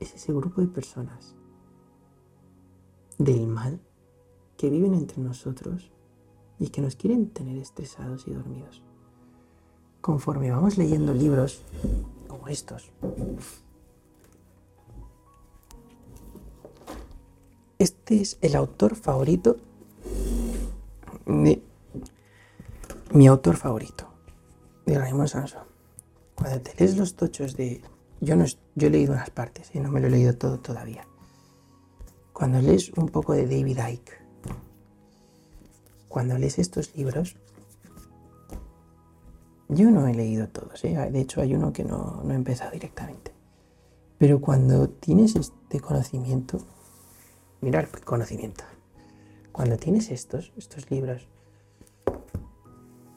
es 0.00 0.12
ese 0.12 0.32
grupo 0.32 0.60
de 0.60 0.66
personas 0.66 1.36
del 3.16 3.46
mal 3.46 3.80
que 4.56 4.70
viven 4.70 4.94
entre 4.94 5.22
nosotros 5.22 5.92
y 6.58 6.68
que 6.68 6.80
nos 6.80 6.96
quieren 6.96 7.30
tener 7.30 7.58
estresados 7.58 8.26
y 8.26 8.32
dormidos. 8.32 8.82
Conforme 10.00 10.50
vamos 10.50 10.78
leyendo 10.78 11.12
libros 11.12 11.62
como 12.28 12.48
estos, 12.48 12.90
este 17.78 18.20
es 18.20 18.38
el 18.40 18.54
autor 18.56 18.94
favorito 18.94 19.56
de 21.26 21.62
mi 23.12 23.26
autor 23.26 23.56
favorito, 23.56 24.08
de 24.84 24.98
Raymond 24.98 25.28
Sanson. 25.28 25.62
Cuando 26.34 26.60
te 26.60 26.74
lees 26.78 26.96
los 26.96 27.14
tochos 27.14 27.56
de... 27.56 27.82
Yo, 28.20 28.36
no, 28.36 28.44
yo 28.74 28.88
he 28.88 28.90
leído 28.90 29.14
unas 29.14 29.30
partes 29.30 29.70
y 29.74 29.80
no 29.80 29.90
me 29.90 30.00
lo 30.00 30.06
he 30.06 30.10
leído 30.10 30.36
todo 30.36 30.58
todavía. 30.58 31.06
Cuando 32.32 32.60
lees 32.60 32.90
un 32.90 33.08
poco 33.08 33.32
de 33.32 33.46
David 33.46 33.78
Icke, 33.92 34.25
cuando 36.16 36.38
lees 36.38 36.58
estos 36.58 36.96
libros, 36.96 37.36
yo 39.68 39.90
no 39.90 40.08
he 40.08 40.14
leído 40.14 40.48
todos, 40.48 40.82
¿eh? 40.86 41.10
de 41.12 41.20
hecho 41.20 41.42
hay 41.42 41.54
uno 41.54 41.74
que 41.74 41.84
no, 41.84 42.22
he 42.26 42.32
empezado 42.32 42.70
directamente. 42.70 43.34
Pero 44.16 44.40
cuando 44.40 44.88
tienes 44.88 45.36
este 45.36 45.78
conocimiento, 45.78 46.56
mira 47.60 47.80
el 47.80 47.88
conocimiento, 48.02 48.64
cuando 49.52 49.76
tienes 49.76 50.10
estos, 50.10 50.54
estos 50.56 50.90
libros, 50.90 51.28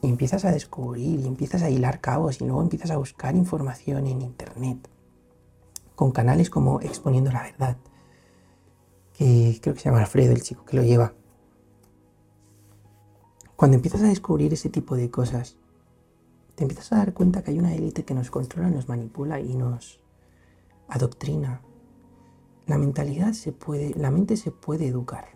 y 0.02 0.10
empiezas 0.10 0.44
a 0.44 0.52
descubrir 0.52 1.22
y 1.22 1.26
empiezas 1.26 1.62
a 1.62 1.70
hilar 1.70 2.02
cabos 2.02 2.42
y 2.42 2.44
luego 2.44 2.62
empiezas 2.62 2.92
a 2.92 2.98
buscar 2.98 3.34
información 3.34 4.08
en 4.08 4.22
internet 4.22 4.90
con 5.96 6.12
canales 6.12 6.50
como 6.50 6.82
Exponiendo 6.82 7.32
la 7.32 7.44
Verdad, 7.44 7.78
que 9.14 9.58
creo 9.62 9.74
que 9.74 9.80
se 9.80 9.86
llama 9.86 10.02
Alfredo, 10.02 10.34
el 10.34 10.42
chico 10.42 10.66
que 10.66 10.76
lo 10.76 10.84
lleva. 10.84 11.14
Cuando 13.60 13.76
empiezas 13.76 14.04
a 14.04 14.08
descubrir 14.08 14.54
ese 14.54 14.70
tipo 14.70 14.96
de 14.96 15.12
cosas, 15.12 15.58
te 16.56 16.64
empiezas 16.64 16.94
a 16.94 16.96
dar 17.00 17.14
cuenta 17.14 17.44
que 17.44 17.52
hay 17.52 17.60
una 17.60 17.76
élite 17.76 18.06
que 18.06 18.14
nos 18.14 18.32
controla, 18.32 18.70
nos 18.70 18.88
manipula 18.88 19.42
y 19.42 19.54
nos 19.54 20.00
adoctrina. 20.88 21.62
La 22.68 22.78
mentalidad 22.78 23.34
se 23.34 23.52
puede, 23.52 23.94
la 23.96 24.12
mente 24.12 24.38
se 24.38 24.52
puede 24.52 24.88
educar. 24.88 25.28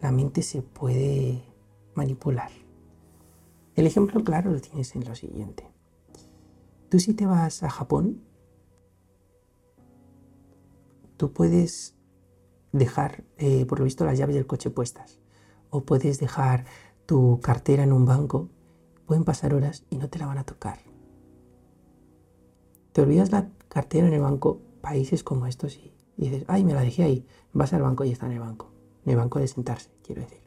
La 0.00 0.10
mente 0.10 0.40
se 0.40 0.62
puede 0.62 1.44
manipular. 1.94 2.50
El 3.74 3.86
ejemplo 3.86 4.24
claro 4.24 4.50
lo 4.50 4.60
tienes 4.62 4.96
en 4.96 5.04
lo 5.04 5.14
siguiente. 5.14 5.68
Tú 6.88 6.98
si 6.98 7.12
te 7.12 7.26
vas 7.26 7.62
a 7.62 7.68
Japón, 7.68 8.22
tú 11.18 11.34
puedes 11.34 11.94
dejar, 12.72 13.22
eh, 13.36 13.66
por 13.66 13.80
lo 13.80 13.84
visto, 13.84 14.06
las 14.06 14.16
llaves 14.16 14.34
del 14.34 14.46
coche 14.46 14.70
puestas. 14.70 15.18
O 15.68 15.82
puedes 15.84 16.20
dejar 16.20 16.64
tu 17.06 17.40
cartera 17.40 17.82
en 17.82 17.92
un 17.92 18.04
banco. 18.04 18.48
Pueden 19.06 19.24
pasar 19.24 19.54
horas 19.54 19.84
y 19.90 19.96
no 19.96 20.08
te 20.08 20.18
la 20.18 20.26
van 20.26 20.38
a 20.38 20.44
tocar. 20.44 20.78
Te 22.92 23.02
olvidas 23.02 23.30
la 23.30 23.50
cartera 23.68 24.08
en 24.08 24.14
el 24.14 24.20
banco, 24.20 24.60
países 24.80 25.22
como 25.22 25.46
estos, 25.46 25.76
y 25.76 25.92
dices, 26.16 26.44
ay, 26.48 26.64
me 26.64 26.74
la 26.74 26.80
dejé 26.80 27.04
ahí. 27.04 27.26
Vas 27.52 27.72
al 27.72 27.82
banco 27.82 28.04
y 28.04 28.10
está 28.10 28.26
en 28.26 28.32
el 28.32 28.40
banco. 28.40 28.72
En 29.04 29.12
el 29.12 29.16
banco 29.16 29.38
de 29.38 29.48
sentarse, 29.48 29.90
quiero 30.02 30.22
decir. 30.22 30.40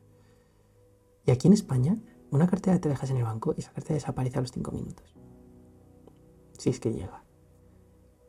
Y 1.25 1.31
aquí 1.31 1.47
en 1.47 1.53
España 1.53 1.97
una 2.31 2.47
cartera 2.47 2.79
te 2.79 2.89
dejas 2.89 3.09
en 3.09 3.17
el 3.17 3.23
banco 3.23 3.53
y 3.57 3.61
esa 3.61 3.71
cartera 3.71 3.95
desaparece 3.95 4.37
a 4.37 4.41
los 4.41 4.51
5 4.51 4.71
minutos. 4.71 5.15
Si 6.57 6.69
es 6.69 6.79
que 6.79 6.91
llega. 6.91 7.23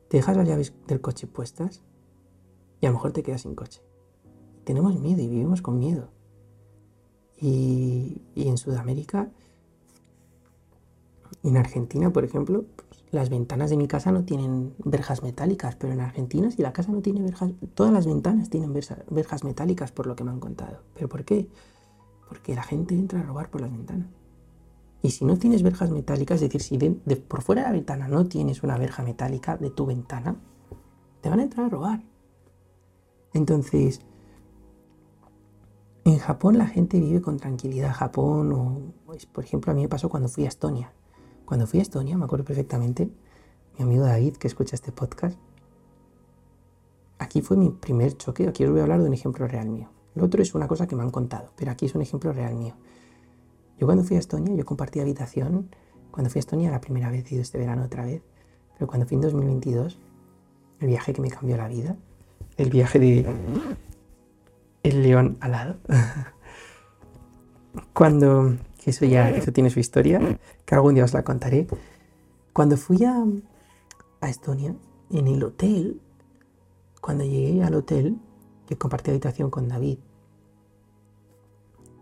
Te 0.09 0.17
dejas 0.17 0.37
las 0.37 0.49
llaves 0.49 0.75
del 0.87 1.01
coche 1.01 1.27
puestas 1.27 1.83
y 2.81 2.87
a 2.87 2.89
lo 2.89 2.95
mejor 2.95 3.13
te 3.13 3.23
quedas 3.23 3.43
sin 3.43 3.55
coche. 3.55 3.83
Tenemos 4.65 4.99
miedo 4.99 5.21
y 5.21 5.29
vivimos 5.29 5.61
con 5.61 5.79
miedo. 5.79 6.13
Y, 7.41 8.21
en 8.37 8.59
Sudamérica, 8.59 9.31
en 11.43 11.57
Argentina, 11.57 12.13
por 12.13 12.25
ejemplo, 12.25 12.67
las 13.11 13.31
ventanas 13.31 13.71
de 13.71 13.77
mi 13.77 13.89
casa 13.89 14.13
no 14.13 14.25
tienen 14.25 14.75
verjas 14.85 15.23
metálicas, 15.23 15.75
pero 15.75 15.93
en 15.93 16.01
Argentina, 16.01 16.51
si 16.51 16.63
la 16.63 16.73
casa 16.73 16.93
no 16.93 17.01
tiene 17.01 17.23
verjas, 17.23 17.53
todas 17.75 17.93
las 17.93 18.07
ventanas 18.07 18.51
tienen 18.51 18.73
verjas 18.75 19.45
metálicas, 19.45 19.91
por 19.91 20.07
lo 20.07 20.15
que 20.17 20.25
me 20.25 20.31
han 20.31 20.41
contado. 20.41 20.83
¿Pero 20.95 21.09
por 21.09 21.25
qué? 21.25 21.49
Porque 22.29 22.55
la 22.55 22.63
gente 22.63 22.95
entra 22.95 23.21
a 23.21 23.23
robar 23.23 23.51
por 23.51 23.63
las 23.63 23.71
ventanas. 23.71 24.09
Y 25.03 25.11
si 25.13 25.25
no 25.25 25.39
tienes 25.39 25.63
verjas 25.63 25.91
metálicas, 25.91 26.43
es 26.43 26.53
decir, 26.53 26.61
si 26.61 26.79
por 27.27 27.41
fuera 27.41 27.63
de 27.63 27.69
la 27.69 27.73
ventana 27.73 28.07
no 28.07 28.27
tienes 28.27 28.63
una 28.63 28.77
verja 28.77 29.03
metálica 29.03 29.57
de 29.57 29.71
tu 29.71 29.87
ventana, 29.87 30.37
te 31.23 31.31
van 31.31 31.41
a 31.41 31.45
entrar 31.45 31.67
a 31.67 31.69
robar. 31.71 32.03
Entonces, 33.33 34.03
en 36.05 36.19
Japón 36.19 36.59
la 36.59 36.67
gente 36.67 36.99
vive 36.99 37.21
con 37.21 37.39
tranquilidad. 37.39 37.93
Japón, 37.93 38.95
pues, 39.07 39.27
por 39.27 39.45
ejemplo, 39.45 39.73
a 39.73 39.75
mí 39.75 39.83
me 39.83 39.89
pasó 39.89 40.09
cuando 40.09 40.29
fui 40.29 40.45
a 40.45 40.49
Estonia. 40.49 40.93
Cuando 41.45 41.67
fui 41.67 41.81
a 41.81 41.83
Estonia, 41.83 42.17
me 42.17 42.25
acuerdo 42.25 42.45
perfectamente, 42.45 43.11
mi 43.79 43.85
amigo 43.85 44.05
David, 44.05 44.37
que 44.37 44.47
escucha 44.47 44.77
este 44.77 44.93
podcast, 44.93 45.39
aquí 47.19 47.43
fue 47.43 47.57
mi 47.57 47.71
primer 47.71 48.17
choque. 48.17 48.49
Aquí 48.49 48.65
os 48.65 48.71
voy 48.71 48.81
a 48.81 48.83
hablar 48.83 49.01
de 49.01 49.09
un 49.09 49.15
ejemplo 49.15 49.47
real 49.47 49.69
mío. 49.69 49.89
Lo 50.15 50.25
otro 50.25 50.43
es 50.43 50.55
una 50.55 50.67
cosa 50.69 50.87
que 50.87 50.97
me 50.97 51.03
han 51.03 51.11
contado, 51.11 51.53
pero 51.57 51.71
aquí 51.71 51.87
es 51.87 51.95
un 51.95 52.03
ejemplo 52.03 52.33
real 52.33 52.55
mío. 52.55 52.75
Yo 53.79 53.87
cuando 53.87 54.05
fui 54.05 54.17
a 54.17 54.21
Estonia, 54.21 54.55
yo 54.55 54.65
compartí 54.65 55.01
habitación. 55.01 55.71
Cuando 56.11 56.31
fui 56.31 56.39
a 56.39 56.41
Estonia 56.41 56.71
la 56.71 56.81
primera 56.81 57.11
vez, 57.11 57.31
he 57.31 57.35
ido 57.35 57.43
este 57.43 57.59
verano 57.59 57.85
otra 57.85 58.05
vez, 58.05 58.23
pero 58.75 58.89
cuando 58.89 59.07
fui 59.07 59.15
en 59.15 59.21
2022, 59.23 59.99
el 60.81 60.87
viaje 60.89 61.13
que 61.13 61.23
me 61.23 61.31
cambió 61.31 61.57
la 61.57 61.69
vida, 61.69 61.97
el 62.57 62.71
viaje 62.71 62.99
de 62.99 63.27
el 64.83 65.03
león 65.03 65.37
alado. 65.41 65.77
cuando, 67.93 68.57
eso 68.85 69.05
ya, 69.05 69.31
eso 69.31 69.53
tiene 69.53 69.71
su 69.71 69.81
historia, 69.81 70.39
que 70.65 70.75
algún 70.75 70.95
día 70.95 71.05
os 71.05 71.13
la 71.13 71.23
contaré. 71.23 71.67
Cuando 72.53 72.77
fui 72.77 73.05
a, 73.05 73.25
a 74.21 74.29
Estonia, 74.29 74.75
en 75.11 75.27
el 75.27 75.43
hotel, 75.43 76.01
cuando 77.01 77.25
llegué 77.25 77.63
al 77.63 77.75
hotel, 77.75 78.19
que 78.67 78.77
compartí 78.77 79.11
habitación 79.11 79.51
con 79.51 79.69
David. 79.69 79.99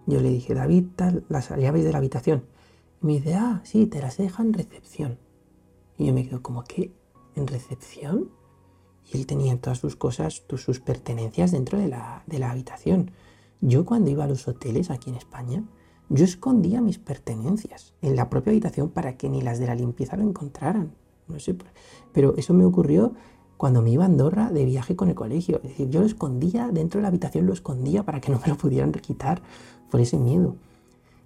Yo 0.07 0.21
le 0.21 0.31
dije, 0.31 0.55
David, 0.55 0.87
las 1.29 1.51
llaves 1.51 1.85
de 1.85 1.93
la 1.93 1.99
habitación. 1.99 2.45
Y 3.03 3.07
me 3.07 3.13
dice, 3.15 3.35
ah, 3.35 3.61
sí, 3.65 3.87
te 3.87 4.01
las 4.01 4.17
dejan 4.17 4.49
en 4.49 4.55
recepción. 4.55 5.19
Y 5.97 6.07
yo 6.07 6.15
me 6.15 6.27
quedo 6.27 6.43
como, 6.43 6.65
¿qué? 6.65 6.93
¿En 7.35 7.47
recepción? 7.47 8.31
Y 9.13 9.17
él 9.17 9.27
tenía 9.27 9.59
todas 9.61 9.79
sus 9.79 9.97
cosas, 9.97 10.45
sus 10.57 10.81
pertenencias 10.81 11.53
dentro 11.53 11.79
de 11.79 11.89
la, 11.89 12.25
habitación. 12.51 13.11
Yo 13.61 13.85
cuando 13.85 14.11
iba 14.11 14.25
a 14.25 14.29
los 14.29 14.47
hoteles 14.47 14.91
aquí 14.91 15.11
en 15.11 15.17
España, 15.17 15.65
yo 16.09 16.25
escondía 16.25 16.81
mis 16.81 16.99
pertenencias 16.99 17.95
en 18.03 18.17
la 18.17 18.31
propia 18.31 18.51
habitación 18.51 18.91
para 18.91 19.17
que 19.17 19.29
ni 19.29 19.43
las 19.43 19.59
de 19.59 19.67
la 19.67 19.75
limpieza 19.75 20.17
lo 20.17 20.23
encontraran. 20.23 20.95
No 21.27 21.39
sé, 21.39 21.57
pero 22.13 22.35
eso 22.37 22.55
me 22.55 22.65
ocurrió 22.65 23.13
cuando 23.59 23.83
me 23.83 23.91
iba 23.91 24.05
a 24.05 24.07
Andorra 24.07 24.51
de 24.51 24.65
viaje 24.65 24.97
con 24.97 25.09
el 25.09 25.15
colegio. 25.15 25.57
Es 25.57 25.71
decir, 25.71 25.91
yo 25.91 26.01
lo 26.01 26.07
escondía 26.07 26.71
dentro 26.73 26.99
de 26.99 27.03
la 27.03 27.09
habitación, 27.09 27.45
lo 27.45 27.53
escondía 27.53 28.05
para 28.05 28.21
que 28.21 28.31
no 28.33 28.41
me 28.41 28.49
lo 28.49 28.57
pudieran 28.57 28.93
quitar 28.93 29.43
por 29.91 30.01
ese 30.01 30.17
miedo. 30.17 30.57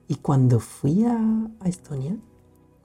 Y 0.09 0.17
cuando 0.17 0.59
fui 0.59 1.05
a, 1.05 1.49
Estonia, 1.65 2.17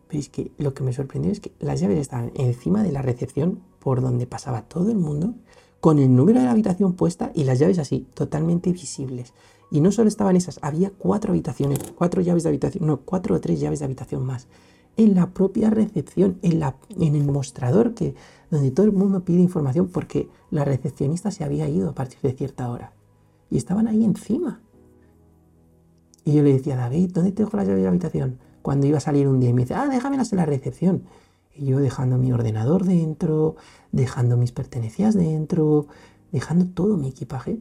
veis 0.09 0.29
que 0.29 0.51
lo 0.57 0.73
que 0.73 0.83
me 0.83 0.93
sorprendió 0.93 1.31
es 1.31 1.39
que 1.39 1.51
las 1.59 1.79
llaves 1.79 1.97
estaban 1.97 2.31
encima 2.35 2.83
de 2.83 2.91
la 2.91 3.01
recepción 3.01 3.61
por 3.87 4.01
donde 4.01 4.27
pasaba 4.27 4.63
todo 4.63 4.91
el 4.91 4.97
mundo, 4.97 5.33
con 5.79 5.97
el 5.97 6.13
número 6.13 6.39
de 6.39 6.45
la 6.45 6.51
habitación 6.51 6.91
puesta 6.91 7.31
y 7.33 7.45
las 7.45 7.57
llaves 7.57 7.79
así, 7.79 8.05
totalmente 8.15 8.69
visibles. 8.73 9.33
Y 9.71 9.79
no 9.79 9.93
solo 9.93 10.09
estaban 10.09 10.35
esas, 10.35 10.59
había 10.61 10.91
cuatro 10.91 11.31
habitaciones, 11.31 11.79
cuatro 11.95 12.21
llaves 12.21 12.43
de 12.43 12.49
habitación, 12.49 12.85
no, 12.85 12.99
cuatro 12.99 13.33
o 13.33 13.39
tres 13.39 13.61
llaves 13.61 13.79
de 13.79 13.85
habitación 13.85 14.25
más 14.25 14.49
en 14.97 15.15
la 15.15 15.29
propia 15.29 15.69
recepción, 15.69 16.37
en, 16.41 16.59
la, 16.59 16.75
en 16.99 17.15
el 17.15 17.23
mostrador, 17.23 17.93
que, 17.93 18.13
donde 18.51 18.71
todo 18.71 18.85
el 18.85 18.91
mundo 18.91 19.23
pide 19.23 19.39
información 19.39 19.87
porque 19.87 20.27
la 20.51 20.65
recepcionista 20.65 21.31
se 21.31 21.45
había 21.45 21.69
ido 21.69 21.89
a 21.89 21.95
partir 21.95 22.19
de 22.21 22.33
cierta 22.33 22.69
hora. 22.69 22.91
Y 23.49 23.55
estaban 23.55 23.87
ahí 23.87 24.03
encima. 24.03 24.59
Y 26.25 26.33
yo 26.33 26.43
le 26.43 26.51
decía, 26.51 26.75
David, 26.75 27.11
¿dónde 27.13 27.31
te 27.31 27.43
dejo 27.45 27.55
las 27.55 27.65
llaves 27.65 27.79
de 27.79 27.83
la 27.83 27.91
habitación? 27.91 28.37
Cuando 28.61 28.85
iba 28.85 28.97
a 28.97 28.99
salir 28.99 29.29
un 29.29 29.39
día 29.39 29.51
y 29.51 29.53
me 29.53 29.61
dice, 29.61 29.75
ah, 29.75 29.87
déjamelas 29.87 30.33
en 30.33 30.39
la 30.39 30.45
recepción. 30.45 31.03
Yo 31.59 31.79
dejando 31.79 32.17
mi 32.17 32.31
ordenador 32.31 32.85
dentro, 32.85 33.55
dejando 33.91 34.37
mis 34.37 34.51
pertenencias 34.51 35.15
dentro, 35.15 35.87
dejando 36.31 36.67
todo 36.67 36.97
mi 36.97 37.09
equipaje. 37.09 37.59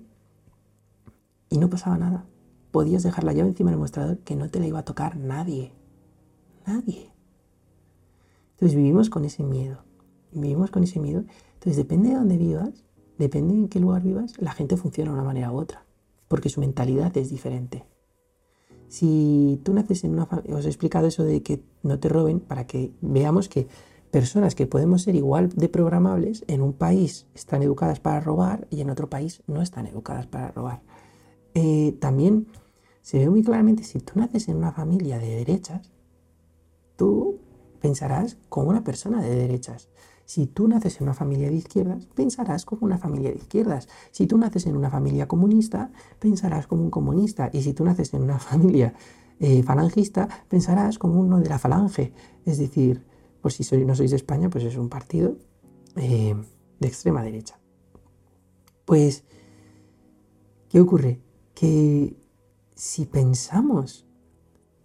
Y 1.51 1.59
no 1.59 1.71
pasaba 1.71 1.97
nada. 1.97 2.27
Podías 2.71 3.03
dejar 3.03 3.25
la 3.25 3.33
llave 3.33 3.51
encima 3.51 3.71
del 3.71 3.79
mostrador 3.79 4.19
que 4.19 4.37
no 4.37 4.51
te 4.51 4.61
la 4.61 4.67
iba 4.67 4.81
a 4.81 4.85
tocar 4.85 5.17
nadie. 5.17 5.73
Nadie. 6.67 7.13
Entonces 8.53 8.77
vivimos 8.77 9.11
con 9.11 9.25
ese 9.25 9.43
miedo. 9.43 9.85
Vivimos 10.33 10.71
con 10.71 10.83
ese 10.83 11.01
miedo. 11.01 11.25
Entonces 11.55 11.77
depende 11.77 12.11
de 12.11 12.17
dónde 12.17 12.37
vivas, 12.37 12.85
depende 13.19 13.55
en 13.55 13.69
qué 13.69 13.81
lugar 13.81 14.03
vivas, 14.03 14.35
la 14.39 14.53
gente 14.53 14.77
funciona 14.77 15.11
de 15.11 15.15
una 15.15 15.25
manera 15.25 15.53
u 15.53 15.57
otra. 15.57 15.87
Porque 16.29 16.49
su 16.49 16.61
mentalidad 16.61 17.17
es 17.17 17.31
diferente. 17.31 17.87
Si 18.89 19.61
tú 19.65 19.73
naces 19.75 20.05
en 20.05 20.13
una 20.13 20.27
familia, 20.27 20.57
os 20.57 20.65
he 20.65 20.69
explicado 20.69 21.07
eso 21.07 21.25
de 21.25 21.43
que 21.43 21.63
no 21.83 21.99
te 21.99 22.09
roben 22.09 22.41
para 22.41 22.67
que 22.67 22.93
veamos 23.01 23.49
que 23.49 23.67
personas 24.11 24.55
que 24.55 24.67
podemos 24.67 25.03
ser 25.03 25.15
igual 25.15 25.51
de 25.51 25.69
programables 25.69 26.45
en 26.47 26.63
un 26.63 26.73
país 26.73 27.27
están 27.35 27.63
educadas 27.63 28.01
para 28.01 28.21
robar 28.21 28.67
y 28.71 28.81
en 28.81 28.91
otro 28.91 29.11
país 29.11 29.43
no 29.47 29.63
están 29.63 29.87
educadas 29.87 30.27
para 30.27 30.51
robar. 30.53 30.83
Eh, 31.55 31.97
también 32.01 32.47
se 33.03 33.19
ve 33.19 33.29
muy 33.29 33.43
claramente 33.43 33.85
si 33.85 34.01
tú 34.01 34.19
naces 34.19 34.49
en 34.49 34.57
una 34.57 34.73
familia 34.73 35.19
de 35.19 35.37
derechas, 35.37 35.93
tú 36.97 37.41
pensarás 37.81 38.37
como 38.49 38.71
una 38.71 38.85
persona 38.85 39.23
de 39.23 39.35
derechas. 39.35 39.89
Si 40.27 40.47
tú 40.49 40.67
naces 40.67 40.97
en 40.97 41.05
una 41.05 41.15
familia 41.15 41.49
de 41.49 41.55
izquierdas, 41.55 42.07
pensarás 42.07 42.65
como 42.65 42.85
una 42.85 42.99
familia 42.99 43.31
de 43.31 43.37
izquierdas. 43.37 43.89
Si 44.11 44.27
tú 44.27 44.37
naces 44.37 44.67
en 44.67 44.77
una 44.77 44.91
familia 44.91 45.29
comunista, 45.29 45.93
pensarás 46.19 46.67
como 46.67 46.83
un 46.83 46.91
comunista. 46.91 47.49
Y 47.53 47.63
si 47.63 47.73
tú 47.73 47.85
naces 47.85 48.13
en 48.13 48.23
una 48.23 48.39
familia 48.41 48.93
eh, 49.39 49.63
falangista, 49.63 50.29
pensarás 50.49 50.99
como 50.99 51.21
uno 51.21 51.39
de 51.39 51.49
la 51.49 51.61
falange. 51.61 52.13
Es 52.45 52.59
decir, 52.59 53.07
pues 53.41 53.55
si 53.55 53.85
no 53.85 53.95
sois 53.95 54.11
de 54.11 54.17
España, 54.17 54.51
pues 54.51 54.65
es 54.65 54.77
un 54.77 54.89
partido 54.89 55.37
eh, 55.95 56.35
de 56.81 56.89
extrema 56.89 57.23
derecha. 57.23 57.61
Pues, 58.85 59.25
¿qué 60.69 60.81
ocurre? 60.81 61.23
Que 61.55 62.17
si 62.75 63.07
pensamos 63.07 64.07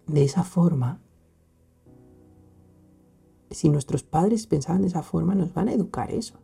de 0.06 0.22
esa 0.22 0.44
forma, 0.44 1.02
si 3.52 3.68
nuestros 3.68 4.02
padres 4.02 4.46
pensaban 4.46 4.82
de 4.82 4.88
esa 4.88 5.02
forma, 5.02 5.34
nos 5.34 5.52
van 5.54 5.68
a 5.68 5.72
educar 5.72 6.10
eso. 6.10 6.34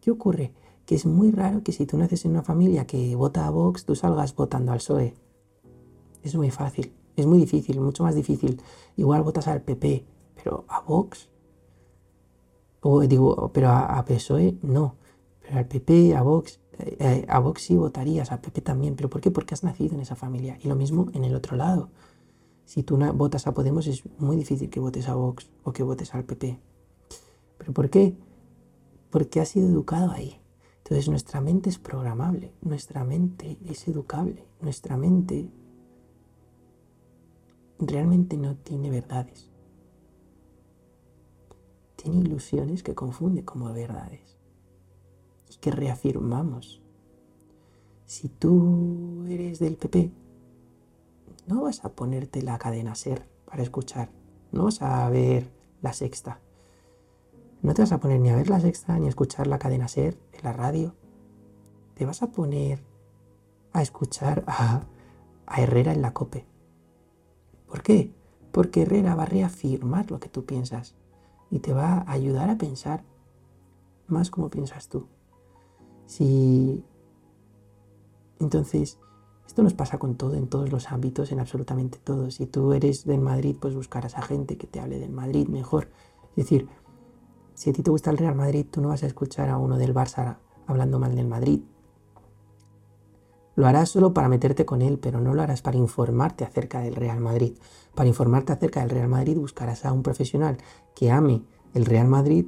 ¿Qué 0.00 0.10
ocurre? 0.10 0.52
Que 0.86 0.94
es 0.94 1.06
muy 1.06 1.30
raro 1.30 1.62
que 1.62 1.72
si 1.72 1.86
tú 1.86 1.96
naces 1.96 2.24
en 2.24 2.32
una 2.32 2.42
familia 2.42 2.86
que 2.86 3.14
vota 3.14 3.46
a 3.46 3.50
Vox, 3.50 3.84
tú 3.84 3.94
salgas 3.94 4.34
votando 4.34 4.72
al 4.72 4.78
PSOE. 4.78 5.14
Es 6.22 6.34
muy 6.34 6.50
fácil, 6.50 6.92
es 7.16 7.26
muy 7.26 7.38
difícil, 7.38 7.80
mucho 7.80 8.02
más 8.02 8.14
difícil. 8.14 8.60
Igual 8.96 9.22
votas 9.22 9.48
al 9.48 9.62
PP, 9.62 10.04
pero 10.34 10.64
a 10.68 10.80
Vox. 10.80 11.28
O 12.80 13.00
digo, 13.00 13.50
pero 13.52 13.68
a, 13.70 14.04
PSOE 14.04 14.58
no. 14.62 14.96
Pero 15.40 15.58
al 15.58 15.66
PP, 15.66 16.16
a 16.16 16.22
Vox, 16.22 16.60
eh, 16.78 17.24
a 17.28 17.38
Vox 17.38 17.62
sí 17.62 17.76
votarías, 17.76 18.32
a 18.32 18.40
PP 18.40 18.60
también. 18.60 18.96
¿Pero 18.96 19.08
por 19.08 19.20
qué? 19.20 19.30
Porque 19.30 19.54
has 19.54 19.62
nacido 19.62 19.94
en 19.94 20.00
esa 20.00 20.16
familia. 20.16 20.58
Y 20.62 20.68
lo 20.68 20.74
mismo 20.74 21.06
en 21.12 21.24
el 21.24 21.34
otro 21.34 21.56
lado. 21.56 21.90
Si 22.64 22.82
tú 22.82 22.96
votas 23.14 23.46
a 23.46 23.54
Podemos 23.54 23.86
es 23.86 24.02
muy 24.18 24.36
difícil 24.36 24.70
que 24.70 24.80
votes 24.80 25.08
a 25.08 25.14
Vox 25.14 25.50
o 25.64 25.72
que 25.72 25.82
votes 25.82 26.14
al 26.14 26.24
PP. 26.24 26.58
¿Pero 27.58 27.72
por 27.72 27.90
qué? 27.90 28.16
Porque 29.10 29.40
has 29.40 29.50
sido 29.50 29.68
educado 29.68 30.10
ahí. 30.10 30.40
Entonces 30.78 31.08
nuestra 31.08 31.40
mente 31.40 31.70
es 31.70 31.78
programable, 31.78 32.52
nuestra 32.60 33.04
mente 33.04 33.56
es 33.64 33.86
educable, 33.88 34.44
nuestra 34.60 34.96
mente 34.96 35.48
realmente 37.78 38.36
no 38.36 38.56
tiene 38.56 38.90
verdades. 38.90 39.48
Tiene 41.96 42.18
ilusiones 42.18 42.82
que 42.82 42.94
confunde 42.94 43.44
como 43.44 43.72
verdades 43.72 44.36
y 45.50 45.56
que 45.58 45.70
reafirmamos. 45.70 46.82
Si 48.06 48.28
tú 48.28 49.24
eres 49.28 49.58
del 49.58 49.76
PP, 49.76 50.10
no 51.46 51.62
vas 51.62 51.84
a 51.84 51.90
ponerte 51.90 52.42
la 52.42 52.58
cadena 52.58 52.94
ser 52.94 53.28
para 53.46 53.62
escuchar, 53.62 54.10
no 54.52 54.64
vas 54.64 54.82
a 54.82 55.08
ver 55.08 55.50
la 55.80 55.92
sexta. 55.92 56.40
No 57.62 57.74
te 57.74 57.82
vas 57.82 57.92
a 57.92 58.00
poner 58.00 58.20
ni 58.20 58.28
a 58.30 58.36
ver 58.36 58.50
la 58.50 58.60
sexta 58.60 58.98
ni 58.98 59.06
a 59.06 59.08
escuchar 59.08 59.46
la 59.46 59.58
cadena 59.58 59.86
ser 59.88 60.18
en 60.32 60.40
la 60.42 60.52
radio. 60.52 60.94
Te 61.94 62.04
vas 62.04 62.22
a 62.22 62.28
poner 62.28 62.82
a 63.72 63.82
escuchar 63.82 64.44
a, 64.46 64.82
Herrera 65.54 65.92
en 65.92 66.00
la 66.00 66.14
cope. 66.14 66.46
¿Por 67.68 67.82
qué? 67.82 68.14
Porque 68.52 68.82
Herrera 68.82 69.14
va 69.14 69.24
a 69.24 69.26
reafirmar 69.26 70.10
lo 70.10 70.18
que 70.18 70.28
tú 70.28 70.44
piensas 70.46 70.94
y 71.50 71.58
te 71.58 71.72
va 71.72 71.98
a 71.98 72.12
ayudar 72.12 72.48
a 72.48 72.56
pensar 72.56 73.04
más 74.06 74.30
como 74.30 74.48
piensas 74.48 74.88
tú. 74.88 75.08
Si 76.06 76.84
entonces 78.40 78.98
esto 79.52 79.62
nos 79.62 79.74
pasa 79.74 79.98
con 79.98 80.14
todo, 80.14 80.34
en 80.34 80.48
todos 80.48 80.72
los 80.72 80.90
ámbitos, 80.90 81.30
en 81.30 81.38
absolutamente 81.38 81.98
todo. 82.02 82.30
Si 82.30 82.46
tú 82.46 82.72
eres 82.72 83.04
del 83.04 83.20
Madrid, 83.20 83.54
pues 83.60 83.74
buscarás 83.74 84.16
a 84.16 84.22
gente 84.22 84.56
que 84.56 84.66
te 84.66 84.80
hable 84.80 84.98
del 84.98 85.12
Madrid 85.12 85.46
mejor. 85.46 85.90
Es 86.30 86.36
decir, 86.36 86.68
si 87.52 87.68
a 87.68 87.74
ti 87.74 87.82
te 87.82 87.90
gusta 87.90 88.10
el 88.10 88.16
Real 88.16 88.34
Madrid, 88.34 88.64
tú 88.70 88.80
no 88.80 88.88
vas 88.88 89.02
a 89.02 89.06
escuchar 89.06 89.50
a 89.50 89.58
uno 89.58 89.76
del 89.76 89.92
Barça 89.92 90.38
hablando 90.66 90.98
mal 90.98 91.14
del 91.14 91.26
Madrid. 91.26 91.60
Lo 93.54 93.66
harás 93.66 93.90
solo 93.90 94.14
para 94.14 94.30
meterte 94.30 94.64
con 94.64 94.80
él, 94.80 94.98
pero 94.98 95.20
no 95.20 95.34
lo 95.34 95.42
harás 95.42 95.60
para 95.60 95.76
informarte 95.76 96.44
acerca 96.44 96.80
del 96.80 96.94
Real 96.94 97.20
Madrid. 97.20 97.52
Para 97.94 98.08
informarte 98.08 98.54
acerca 98.54 98.80
del 98.80 98.88
Real 98.88 99.08
Madrid 99.08 99.36
buscarás 99.36 99.84
a 99.84 99.92
un 99.92 100.02
profesional 100.02 100.56
que 100.94 101.10
ame 101.10 101.42
el 101.74 101.84
Real 101.84 102.08
Madrid, 102.08 102.46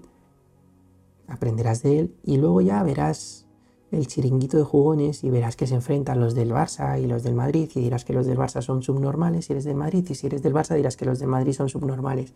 aprenderás 1.28 1.82
de 1.82 1.98
él 1.98 2.16
y 2.24 2.38
luego 2.38 2.62
ya 2.62 2.82
verás 2.82 3.46
el 3.94 4.06
chiringuito 4.06 4.56
de 4.56 4.64
jugones 4.64 5.24
y 5.24 5.30
verás 5.30 5.56
que 5.56 5.66
se 5.66 5.74
enfrentan 5.74 6.20
los 6.20 6.34
del 6.34 6.50
Barça 6.50 7.00
y 7.00 7.06
los 7.06 7.22
del 7.22 7.34
Madrid 7.34 7.70
y 7.74 7.80
dirás 7.80 8.04
que 8.04 8.12
los 8.12 8.26
del 8.26 8.38
Barça 8.38 8.62
son 8.62 8.82
subnormales 8.82 9.46
si 9.46 9.52
eres 9.52 9.64
del 9.64 9.76
Madrid 9.76 10.06
y 10.08 10.14
si 10.14 10.26
eres 10.26 10.42
del 10.42 10.52
Barça 10.52 10.74
dirás 10.74 10.96
que 10.96 11.04
los 11.04 11.18
del 11.18 11.28
Madrid 11.28 11.52
son 11.52 11.68
subnormales. 11.68 12.32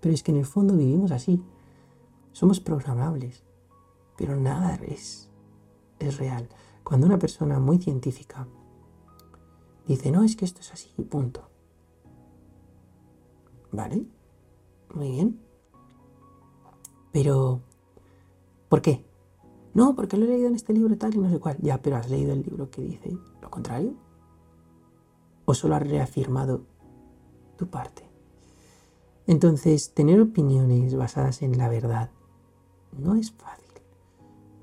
Pero 0.00 0.14
es 0.14 0.22
que 0.22 0.32
en 0.32 0.38
el 0.38 0.46
fondo 0.46 0.76
vivimos 0.76 1.10
así. 1.10 1.42
Somos 2.32 2.60
programables, 2.60 3.42
pero 4.16 4.36
nada 4.36 4.78
es, 4.86 5.28
es 5.98 6.18
real. 6.18 6.48
Cuando 6.84 7.06
una 7.06 7.18
persona 7.18 7.58
muy 7.58 7.78
científica 7.78 8.46
dice, 9.86 10.10
no, 10.12 10.22
es 10.22 10.36
que 10.36 10.44
esto 10.44 10.60
es 10.60 10.72
así, 10.72 10.90
punto. 11.08 11.48
¿Vale? 13.72 14.04
Muy 14.94 15.10
bien. 15.10 15.40
Pero, 17.12 17.60
¿por 18.68 18.80
qué? 18.82 19.07
No, 19.74 19.94
porque 19.94 20.16
lo 20.16 20.24
he 20.24 20.28
leído 20.28 20.48
en 20.48 20.54
este 20.54 20.72
libro 20.72 20.96
tal 20.96 21.14
y 21.14 21.18
no 21.18 21.30
sé 21.30 21.38
cuál. 21.38 21.56
Ya, 21.60 21.80
pero 21.80 21.96
¿has 21.96 22.10
leído 22.10 22.32
el 22.32 22.42
libro 22.42 22.70
que 22.70 22.82
dice 22.82 23.16
lo 23.40 23.50
contrario? 23.50 23.94
¿O 25.44 25.54
solo 25.54 25.76
has 25.76 25.86
reafirmado 25.86 26.62
tu 27.56 27.68
parte? 27.68 28.08
Entonces, 29.26 29.92
tener 29.92 30.20
opiniones 30.20 30.94
basadas 30.94 31.42
en 31.42 31.58
la 31.58 31.68
verdad 31.68 32.10
no 32.96 33.14
es 33.14 33.32
fácil. 33.32 33.68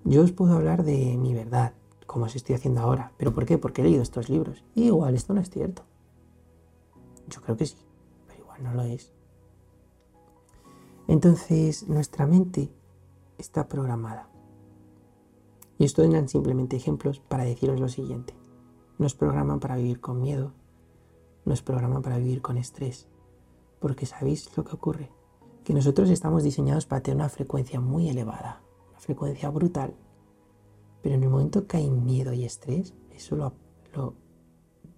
Yo 0.04 0.24
os 0.24 0.32
puedo 0.32 0.54
hablar 0.54 0.84
de 0.84 1.18
mi 1.18 1.34
verdad, 1.34 1.74
como 2.06 2.26
os 2.26 2.36
estoy 2.36 2.56
haciendo 2.56 2.82
ahora. 2.82 3.12
¿Pero 3.18 3.34
por 3.34 3.46
qué? 3.46 3.58
Porque 3.58 3.82
he 3.82 3.86
leído 3.86 4.02
estos 4.02 4.30
libros. 4.30 4.64
Y 4.74 4.86
igual 4.86 5.16
esto 5.16 5.34
no 5.34 5.42
es 5.42 5.50
cierto. 5.50 5.84
Yo 7.28 7.42
creo 7.42 7.58
que 7.58 7.66
sí, 7.66 7.78
pero 8.28 8.40
igual 8.42 8.64
no 8.64 8.74
lo 8.74 8.84
es. 8.84 9.12
Entonces, 11.08 11.88
nuestra 11.88 12.26
mente 12.26 12.72
está 13.38 13.68
programada. 13.68 14.30
Y 15.78 15.86
esto 15.86 16.04
eran 16.04 16.30
simplemente 16.30 16.78
ejemplos 16.78 17.20
para 17.20 17.44
deciros 17.44 17.80
lo 17.80 17.90
siguiente. 17.90 18.34
Nos 18.98 19.14
programan 19.14 19.60
para 19.60 19.76
vivir 19.76 20.00
con 20.00 20.22
miedo, 20.22 20.54
nos 21.44 21.62
programan 21.62 22.02
para 22.02 22.18
vivir 22.18 22.42
con 22.42 22.58
estrés, 22.58 23.08
porque 23.80 24.06
sabéis 24.06 24.56
lo 24.56 24.64
que 24.64 24.76
ocurre, 24.76 25.12
que 25.66 25.74
nosotros 25.74 26.10
estamos 26.10 26.44
diseñados 26.44 26.86
para 26.86 27.02
tener 27.02 27.18
una 27.18 27.30
frecuencia 27.30 27.82
muy 27.82 28.08
elevada, 28.08 28.62
una 28.92 29.00
frecuencia 29.00 29.50
brutal, 29.50 29.96
pero 31.02 31.16
en 31.16 31.24
el 31.24 31.30
momento 31.30 31.68
que 31.68 31.78
hay 31.78 31.90
miedo 31.90 32.32
y 32.34 32.46
estrés, 32.46 32.94
eso 33.12 33.36
lo, 33.36 33.54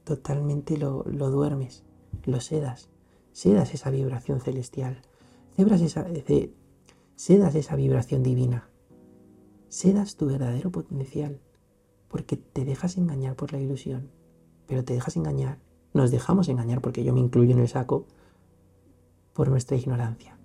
totalmente 0.03 0.77
lo, 0.77 1.03
duermes, 1.03 1.83
lo 2.23 2.39
sedas, 2.39 2.89
sedas 3.31 3.73
esa 3.73 3.89
vibración 3.89 4.41
celestial, 4.41 5.01
esa, 5.57 6.05
sedas 7.15 7.55
esa 7.55 7.75
vibración 7.75 8.21
divina 8.21 8.69
sedas 9.69 10.15
tu 10.15 10.27
verdadero 10.27 10.71
potencial, 10.71 11.39
porque 12.07 12.37
te 12.37 12.65
dejas 12.65 12.97
engañar 12.97 13.35
por 13.35 13.51
la 13.51 13.59
ilusión, 13.59 14.11
pero 14.67 14.83
te 14.83 14.93
dejas 14.93 15.17
engañar, 15.17 15.59
nos 15.93 16.11
dejamos 16.11 16.49
engañar, 16.49 16.81
porque 16.81 17.03
yo 17.03 17.13
me 17.13 17.19
incluyo 17.19 17.53
en 17.53 17.59
el 17.59 17.67
saco, 17.67 18.05
por 19.33 19.49
nuestra 19.49 19.77
ignorancia. 19.77 20.37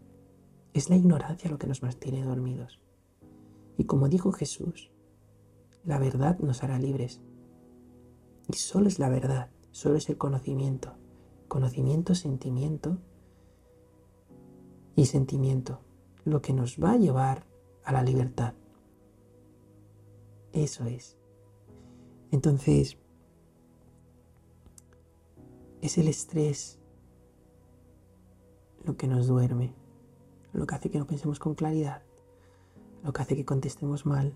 Es 0.75 0.91
la 0.91 0.97
ignorancia 0.97 1.51
lo 1.51 1.59
que 1.59 1.67
nos 1.67 1.83
mantiene 1.83 2.25
dormidos. 2.25 2.81
Y 3.79 3.85
como 3.85 4.09
dijo 4.09 4.33
Jesús, 4.33 4.91
la 5.85 5.99
verdad 5.99 6.39
nos 6.41 6.63
hará 6.63 6.79
libres. 6.79 7.21
Y 8.49 8.57
solo 8.57 8.89
es 8.89 8.99
la 8.99 9.09
verdad, 9.09 9.51
solo 9.71 9.97
es 9.97 10.09
el 10.09 10.19
conocimiento. 10.19 10.95
Conocimiento, 11.49 12.15
sentimiento 12.15 12.99
y 14.95 15.07
sentimiento, 15.07 15.81
lo 16.25 16.43
que 16.43 16.53
nos 16.53 16.79
va 16.79 16.93
a 16.93 16.99
llevar 16.99 17.47
a 17.85 17.93
la 17.93 18.03
libertad. 18.03 18.55
Eso 20.53 20.85
es. 20.85 21.17
Entonces, 22.31 22.99
es 25.81 25.99
el 25.99 26.09
estrés 26.09 26.79
lo 28.85 28.97
que 28.97 29.07
nos 29.07 29.27
duerme, 29.27 29.75
lo 30.53 30.67
que 30.67 30.75
hace 30.75 30.91
que 30.91 30.99
no 30.99 31.07
pensemos 31.07 31.39
con 31.39 31.55
claridad, 31.55 32.03
lo 33.03 33.13
que 33.13 33.23
hace 33.23 33.37
que 33.37 33.45
contestemos 33.45 34.07
mal, 34.07 34.33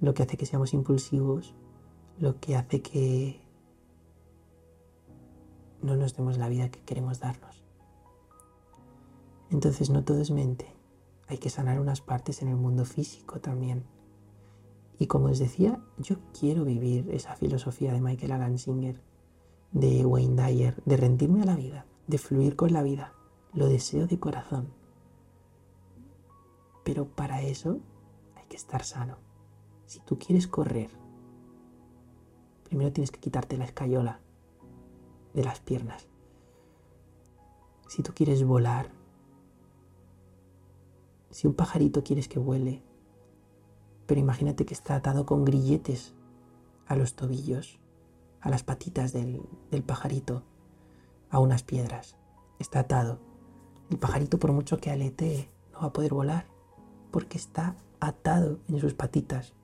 lo 0.00 0.14
que 0.14 0.22
hace 0.22 0.36
que 0.36 0.46
seamos 0.46 0.74
impulsivos, 0.74 1.54
lo 2.18 2.40
que 2.40 2.56
hace 2.56 2.82
que 2.82 3.40
no 5.82 5.96
nos 5.96 6.16
demos 6.16 6.38
la 6.38 6.48
vida 6.48 6.70
que 6.70 6.82
queremos 6.82 7.20
darnos. 7.20 7.64
Entonces 9.50 9.90
no 9.90 10.04
todo 10.04 10.20
es 10.20 10.30
mente, 10.30 10.66
hay 11.28 11.38
que 11.38 11.50
sanar 11.50 11.80
unas 11.80 12.00
partes 12.00 12.42
en 12.42 12.48
el 12.48 12.56
mundo 12.56 12.84
físico 12.84 13.40
también. 13.40 13.95
Y 14.98 15.06
como 15.06 15.26
os 15.26 15.38
decía, 15.38 15.80
yo 15.98 16.16
quiero 16.38 16.64
vivir 16.64 17.10
esa 17.10 17.36
filosofía 17.36 17.92
de 17.92 18.00
Michael 18.00 18.32
Alan 18.32 18.58
Singer, 18.58 19.00
de 19.72 20.06
Wayne 20.06 20.42
Dyer, 20.42 20.82
de 20.84 20.96
rendirme 20.96 21.42
a 21.42 21.46
la 21.46 21.56
vida, 21.56 21.86
de 22.06 22.18
fluir 22.18 22.56
con 22.56 22.72
la 22.72 22.82
vida. 22.82 23.12
Lo 23.52 23.68
deseo 23.68 24.06
de 24.06 24.18
corazón. 24.18 24.68
Pero 26.84 27.06
para 27.06 27.42
eso 27.42 27.80
hay 28.36 28.44
que 28.48 28.56
estar 28.56 28.84
sano. 28.84 29.18
Si 29.86 30.00
tú 30.00 30.18
quieres 30.18 30.46
correr, 30.46 30.90
primero 32.64 32.92
tienes 32.92 33.10
que 33.10 33.20
quitarte 33.20 33.56
la 33.56 33.64
escayola 33.64 34.20
de 35.34 35.44
las 35.44 35.60
piernas. 35.60 36.08
Si 37.88 38.02
tú 38.02 38.12
quieres 38.14 38.44
volar, 38.44 38.90
si 41.30 41.46
un 41.46 41.54
pajarito 41.54 42.02
quieres 42.02 42.28
que 42.28 42.38
vuele, 42.38 42.82
pero 44.06 44.20
imagínate 44.20 44.64
que 44.64 44.74
está 44.74 44.94
atado 44.94 45.26
con 45.26 45.44
grilletes 45.44 46.14
a 46.86 46.96
los 46.96 47.14
tobillos, 47.14 47.78
a 48.40 48.50
las 48.50 48.62
patitas 48.62 49.12
del, 49.12 49.42
pajarito, 49.84 50.42
a 51.30 51.40
unas 51.40 51.62
piedras. 51.62 52.16
Está 52.58 52.80
atado. 52.80 53.18
El 53.90 53.98
pajarito, 53.98 54.38
por 54.38 54.52
mucho 54.52 54.78
que 54.78 54.90
aletee, 54.90 55.50
no 55.72 55.80
va 55.80 55.86
a 55.88 55.92
poder 55.92 56.14
volar 56.14 56.46
porque 57.10 57.38
está 57.38 57.76
atado 58.00 58.58
en 58.68 58.78
sus 58.78 58.94
patitas 58.94 59.54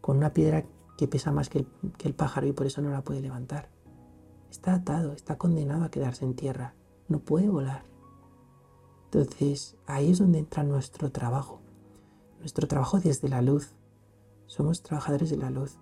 con 0.00 0.18
una 0.18 0.32
piedra 0.32 0.64
que 0.96 1.08
pesa 1.08 1.32
más 1.32 1.48
que 1.48 1.60
el, 1.60 1.66
que 1.98 2.08
el 2.08 2.14
pájaro 2.14 2.46
y 2.46 2.52
por 2.52 2.66
eso 2.66 2.80
no 2.80 2.90
la 2.90 3.02
puede 3.02 3.20
levantar. 3.20 3.68
Está 4.50 4.74
atado, 4.74 5.12
está 5.12 5.36
condenado 5.36 5.84
a 5.84 5.90
quedarse 5.90 6.24
en 6.24 6.34
tierra, 6.34 6.74
no 7.08 7.18
puede 7.18 7.48
volar. 7.48 7.84
Entonces 9.06 9.76
ahí 9.86 10.10
es 10.10 10.18
donde 10.18 10.38
entra 10.38 10.62
nuestro 10.62 11.10
trabajo, 11.10 11.60
nuestro 12.46 12.68
trabajo 12.68 13.00
desde 13.00 13.28
la 13.28 13.42
luz. 13.42 13.74
Somos 14.46 14.80
trabajadores 14.84 15.30
de 15.30 15.36
la 15.36 15.50
luz. 15.50 15.80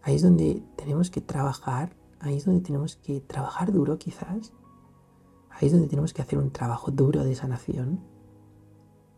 Ahí 0.00 0.14
es 0.14 0.22
donde 0.22 0.62
tenemos 0.74 1.10
que 1.10 1.20
trabajar, 1.20 1.94
ahí 2.18 2.38
es 2.38 2.46
donde 2.46 2.62
tenemos 2.62 2.96
que 2.96 3.20
trabajar 3.20 3.72
duro 3.72 3.98
quizás, 3.98 4.54
ahí 5.50 5.66
es 5.66 5.72
donde 5.72 5.86
tenemos 5.86 6.14
que 6.14 6.22
hacer 6.22 6.38
un 6.38 6.50
trabajo 6.50 6.90
duro 6.90 7.24
de 7.24 7.34
sanación 7.34 8.00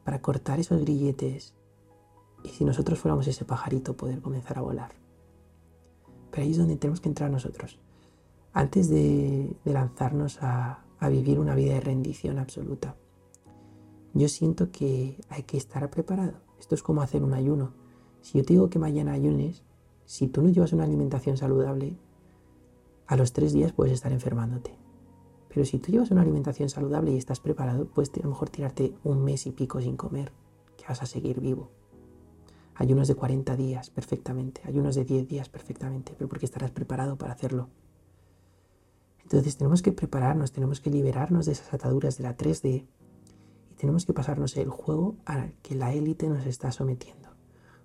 para 0.03 0.21
cortar 0.21 0.59
esos 0.59 0.81
grilletes 0.81 1.55
y 2.43 2.49
si 2.49 2.65
nosotros 2.65 2.99
fuéramos 2.99 3.29
ese 3.29 3.45
pajarito 3.45 3.97
poder 3.97 4.21
comenzar 4.21 4.59
a 4.59 4.63
volar. 4.63 4.91
Pero 6.33 6.43
ahí 6.43 6.51
es 6.51 6.59
donde 6.59 6.75
tenemos 6.75 7.01
que 7.01 7.09
entrar 7.09 7.31
nosotros. 7.31 7.79
Antes 8.53 8.91
de, 8.91 9.57
lanzarnos 9.63 10.43
a, 10.43 10.83
a 10.99 11.09
vivir 11.09 11.39
una 11.39 11.55
vida 11.55 11.75
de 11.75 11.81
rendición 11.81 12.41
absoluta. 12.41 12.97
Yo 14.15 14.29
siento 14.29 14.71
que 14.71 15.21
hay 15.29 15.43
que 15.43 15.57
estar 15.57 15.91
preparado. 15.91 16.35
Esto 16.61 16.77
es 16.77 16.85
como 16.85 17.03
hacer 17.03 17.25
un 17.25 17.35
ayuno. 17.35 17.73
Si 18.21 18.39
yo 18.39 18.45
te 18.45 18.53
digo 18.53 18.71
que 18.71 18.79
mañana 18.79 19.13
ayunes, 19.13 19.65
si 20.05 20.29
tú 20.29 20.41
no 20.41 20.51
llevas 20.51 20.73
una 20.73 20.85
alimentación 20.85 21.37
saludable, 21.37 21.99
a 23.09 23.17
los 23.17 23.33
tres 23.33 23.53
días 23.53 23.73
puedes 23.73 23.93
estar 23.93 24.13
enfermándote. 24.13 24.71
Pero 25.49 25.67
si 25.67 25.81
tú 25.81 25.91
llevas 25.91 26.13
una 26.13 26.23
alimentación 26.23 26.69
saludable 26.69 27.11
y 27.11 27.17
estás 27.17 27.41
preparado, 27.41 27.87
puedes 27.87 28.13
a 28.15 28.21
lo 28.23 28.29
mejor 28.29 28.51
tirarte 28.51 28.95
un 29.03 29.25
mes 29.25 29.47
y 29.47 29.51
pico 29.51 29.81
sin 29.81 29.97
comer, 29.97 30.33
que 30.77 30.85
vas 30.87 31.03
a 31.03 31.07
seguir 31.07 31.41
vivo. 31.41 31.71
Ayunos 32.77 33.09
de 33.09 33.17
40 33.17 33.57
días 33.57 33.91
perfectamente, 33.91 34.61
ayunos 34.65 34.95
de 34.95 35.05
10 35.05 35.27
días 35.27 35.49
perfectamente, 35.49 36.15
pero 36.17 36.29
porque 36.29 36.47
estarás 36.47 36.71
preparado 36.71 37.19
para 37.19 37.33
hacerlo. 37.33 37.69
Entonces 39.25 39.57
tenemos 39.57 39.83
que 39.83 39.91
prepararnos, 39.91 40.53
tenemos 40.53 40.81
que 40.81 40.91
liberarnos 40.91 41.47
de 41.47 41.53
esas 41.53 41.75
ataduras 41.75 42.17
de 42.17 42.23
la 42.23 42.37
3D 42.37 42.87
tenemos 43.77 44.07
que 44.07 44.13
pasarnos 44.13 44.57
el 44.57 44.69
juego 44.69 45.17
al 45.25 45.55
que 45.63 45.75
la 45.75 45.93
élite 45.93 46.29
nos 46.29 46.47
está 46.47 46.73
sometiendo. 46.73 47.31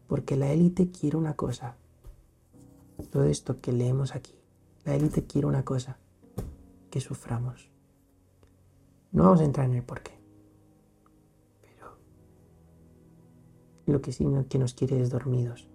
Porque 0.07 0.35
la 0.35 0.51
élite 0.51 0.89
quiere 0.91 1.17
una 1.17 1.35
cosa. 1.35 1.77
Todo 3.11 3.23
esto 3.23 3.61
que 3.61 3.71
leemos 3.71 4.15
aquí, 4.15 4.35
la 4.83 4.95
élite 4.95 5.25
quiere 5.25 5.47
una 5.47 5.63
cosa, 5.63 5.99
que 6.89 6.99
suframos. 6.99 7.71
No 9.11 9.23
vamos 9.23 9.41
a 9.41 9.45
entrar 9.45 9.67
en 9.67 9.75
el 9.75 9.83
por 9.83 10.01
qué. 10.01 10.19
Pero 11.61 11.97
lo 13.85 14.01
que 14.01 14.11
sí 14.11 14.25
que 14.49 14.59
nos 14.59 14.73
quiere 14.73 14.99
es 15.01 15.09
dormidos, 15.09 15.69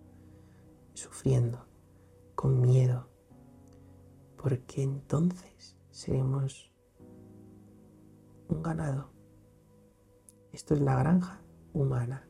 sufriendo, 0.93 1.65
con 2.35 2.61
miedo. 2.61 3.09
Porque 4.37 4.83
entonces 4.83 5.77
seremos 5.91 6.71
un 8.49 8.63
ganado. 8.63 9.14
Esto 10.55 10.75
es 10.75 10.81
la 10.81 10.95
granja 10.95 11.41
humana. 11.73 12.29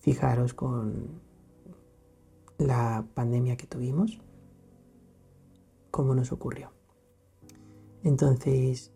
Fijaros 0.00 0.52
con 0.52 1.22
la 2.58 3.06
pandemia 3.14 3.56
que 3.56 3.66
tuvimos, 3.66 4.20
cómo 5.90 6.14
nos 6.14 6.30
ocurrió. 6.30 6.72
Entonces, 8.04 8.92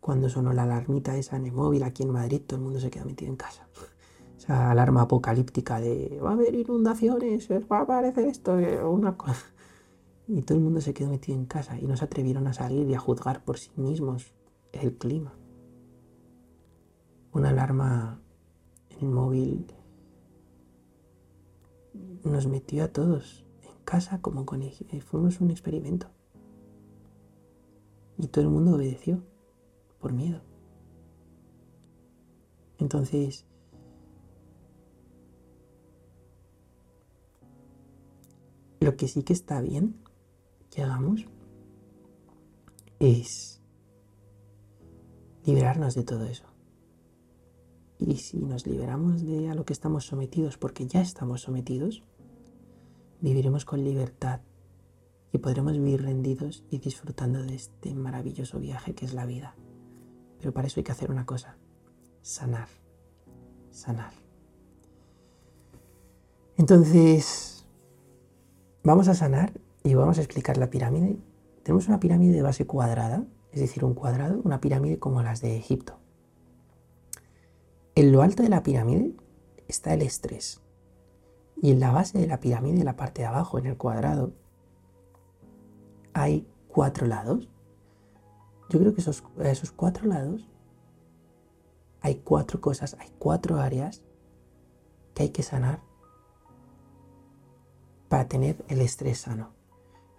cuando 0.00 0.28
sonó 0.28 0.52
la 0.52 0.62
alarmita 0.62 1.16
esa 1.16 1.36
en 1.36 1.46
el 1.46 1.52
móvil 1.52 1.82
aquí 1.82 2.04
en 2.04 2.12
Madrid, 2.12 2.40
todo 2.46 2.58
el 2.58 2.64
mundo 2.64 2.78
se 2.78 2.90
quedó 2.90 3.04
metido 3.04 3.32
en 3.32 3.36
casa. 3.36 3.66
Esa 4.36 4.70
alarma 4.70 5.02
apocalíptica 5.02 5.80
de 5.80 6.20
va 6.22 6.30
a 6.30 6.32
haber 6.34 6.54
inundaciones, 6.54 7.48
va 7.50 7.78
a 7.78 7.82
aparecer 7.82 8.28
esto, 8.28 8.54
una 8.88 9.16
cosa. 9.16 9.44
Y 10.28 10.42
todo 10.42 10.58
el 10.58 10.64
mundo 10.64 10.82
se 10.82 10.92
quedó 10.92 11.08
metido 11.08 11.38
en 11.38 11.46
casa 11.46 11.80
y 11.80 11.86
no 11.86 11.96
se 11.96 12.04
atrevieron 12.04 12.46
a 12.48 12.52
salir 12.52 12.86
y 12.86 12.94
a 12.94 12.98
juzgar 12.98 13.42
por 13.46 13.58
sí 13.58 13.70
mismos 13.76 14.34
el 14.72 14.94
clima. 14.98 15.32
Una 17.38 17.50
alarma 17.50 18.20
en 18.90 18.98
el 18.98 19.06
móvil 19.06 19.72
nos 22.24 22.48
metió 22.48 22.82
a 22.82 22.88
todos 22.88 23.46
casa 23.84 24.20
como 24.20 24.44
con 24.44 24.60
eh, 24.64 25.00
fuimos 25.06 25.40
un 25.40 25.52
experimento. 25.52 26.08
Y 28.18 28.26
todo 28.26 28.42
el 28.42 28.50
mundo 28.50 28.74
obedeció 28.74 29.22
por 30.00 30.12
miedo. 30.12 30.40
Entonces, 32.78 33.46
lo 38.80 38.96
que 38.96 39.06
sí 39.06 39.22
que 39.22 39.32
está 39.32 39.60
bien 39.60 39.94
que 40.70 40.82
hagamos 40.82 41.24
es 42.98 43.62
liberarnos 45.44 45.94
de 45.94 46.02
todo 46.02 46.24
eso. 46.24 46.47
Y 47.98 48.16
si 48.16 48.38
nos 48.38 48.66
liberamos 48.66 49.24
de 49.24 49.48
a 49.48 49.54
lo 49.54 49.64
que 49.64 49.72
estamos 49.72 50.06
sometidos, 50.06 50.56
porque 50.56 50.86
ya 50.86 51.00
estamos 51.00 51.42
sometidos, 51.42 52.04
viviremos 53.20 53.64
con 53.64 53.82
libertad 53.82 54.40
y 55.32 55.38
podremos 55.38 55.72
vivir 55.72 56.02
rendidos 56.02 56.64
y 56.70 56.78
disfrutando 56.78 57.42
de 57.42 57.54
este 57.54 57.94
maravilloso 57.94 58.60
viaje 58.60 58.94
que 58.94 59.04
es 59.04 59.14
la 59.14 59.26
vida. 59.26 59.56
Pero 60.38 60.52
para 60.52 60.68
eso 60.68 60.78
hay 60.78 60.84
que 60.84 60.92
hacer 60.92 61.10
una 61.10 61.26
cosa, 61.26 61.56
sanar, 62.22 62.68
sanar. 63.70 64.12
Entonces, 66.56 67.66
vamos 68.84 69.08
a 69.08 69.14
sanar 69.14 69.52
y 69.82 69.94
vamos 69.94 70.18
a 70.18 70.22
explicar 70.22 70.56
la 70.56 70.70
pirámide. 70.70 71.18
Tenemos 71.62 71.88
una 71.88 72.00
pirámide 72.00 72.32
de 72.32 72.42
base 72.42 72.66
cuadrada, 72.66 73.24
es 73.52 73.60
decir, 73.60 73.84
un 73.84 73.94
cuadrado, 73.94 74.40
una 74.44 74.60
pirámide 74.60 74.98
como 74.98 75.22
las 75.22 75.40
de 75.40 75.56
Egipto. 75.56 75.97
En 77.98 78.12
lo 78.12 78.22
alto 78.22 78.44
de 78.44 78.48
la 78.48 78.62
pirámide 78.62 79.12
está 79.66 79.92
el 79.92 80.02
estrés, 80.02 80.60
y 81.60 81.72
en 81.72 81.80
la 81.80 81.90
base 81.90 82.16
de 82.16 82.28
la 82.28 82.38
pirámide, 82.38 82.78
en 82.78 82.84
la 82.84 82.94
parte 82.94 83.22
de 83.22 83.26
abajo, 83.26 83.58
en 83.58 83.66
el 83.66 83.76
cuadrado, 83.76 84.30
hay 86.12 86.46
cuatro 86.68 87.08
lados. 87.08 87.48
Yo 88.70 88.78
creo 88.78 88.94
que 88.94 89.00
esos, 89.00 89.24
esos 89.40 89.72
cuatro 89.72 90.06
lados 90.06 90.48
hay 92.00 92.22
cuatro 92.22 92.60
cosas, 92.60 92.96
hay 93.00 93.10
cuatro 93.18 93.56
áreas 93.56 94.04
que 95.12 95.24
hay 95.24 95.30
que 95.30 95.42
sanar 95.42 95.80
para 98.08 98.28
tener 98.28 98.64
el 98.68 98.80
estrés 98.80 99.22
sano. 99.22 99.50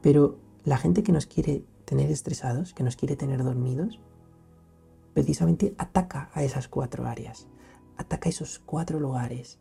Pero 0.02 0.38
la 0.66 0.78
gente 0.78 1.02
que 1.02 1.14
nos 1.14 1.28
quiere 1.28 1.64
tener 1.86 2.12
estresados, 2.12 2.74
que 2.74 2.84
nos 2.84 2.98
quiere 2.98 3.16
tener 3.16 3.42
dormidos, 3.42 4.02
precisamente 5.20 5.76
ataca 5.78 6.30
a 6.34 6.43
esas 6.43 6.70
cuatro 6.70 7.05
áreas, 7.05 7.49
ataca 7.97 8.30
esos 8.30 8.59
cuatro 8.59 9.01
lugares 9.01 9.59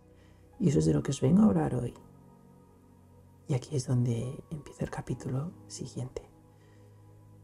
y 0.61 0.69
eso 0.69 0.79
es 0.79 0.87
de 0.87 0.95
lo 0.95 1.03
que 1.03 1.11
os 1.11 1.21
vengo 1.21 1.43
a 1.43 1.47
hablar 1.47 1.75
hoy. 1.75 1.95
Y 3.49 3.55
aquí 3.55 3.75
es 3.75 3.89
donde 3.89 4.41
empieza 4.51 4.85
el 4.85 4.91
capítulo 4.91 5.51
siguiente. 5.67 6.23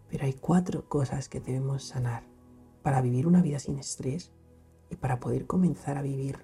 Pero 0.08 0.26
hay 0.26 0.34
cuatro 0.34 0.88
cosas 0.88 1.28
que 1.28 1.40
debemos 1.40 1.82
sanar 1.82 2.22
para 2.84 3.00
vivir 3.00 3.26
una 3.26 3.42
vida 3.42 3.58
sin 3.58 3.78
estrés 3.80 4.30
y 4.90 4.94
para 4.94 5.18
poder 5.18 5.48
comenzar 5.48 5.98
a 5.98 6.02
vivir 6.02 6.38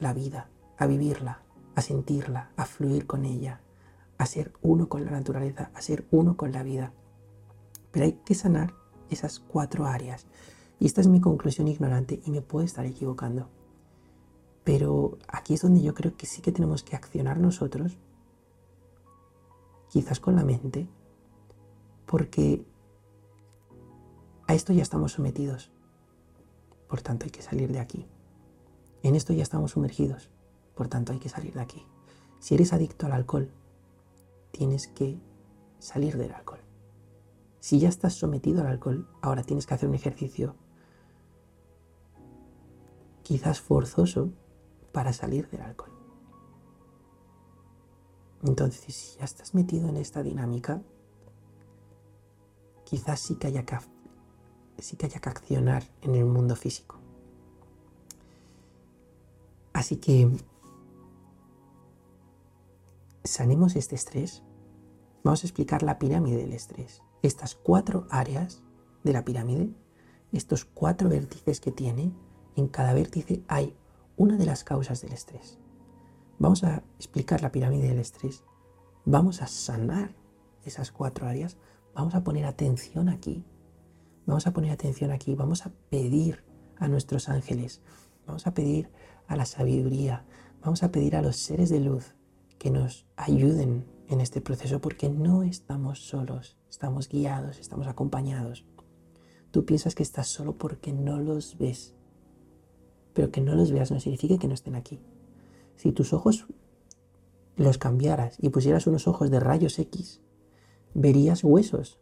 la 0.00 0.12
vida, 0.12 0.50
a 0.76 0.88
vivirla, 0.88 1.44
a 1.76 1.82
sentirla, 1.82 2.50
a 2.56 2.64
fluir 2.64 3.06
con 3.06 3.24
ella, 3.24 3.60
a 4.18 4.26
ser 4.26 4.52
uno 4.60 4.88
con 4.88 5.04
la 5.04 5.12
naturaleza, 5.12 5.70
a 5.72 5.82
ser 5.82 6.08
uno 6.10 6.36
con 6.36 6.50
la 6.50 6.64
vida. 6.64 6.92
Pero 7.92 8.06
hay 8.06 8.14
que 8.24 8.34
sanar 8.34 8.74
esas 9.08 9.38
cuatro 9.38 9.86
áreas. 9.86 10.26
Y 10.80 10.86
esta 10.86 11.02
es 11.02 11.08
mi 11.08 11.20
conclusión 11.20 11.68
ignorante 11.68 12.20
y 12.24 12.30
me 12.30 12.40
puedo 12.40 12.64
estar 12.64 12.86
equivocando. 12.86 13.48
Pero 14.64 15.18
aquí 15.28 15.54
es 15.54 15.60
donde 15.60 15.82
yo 15.82 15.92
creo 15.92 16.16
que 16.16 16.24
sí 16.24 16.40
que 16.40 16.52
tenemos 16.52 16.82
que 16.82 16.96
accionar 16.96 17.38
nosotros, 17.38 17.98
quizás 19.90 20.20
con 20.20 20.36
la 20.36 20.44
mente, 20.44 20.88
porque 22.06 22.64
a 24.46 24.54
esto 24.54 24.72
ya 24.72 24.82
estamos 24.82 25.12
sometidos. 25.12 25.70
por 26.88 27.02
tanto 27.02 27.26
hay 27.26 27.30
que 27.30 27.42
salir 27.42 27.70
de 27.70 27.78
aquí. 27.78 28.08
En 29.02 29.14
esto 29.14 29.32
ya 29.32 29.42
estamos 29.42 29.72
sumergidos, 29.72 30.30
por 30.74 30.88
tanto 30.88 31.12
hay 31.12 31.18
que 31.18 31.28
salir 31.28 31.54
de 31.54 31.60
aquí. 31.60 31.86
Si 32.40 32.54
eres 32.54 32.72
adicto 32.72 33.06
al 33.06 33.12
alcohol, 33.12 33.52
tienes 34.50 34.88
que 34.88 35.20
salir 35.78 36.16
del 36.16 36.32
alcohol. 36.32 36.60
Si 37.60 37.78
ya 37.78 37.88
estás 37.88 38.14
sometido 38.14 38.62
al 38.62 38.66
alcohol, 38.66 39.06
ahora 39.20 39.44
tienes 39.44 39.66
que 39.66 39.74
hacer 39.74 39.88
un 39.88 39.94
ejercicio 39.94 40.56
quizás 43.30 43.60
forzoso 43.60 44.32
para 44.90 45.12
salir 45.12 45.48
del 45.50 45.60
alcohol. 45.60 45.92
Entonces, 48.42 48.92
si 48.92 49.18
ya 49.18 49.24
estás 49.24 49.54
metido 49.54 49.88
en 49.88 49.98
esta 49.98 50.24
dinámica, 50.24 50.82
quizás 52.82 53.20
sí 53.20 53.36
que 53.36 53.46
haya 53.46 53.64
que, 53.64 53.78
sí 54.78 54.96
que, 54.96 55.06
haya 55.06 55.20
que 55.20 55.28
accionar 55.28 55.84
en 56.02 56.16
el 56.16 56.24
mundo 56.24 56.56
físico. 56.56 56.98
Así 59.74 59.98
que 59.98 60.28
sanemos 63.22 63.76
este 63.76 63.94
estrés. 63.94 64.42
Vamos 65.22 65.44
a 65.44 65.46
explicar 65.46 65.84
la 65.84 66.00
pirámide 66.00 66.38
del 66.38 66.52
estrés. 66.52 67.00
Estas 67.22 67.54
cuatro 67.54 68.08
áreas 68.10 68.64
de 69.04 69.12
la 69.12 69.24
pirámide, 69.24 69.70
estos 70.32 70.64
cuatro 70.64 71.08
vértices 71.08 71.60
que 71.60 71.70
tiene, 71.70 72.12
en 72.56 72.68
cada 72.68 72.94
vértice 72.94 73.42
hay 73.48 73.74
una 74.16 74.36
de 74.36 74.46
las 74.46 74.64
causas 74.64 75.00
del 75.02 75.12
estrés. 75.12 75.58
Vamos 76.38 76.64
a 76.64 76.82
explicar 76.96 77.42
la 77.42 77.52
pirámide 77.52 77.88
del 77.88 77.98
estrés. 77.98 78.44
Vamos 79.04 79.42
a 79.42 79.46
sanar 79.46 80.14
esas 80.64 80.90
cuatro 80.92 81.26
áreas. 81.26 81.56
Vamos 81.94 82.14
a 82.14 82.24
poner 82.24 82.44
atención 82.46 83.08
aquí. 83.08 83.44
Vamos 84.26 84.46
a 84.46 84.52
poner 84.52 84.72
atención 84.72 85.10
aquí. 85.10 85.34
Vamos 85.34 85.66
a 85.66 85.72
pedir 85.90 86.44
a 86.76 86.88
nuestros 86.88 87.28
ángeles. 87.28 87.82
Vamos 88.26 88.46
a 88.46 88.54
pedir 88.54 88.90
a 89.26 89.36
la 89.36 89.44
sabiduría. 89.44 90.24
Vamos 90.62 90.82
a 90.82 90.90
pedir 90.90 91.16
a 91.16 91.22
los 91.22 91.36
seres 91.36 91.70
de 91.70 91.80
luz 91.80 92.14
que 92.58 92.70
nos 92.70 93.06
ayuden 93.16 93.86
en 94.08 94.20
este 94.20 94.40
proceso 94.40 94.80
porque 94.80 95.08
no 95.08 95.42
estamos 95.42 96.00
solos. 96.00 96.56
Estamos 96.68 97.08
guiados, 97.08 97.58
estamos 97.58 97.86
acompañados. 97.86 98.64
Tú 99.50 99.64
piensas 99.64 99.94
que 99.94 100.02
estás 100.02 100.28
solo 100.28 100.56
porque 100.56 100.92
no 100.92 101.18
los 101.18 101.58
ves. 101.58 101.94
Pero 103.12 103.30
que 103.30 103.40
no 103.40 103.54
los 103.54 103.72
veas 103.72 103.90
no 103.90 104.00
significa 104.00 104.38
que 104.38 104.48
no 104.48 104.54
estén 104.54 104.74
aquí. 104.74 105.00
Si 105.76 105.92
tus 105.92 106.12
ojos 106.12 106.46
los 107.56 107.78
cambiaras 107.78 108.36
y 108.40 108.48
pusieras 108.48 108.86
unos 108.86 109.06
ojos 109.06 109.30
de 109.30 109.40
rayos 109.40 109.78
X, 109.78 110.20
verías 110.94 111.44
huesos, 111.44 111.98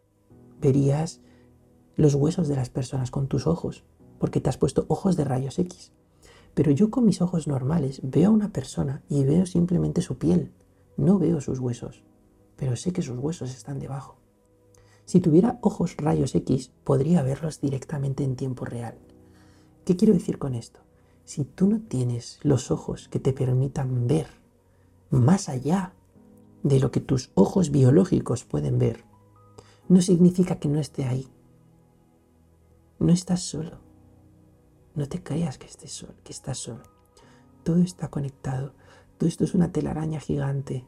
verías 0.61 1.21
los 1.97 2.15
huesos 2.15 2.49
de 2.49 2.57
las 2.57 2.71
personas 2.71 3.11
con 3.11 3.27
tus 3.27 3.47
ojos, 3.47 3.85
porque 4.19 4.41
te 4.41 4.49
has 4.49 4.57
puesto 4.57 4.87
ojos 4.89 5.17
de 5.17 5.25
rayos 5.25 5.59
X. 5.59 5.93
Pero 6.55 6.71
yo 6.71 6.91
con 6.91 7.05
mis 7.05 7.21
ojos 7.21 7.49
normales 7.49 8.01
veo 8.03 8.31
a 8.31 8.33
una 8.33 8.53
persona 8.53 9.03
y 9.09 9.25
veo 9.25 9.47
simplemente 9.47 10.03
su 10.03 10.19
piel, 10.19 10.53
no 10.97 11.19
veo 11.19 11.41
sus 11.41 11.59
huesos, 11.59 12.05
pero 12.57 12.77
sé 12.77 12.93
que 12.93 13.03
sus 13.03 13.19
huesos 13.19 13.55
están 13.55 13.79
debajo. 13.79 14.17
Si 15.05 15.21
tuviera 15.21 15.59
ojos 15.63 15.97
rayos 15.97 16.35
X, 16.35 16.71
podría 16.85 17.23
verlos 17.23 17.61
directamente 17.61 18.25
en 18.25 18.37
tiempo 18.37 18.65
real. 18.65 18.99
¿Qué 19.85 19.97
quiero 19.97 20.13
decir 20.13 20.39
con 20.39 20.55
esto? 20.55 20.81
Si 21.29 21.45
tú 21.45 21.69
no 21.69 21.83
tienes 21.83 22.41
los 22.43 22.71
ojos 22.71 23.07
que 23.09 23.21
te 23.21 23.35
permitan 23.35 24.07
ver 24.07 24.29
más 25.11 25.51
allá 25.51 25.93
de 26.63 26.81
lo 26.81 26.91
que 26.91 27.01
tus 27.01 27.33
ojos 27.35 27.71
biológicos 27.71 28.45
pueden 28.45 28.79
ver, 28.79 29.05
no 29.91 30.01
significa 30.01 30.59
que 30.59 30.69
no 30.69 30.81
esté 30.81 31.05
ahí. 31.05 31.29
No 32.99 33.13
estás 33.13 33.43
solo. 33.43 33.79
No 34.95 35.07
te 35.07 35.23
creas 35.23 35.59
que, 35.59 35.67
estés 35.67 35.93
solo, 35.93 36.15
que 36.25 36.33
estás 36.33 36.57
solo. 36.57 36.85
Todo 37.63 37.83
está 37.83 38.09
conectado. 38.09 38.73
Todo 39.19 39.29
esto 39.29 39.45
es 39.45 39.55
una 39.55 39.71
telaraña 39.71 40.21
gigante 40.21 40.87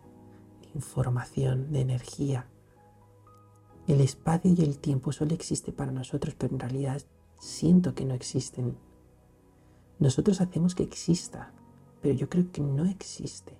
de 0.63 0.69
información, 0.75 1.71
de 1.71 1.83
energía. 1.83 2.49
El 3.87 4.01
espacio 4.01 4.55
y 4.57 4.63
el 4.63 4.79
tiempo 4.79 5.13
solo 5.13 5.35
existe 5.35 5.71
para 5.71 5.93
nosotros, 5.93 6.35
pero 6.35 6.55
en 6.55 6.61
realidad 6.61 7.03
siento 7.39 7.95
que 7.95 8.07
no 8.07 8.15
existen 8.15 8.79
nosotros 10.01 10.41
hacemos 10.41 10.75
que 10.75 10.83
exista, 10.83 11.53
pero 12.01 12.15
yo 12.15 12.29
creo 12.29 12.51
que 12.51 12.63
no 12.63 12.87
existe. 12.87 13.57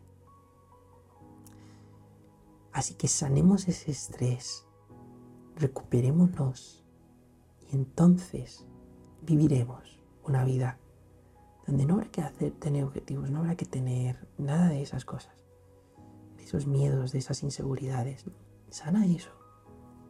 Así 2.73 2.95
que 2.95 3.09
sanemos 3.09 3.69
ese 3.69 3.91
estrés, 3.91 4.65
recuperémonos 5.57 6.83
y 7.71 7.77
entonces 7.77 8.65
viviremos 9.23 10.01
una 10.25 10.45
vida 10.45 10.79
donde 11.67 11.85
no 11.85 11.95
habrá 11.95 12.11
que 12.11 12.23
hacer, 12.23 12.53
tener 12.53 12.85
objetivos, 12.85 13.31
no 13.31 13.41
habrá 13.41 13.55
que 13.57 13.67
tener 13.67 14.27
nada 14.39 14.71
de 14.71 14.81
esas 14.81 15.05
cosas, 15.05 15.45
de 16.39 16.45
esos 16.45 16.67
miedos, 16.67 17.13
de 17.13 17.19
esas 17.19 17.43
inseguridades. 17.43 18.25
Sana 18.71 19.05
eso. 19.07 19.31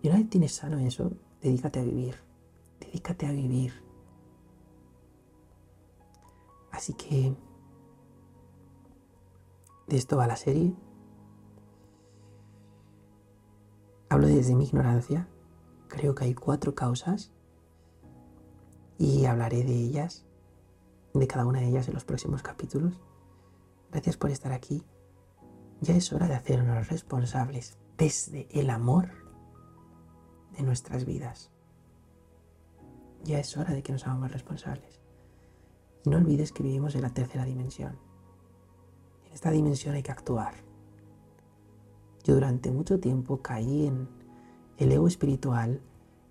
Y 0.00 0.08
una 0.08 0.18
vez 0.18 0.30
tienes 0.30 0.52
sano 0.52 0.78
eso, 0.78 1.12
dedícate 1.42 1.80
a 1.80 1.84
vivir. 1.84 2.14
Dedícate 2.78 3.26
a 3.26 3.32
vivir 3.32 3.89
Así 6.80 6.94
que 6.94 7.36
de 9.86 9.96
esto 9.98 10.16
va 10.16 10.26
la 10.26 10.36
serie. 10.36 10.74
Hablo 14.08 14.28
desde 14.28 14.54
mi 14.54 14.64
ignorancia. 14.64 15.28
Creo 15.88 16.14
que 16.14 16.24
hay 16.24 16.34
cuatro 16.34 16.74
causas 16.74 17.34
y 18.96 19.26
hablaré 19.26 19.62
de 19.62 19.74
ellas, 19.74 20.24
de 21.12 21.26
cada 21.26 21.44
una 21.44 21.60
de 21.60 21.68
ellas 21.68 21.86
en 21.88 21.92
los 21.92 22.06
próximos 22.06 22.42
capítulos. 22.42 22.98
Gracias 23.90 24.16
por 24.16 24.30
estar 24.30 24.52
aquí. 24.52 24.82
Ya 25.82 25.94
es 25.94 26.10
hora 26.14 26.28
de 26.28 26.34
hacernos 26.34 26.88
responsables 26.88 27.76
desde 27.98 28.48
el 28.58 28.70
amor 28.70 29.10
de 30.56 30.62
nuestras 30.62 31.04
vidas. 31.04 31.50
Ya 33.22 33.38
es 33.38 33.54
hora 33.58 33.74
de 33.74 33.82
que 33.82 33.92
nos 33.92 34.06
hagamos 34.06 34.32
responsables. 34.32 34.99
Y 36.04 36.10
no 36.10 36.16
olvides 36.16 36.52
que 36.52 36.62
vivimos 36.62 36.94
en 36.94 37.02
la 37.02 37.10
tercera 37.10 37.44
dimensión. 37.44 37.98
En 39.26 39.32
esta 39.32 39.50
dimensión 39.50 39.94
hay 39.94 40.02
que 40.02 40.12
actuar. 40.12 40.54
Yo 42.24 42.34
durante 42.34 42.70
mucho 42.70 43.00
tiempo 43.00 43.42
caí 43.42 43.86
en 43.86 44.08
el 44.78 44.92
ego 44.92 45.06
espiritual 45.06 45.80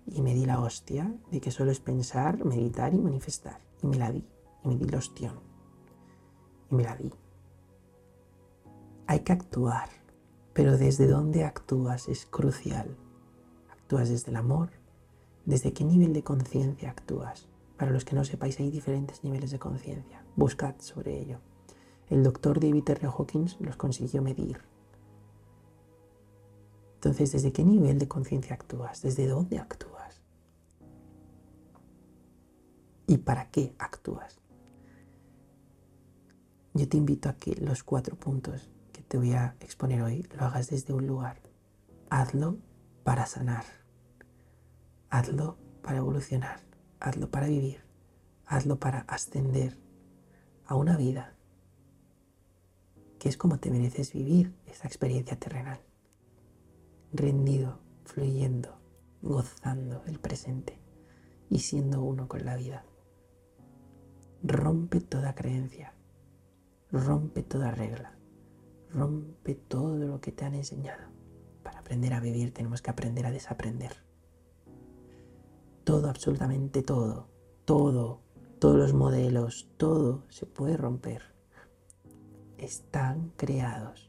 y 0.06 0.22
me 0.22 0.34
di 0.34 0.44
la 0.44 0.60
hostia 0.60 1.14
de 1.30 1.40
que 1.40 1.50
solo 1.50 1.70
es 1.70 1.80
pensar, 1.80 2.44
meditar 2.44 2.94
y 2.94 2.98
manifestar. 2.98 3.60
Y 3.82 3.86
me 3.86 3.96
la 3.96 4.10
di. 4.10 4.24
Y 4.64 4.68
me 4.68 4.76
di 4.76 4.84
la 4.86 4.98
ostión. 4.98 5.40
Y 6.70 6.74
me 6.74 6.82
la 6.82 6.96
di. 6.96 7.12
Hay 9.06 9.20
que 9.20 9.32
actuar. 9.32 9.88
Pero 10.52 10.76
desde 10.76 11.06
dónde 11.06 11.44
actúas 11.44 12.08
es 12.08 12.26
crucial. 12.26 12.96
¿Actúas 13.70 14.08
desde 14.08 14.30
el 14.30 14.36
amor? 14.36 14.70
¿Desde 15.46 15.72
qué 15.72 15.84
nivel 15.84 16.12
de 16.12 16.22
conciencia 16.22 16.90
actúas? 16.90 17.49
Para 17.80 17.92
los 17.92 18.04
que 18.04 18.14
no 18.14 18.24
sepáis, 18.24 18.60
hay 18.60 18.70
diferentes 18.70 19.24
niveles 19.24 19.52
de 19.52 19.58
conciencia. 19.58 20.22
Buscad 20.36 20.74
sobre 20.80 21.18
ello. 21.18 21.40
El 22.10 22.22
doctor 22.22 22.60
David 22.60 22.90
R. 22.90 23.06
Hawkins 23.06 23.56
los 23.58 23.78
consiguió 23.78 24.20
medir. 24.20 24.60
Entonces, 26.96 27.32
¿desde 27.32 27.54
qué 27.54 27.64
nivel 27.64 27.98
de 27.98 28.06
conciencia 28.06 28.54
actúas? 28.54 29.00
¿Desde 29.00 29.26
dónde 29.26 29.58
actúas? 29.58 30.20
¿Y 33.06 33.16
para 33.16 33.50
qué 33.50 33.74
actúas? 33.78 34.42
Yo 36.74 36.86
te 36.86 36.98
invito 36.98 37.30
a 37.30 37.36
que 37.36 37.54
los 37.54 37.82
cuatro 37.82 38.14
puntos 38.14 38.68
que 38.92 39.00
te 39.00 39.16
voy 39.16 39.32
a 39.32 39.56
exponer 39.60 40.02
hoy 40.02 40.28
lo 40.36 40.44
hagas 40.44 40.68
desde 40.68 40.92
un 40.92 41.06
lugar. 41.06 41.40
Hazlo 42.10 42.58
para 43.04 43.24
sanar. 43.24 43.64
Hazlo 45.08 45.56
para 45.80 45.96
evolucionar 45.96 46.69
hazlo 47.00 47.30
para 47.30 47.48
vivir, 47.48 47.80
hazlo 48.46 48.78
para 48.78 49.00
ascender 49.00 49.78
a 50.66 50.74
una 50.74 50.96
vida 50.96 51.34
que 53.18 53.28
es 53.28 53.36
como 53.36 53.58
te 53.58 53.70
mereces 53.70 54.12
vivir 54.12 54.54
esa 54.66 54.86
experiencia 54.86 55.38
terrenal, 55.38 55.80
rendido, 57.12 57.80
fluyendo, 58.04 58.80
gozando 59.20 60.02
el 60.06 60.18
presente 60.18 60.78
y 61.50 61.58
siendo 61.58 62.02
uno 62.02 62.28
con 62.28 62.46
la 62.46 62.56
vida. 62.56 62.84
Rompe 64.42 65.00
toda 65.00 65.34
creencia, 65.34 65.92
rompe 66.90 67.42
toda 67.42 67.70
regla, 67.72 68.16
rompe 68.90 69.54
todo 69.54 69.98
lo 69.98 70.20
que 70.22 70.32
te 70.32 70.46
han 70.46 70.54
enseñado. 70.54 71.10
Para 71.62 71.80
aprender 71.80 72.14
a 72.14 72.20
vivir 72.20 72.54
tenemos 72.54 72.80
que 72.80 72.90
aprender 72.90 73.26
a 73.26 73.30
desaprender 73.30 74.09
todo, 75.90 76.08
absolutamente 76.08 76.82
todo, 76.82 77.26
todo, 77.64 78.20
todos 78.60 78.76
los 78.76 78.94
modelos, 78.94 79.68
todo 79.76 80.22
se 80.28 80.46
puede 80.46 80.76
romper. 80.76 81.34
Están 82.58 83.32
creados 83.36 84.08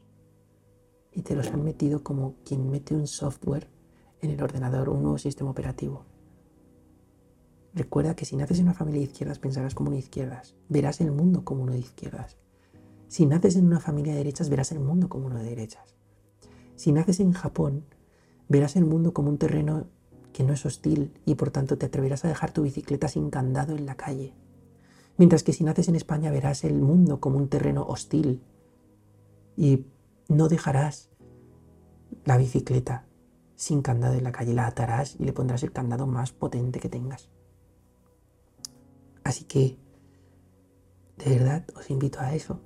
y 1.10 1.22
te 1.22 1.34
los 1.34 1.48
han 1.48 1.64
metido 1.64 2.04
como 2.04 2.36
quien 2.44 2.70
mete 2.70 2.94
un 2.94 3.08
software 3.08 3.68
en 4.20 4.30
el 4.30 4.40
ordenador, 4.40 4.90
un 4.90 5.02
nuevo 5.02 5.18
sistema 5.18 5.50
operativo. 5.50 6.04
Recuerda 7.74 8.14
que 8.14 8.26
si 8.26 8.36
naces 8.36 8.60
en 8.60 8.66
una 8.66 8.74
familia 8.74 9.00
de 9.00 9.06
izquierdas 9.06 9.40
pensarás 9.40 9.74
como 9.74 9.88
una 9.90 9.98
izquierdas, 9.98 10.54
verás 10.68 11.00
el 11.00 11.10
mundo 11.10 11.44
como 11.44 11.64
uno 11.64 11.72
de 11.72 11.80
izquierdas. 11.80 12.38
Si 13.08 13.26
naces 13.26 13.56
en 13.56 13.66
una 13.66 13.80
familia 13.80 14.12
de 14.12 14.18
derechas 14.18 14.50
verás 14.50 14.70
el 14.70 14.78
mundo 14.78 15.08
como 15.08 15.26
uno 15.26 15.38
de 15.38 15.50
derechas. 15.50 15.96
Si 16.76 16.92
naces 16.92 17.18
en 17.18 17.32
Japón 17.32 17.86
verás 18.48 18.76
el 18.76 18.84
mundo 18.84 19.12
como 19.12 19.30
un 19.30 19.38
terreno 19.38 19.88
que 20.32 20.44
no 20.44 20.52
es 20.52 20.64
hostil 20.66 21.12
y 21.24 21.34
por 21.34 21.50
tanto 21.50 21.78
te 21.78 21.86
atreverás 21.86 22.24
a 22.24 22.28
dejar 22.28 22.52
tu 22.52 22.62
bicicleta 22.62 23.08
sin 23.08 23.30
candado 23.30 23.76
en 23.76 23.86
la 23.86 23.96
calle. 23.96 24.34
Mientras 25.16 25.42
que 25.42 25.52
si 25.52 25.64
naces 25.64 25.88
en 25.88 25.96
España 25.96 26.30
verás 26.30 26.64
el 26.64 26.80
mundo 26.80 27.20
como 27.20 27.38
un 27.38 27.48
terreno 27.48 27.84
hostil 27.86 28.42
y 29.56 29.86
no 30.28 30.48
dejarás 30.48 31.10
la 32.24 32.36
bicicleta 32.36 33.06
sin 33.54 33.82
candado 33.82 34.14
en 34.14 34.24
la 34.24 34.32
calle, 34.32 34.54
la 34.54 34.66
atarás 34.66 35.16
y 35.18 35.24
le 35.24 35.32
pondrás 35.32 35.62
el 35.62 35.72
candado 35.72 36.06
más 36.06 36.32
potente 36.32 36.80
que 36.80 36.88
tengas. 36.88 37.28
Así 39.22 39.44
que, 39.44 39.78
de 41.18 41.38
verdad, 41.38 41.64
os 41.76 41.90
invito 41.90 42.18
a 42.20 42.34
eso. 42.34 42.60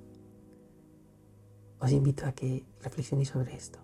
Os 1.79 1.91
invito 1.91 2.25
a 2.25 2.31
que 2.31 2.65
reflexionéis 2.81 3.29
sobre 3.29 3.55
esto. 3.55 3.79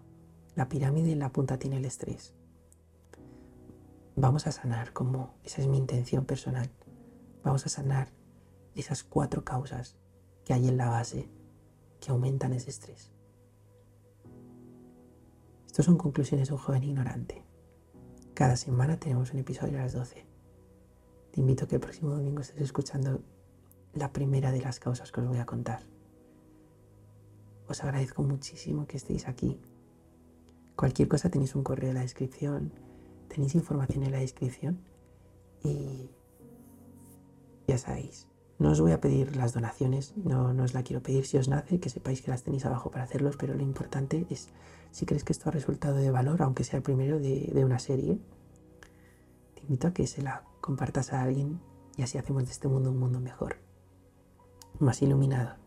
La 0.56 0.70
pirámide 0.70 1.12
en 1.12 1.20
la 1.20 1.32
punta 1.32 1.60
tiene 1.60 1.78
el 1.78 1.86
estrés. 1.86 2.34
Vamos 4.16 4.46
a 4.46 4.52
sanar 4.52 4.94
como, 4.94 5.34
esa 5.44 5.62
es 5.62 5.68
mi 5.68 5.78
intención 5.78 6.26
personal, 6.26 6.70
vamos 7.44 7.66
a 7.66 7.70
sanar 7.70 8.10
esas 8.76 9.04
cuatro 9.04 9.44
causas 9.44 9.96
que 10.46 10.54
hay 10.54 10.68
en 10.68 10.78
la 10.78 10.90
base 10.90 11.30
que 12.00 12.12
aumentan 12.12 12.54
ese 12.54 12.70
estrés. 12.70 13.12
Estas 15.66 15.86
son 15.88 15.98
conclusiones 15.98 16.50
de 16.50 16.54
un 16.54 16.60
joven 16.60 16.84
ignorante. 16.84 17.44
Cada 18.36 18.56
semana 18.56 19.00
tenemos 19.00 19.34
un 19.34 19.40
episodio 19.40 19.80
a 19.80 19.82
las 19.82 19.94
12. 19.94 20.28
Te 21.32 21.40
invito 21.40 21.66
a 21.66 21.68
que 21.68 21.76
el 21.76 21.82
próximo 21.82 22.12
domingo 22.12 22.42
estés 22.42 22.62
escuchando 22.62 23.24
la 23.94 24.14
primera 24.14 24.52
de 24.52 24.62
las 24.62 24.80
causas 24.80 25.12
que 25.12 25.22
os 25.22 25.28
voy 25.28 25.40
a 25.40 25.48
contar. 25.48 25.82
Os 27.68 27.84
agradezco 27.84 28.22
muchísimo 28.22 28.86
que 28.86 28.98
estéis 28.98 29.28
aquí. 29.28 29.60
Cualquier 30.76 31.08
cosa 31.08 31.30
tenéis 31.30 31.56
un 31.56 31.64
correo 31.64 31.90
en 31.90 31.96
la 31.96 32.02
descripción, 32.02 32.74
tenéis 33.34 33.56
información 33.56 34.04
en 34.04 34.12
la 34.12 34.20
descripción 34.20 34.80
y 35.64 36.10
ya 37.68 37.78
sabéis, 37.78 38.28
no 38.60 38.72
os 38.72 38.80
voy 38.80 38.92
a 38.92 39.02
pedir 39.02 39.36
las 39.36 39.54
donaciones, 39.54 40.14
no, 40.18 40.54
no 40.54 40.64
os 40.64 40.74
la 40.74 40.84
quiero 40.84 41.02
pedir 41.02 41.26
si 41.26 41.38
os 41.38 41.48
nace, 41.48 41.80
que 41.80 41.90
sepáis 41.90 42.22
que 42.22 42.32
las 42.32 42.44
tenéis 42.44 42.66
abajo 42.66 42.92
para 42.92 43.06
hacerlos, 43.06 43.36
pero 43.38 43.56
lo 43.56 43.64
importante 43.64 44.26
es 44.30 44.50
si 44.92 45.06
crees 45.06 45.24
que 45.24 45.34
esto 45.34 45.50
ha 45.50 45.52
resultado 45.52 45.96
de 45.96 46.12
valor, 46.12 46.42
aunque 46.42 46.64
sea 46.64 46.78
el 46.78 46.84
primero 46.84 47.20
de, 47.20 47.50
de 47.54 47.66
una 47.66 47.80
serie, 47.80 48.20
te 49.56 49.62
invito 49.62 49.88
a 49.88 49.94
que 49.94 50.06
se 50.06 50.22
la 50.22 50.44
compartas 50.62 51.14
a 51.14 51.24
alguien 51.24 51.60
y 51.98 52.04
así 52.04 52.18
hacemos 52.18 52.46
de 52.46 52.52
este 52.52 52.68
mundo 52.68 52.92
un 52.92 53.00
mundo 53.00 53.20
mejor, 53.20 53.58
más 54.80 55.02
iluminado. 55.02 55.63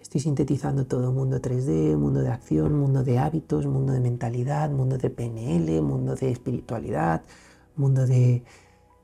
Estoy 0.00 0.20
sintetizando 0.20 0.86
todo, 0.86 1.12
mundo 1.12 1.40
3D, 1.40 1.96
mundo 1.96 2.20
de 2.20 2.30
acción, 2.30 2.78
mundo 2.78 3.04
de 3.04 3.18
hábitos, 3.18 3.66
mundo 3.66 3.92
de 3.92 4.00
mentalidad, 4.00 4.70
mundo 4.70 4.96
de 4.96 5.10
PNL, 5.10 5.82
mundo 5.82 6.14
de 6.14 6.30
espiritualidad, 6.30 7.22
mundo 7.76 8.06
de... 8.06 8.42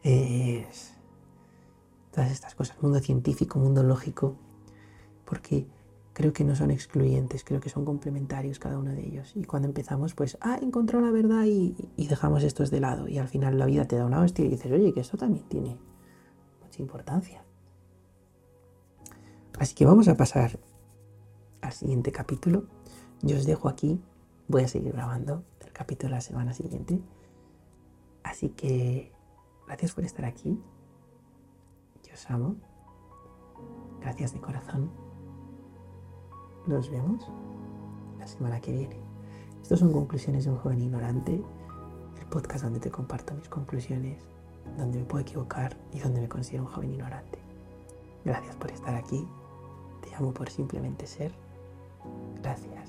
Eh, 0.03 0.67
todas 2.15 2.31
estas 2.31 2.55
cosas, 2.55 2.81
mundo 2.81 3.01
científico, 3.01 3.59
mundo 3.59 3.83
lógico, 3.83 4.37
porque 5.25 5.67
creo 6.13 6.33
que 6.33 6.45
no 6.45 6.55
son 6.55 6.71
excluyentes, 6.71 7.43
creo 7.43 7.61
que 7.61 7.69
son 7.69 7.85
complementarios 7.85 8.61
cada 8.61 8.79
uno 8.79 8.93
de 8.93 9.05
ellos. 9.05 9.33
Y 9.35 9.45
cuando 9.45 9.67
empezamos, 9.67 10.15
pues, 10.15 10.39
ah, 10.41 10.59
encontró 10.63 11.01
la 11.01 11.11
verdad 11.11 11.45
y, 11.45 11.75
dejamos 11.97 12.45
estos 12.45 12.71
de 12.71 12.81
lado. 12.81 13.09
Y 13.09 13.19
al 13.19 13.29
final 13.29 13.59
la 13.59 13.67
vida 13.67 13.85
te 13.87 13.97
da 13.97 14.07
una 14.07 14.21
hostia 14.21 14.45
y 14.45 14.49
dices, 14.49 14.71
oye, 14.71 14.93
que 14.95 15.01
esto 15.01 15.17
también 15.17 15.45
tiene 15.49 15.77
mucha 16.63 16.81
importancia. 16.81 17.43
Así 19.59 19.75
que 19.75 19.85
vamos 19.85 20.07
a 20.09 20.17
pasar 20.17 20.59
al 21.65 21.73
siguiente 21.73 22.13
capítulo. 22.13 22.65
Yo 23.23 23.37
os 23.37 23.47
dejo 23.47 23.69
aquí, 23.69 24.01
voy 24.49 24.63
a 24.63 24.69
seguir 24.69 24.93
grabando 24.93 25.45
el 25.61 25.73
capítulo 25.73 26.13
la 26.13 26.21
semana 26.21 26.53
siguiente. 26.53 27.01
Así 28.23 28.51
que 28.51 29.13
gracias 29.67 29.95
por 29.95 30.05
estar 30.05 30.25
aquí. 30.25 30.61
Yo 32.07 32.15
os 32.15 32.31
amo. 32.31 32.57
Gracias 34.01 34.35
de 34.35 34.41
corazón. 34.41 34.91
Nos 36.67 36.91
vemos 36.91 37.31
la 38.19 38.27
semana 38.27 38.61
que 38.61 38.73
viene. 38.73 39.01
Estas 39.63 39.79
son 39.79 39.93
conclusiones 39.93 40.45
de 40.45 40.51
un 40.51 40.59
joven 40.59 40.83
ignorante, 40.83 41.43
el 42.21 42.27
podcast 42.27 42.65
donde 42.65 42.81
te 42.81 42.91
comparto 42.91 43.35
mis 43.35 43.49
conclusiones, 43.49 44.23
donde 44.77 44.99
me 44.99 45.05
puedo 45.05 45.23
equivocar 45.23 45.79
y 45.93 46.01
donde 46.01 46.21
me 46.21 46.29
considero 46.29 46.65
un 46.65 46.71
joven 46.71 46.91
ignorante. 46.93 47.39
Gracias 48.25 48.57
por 48.57 48.71
estar 48.71 48.95
aquí. 48.95 49.27
Te 50.03 50.15
amo 50.15 50.35
por 50.35 50.51
simplemente 50.51 51.07
ser. 51.07 51.44
Gracias. 52.45 52.84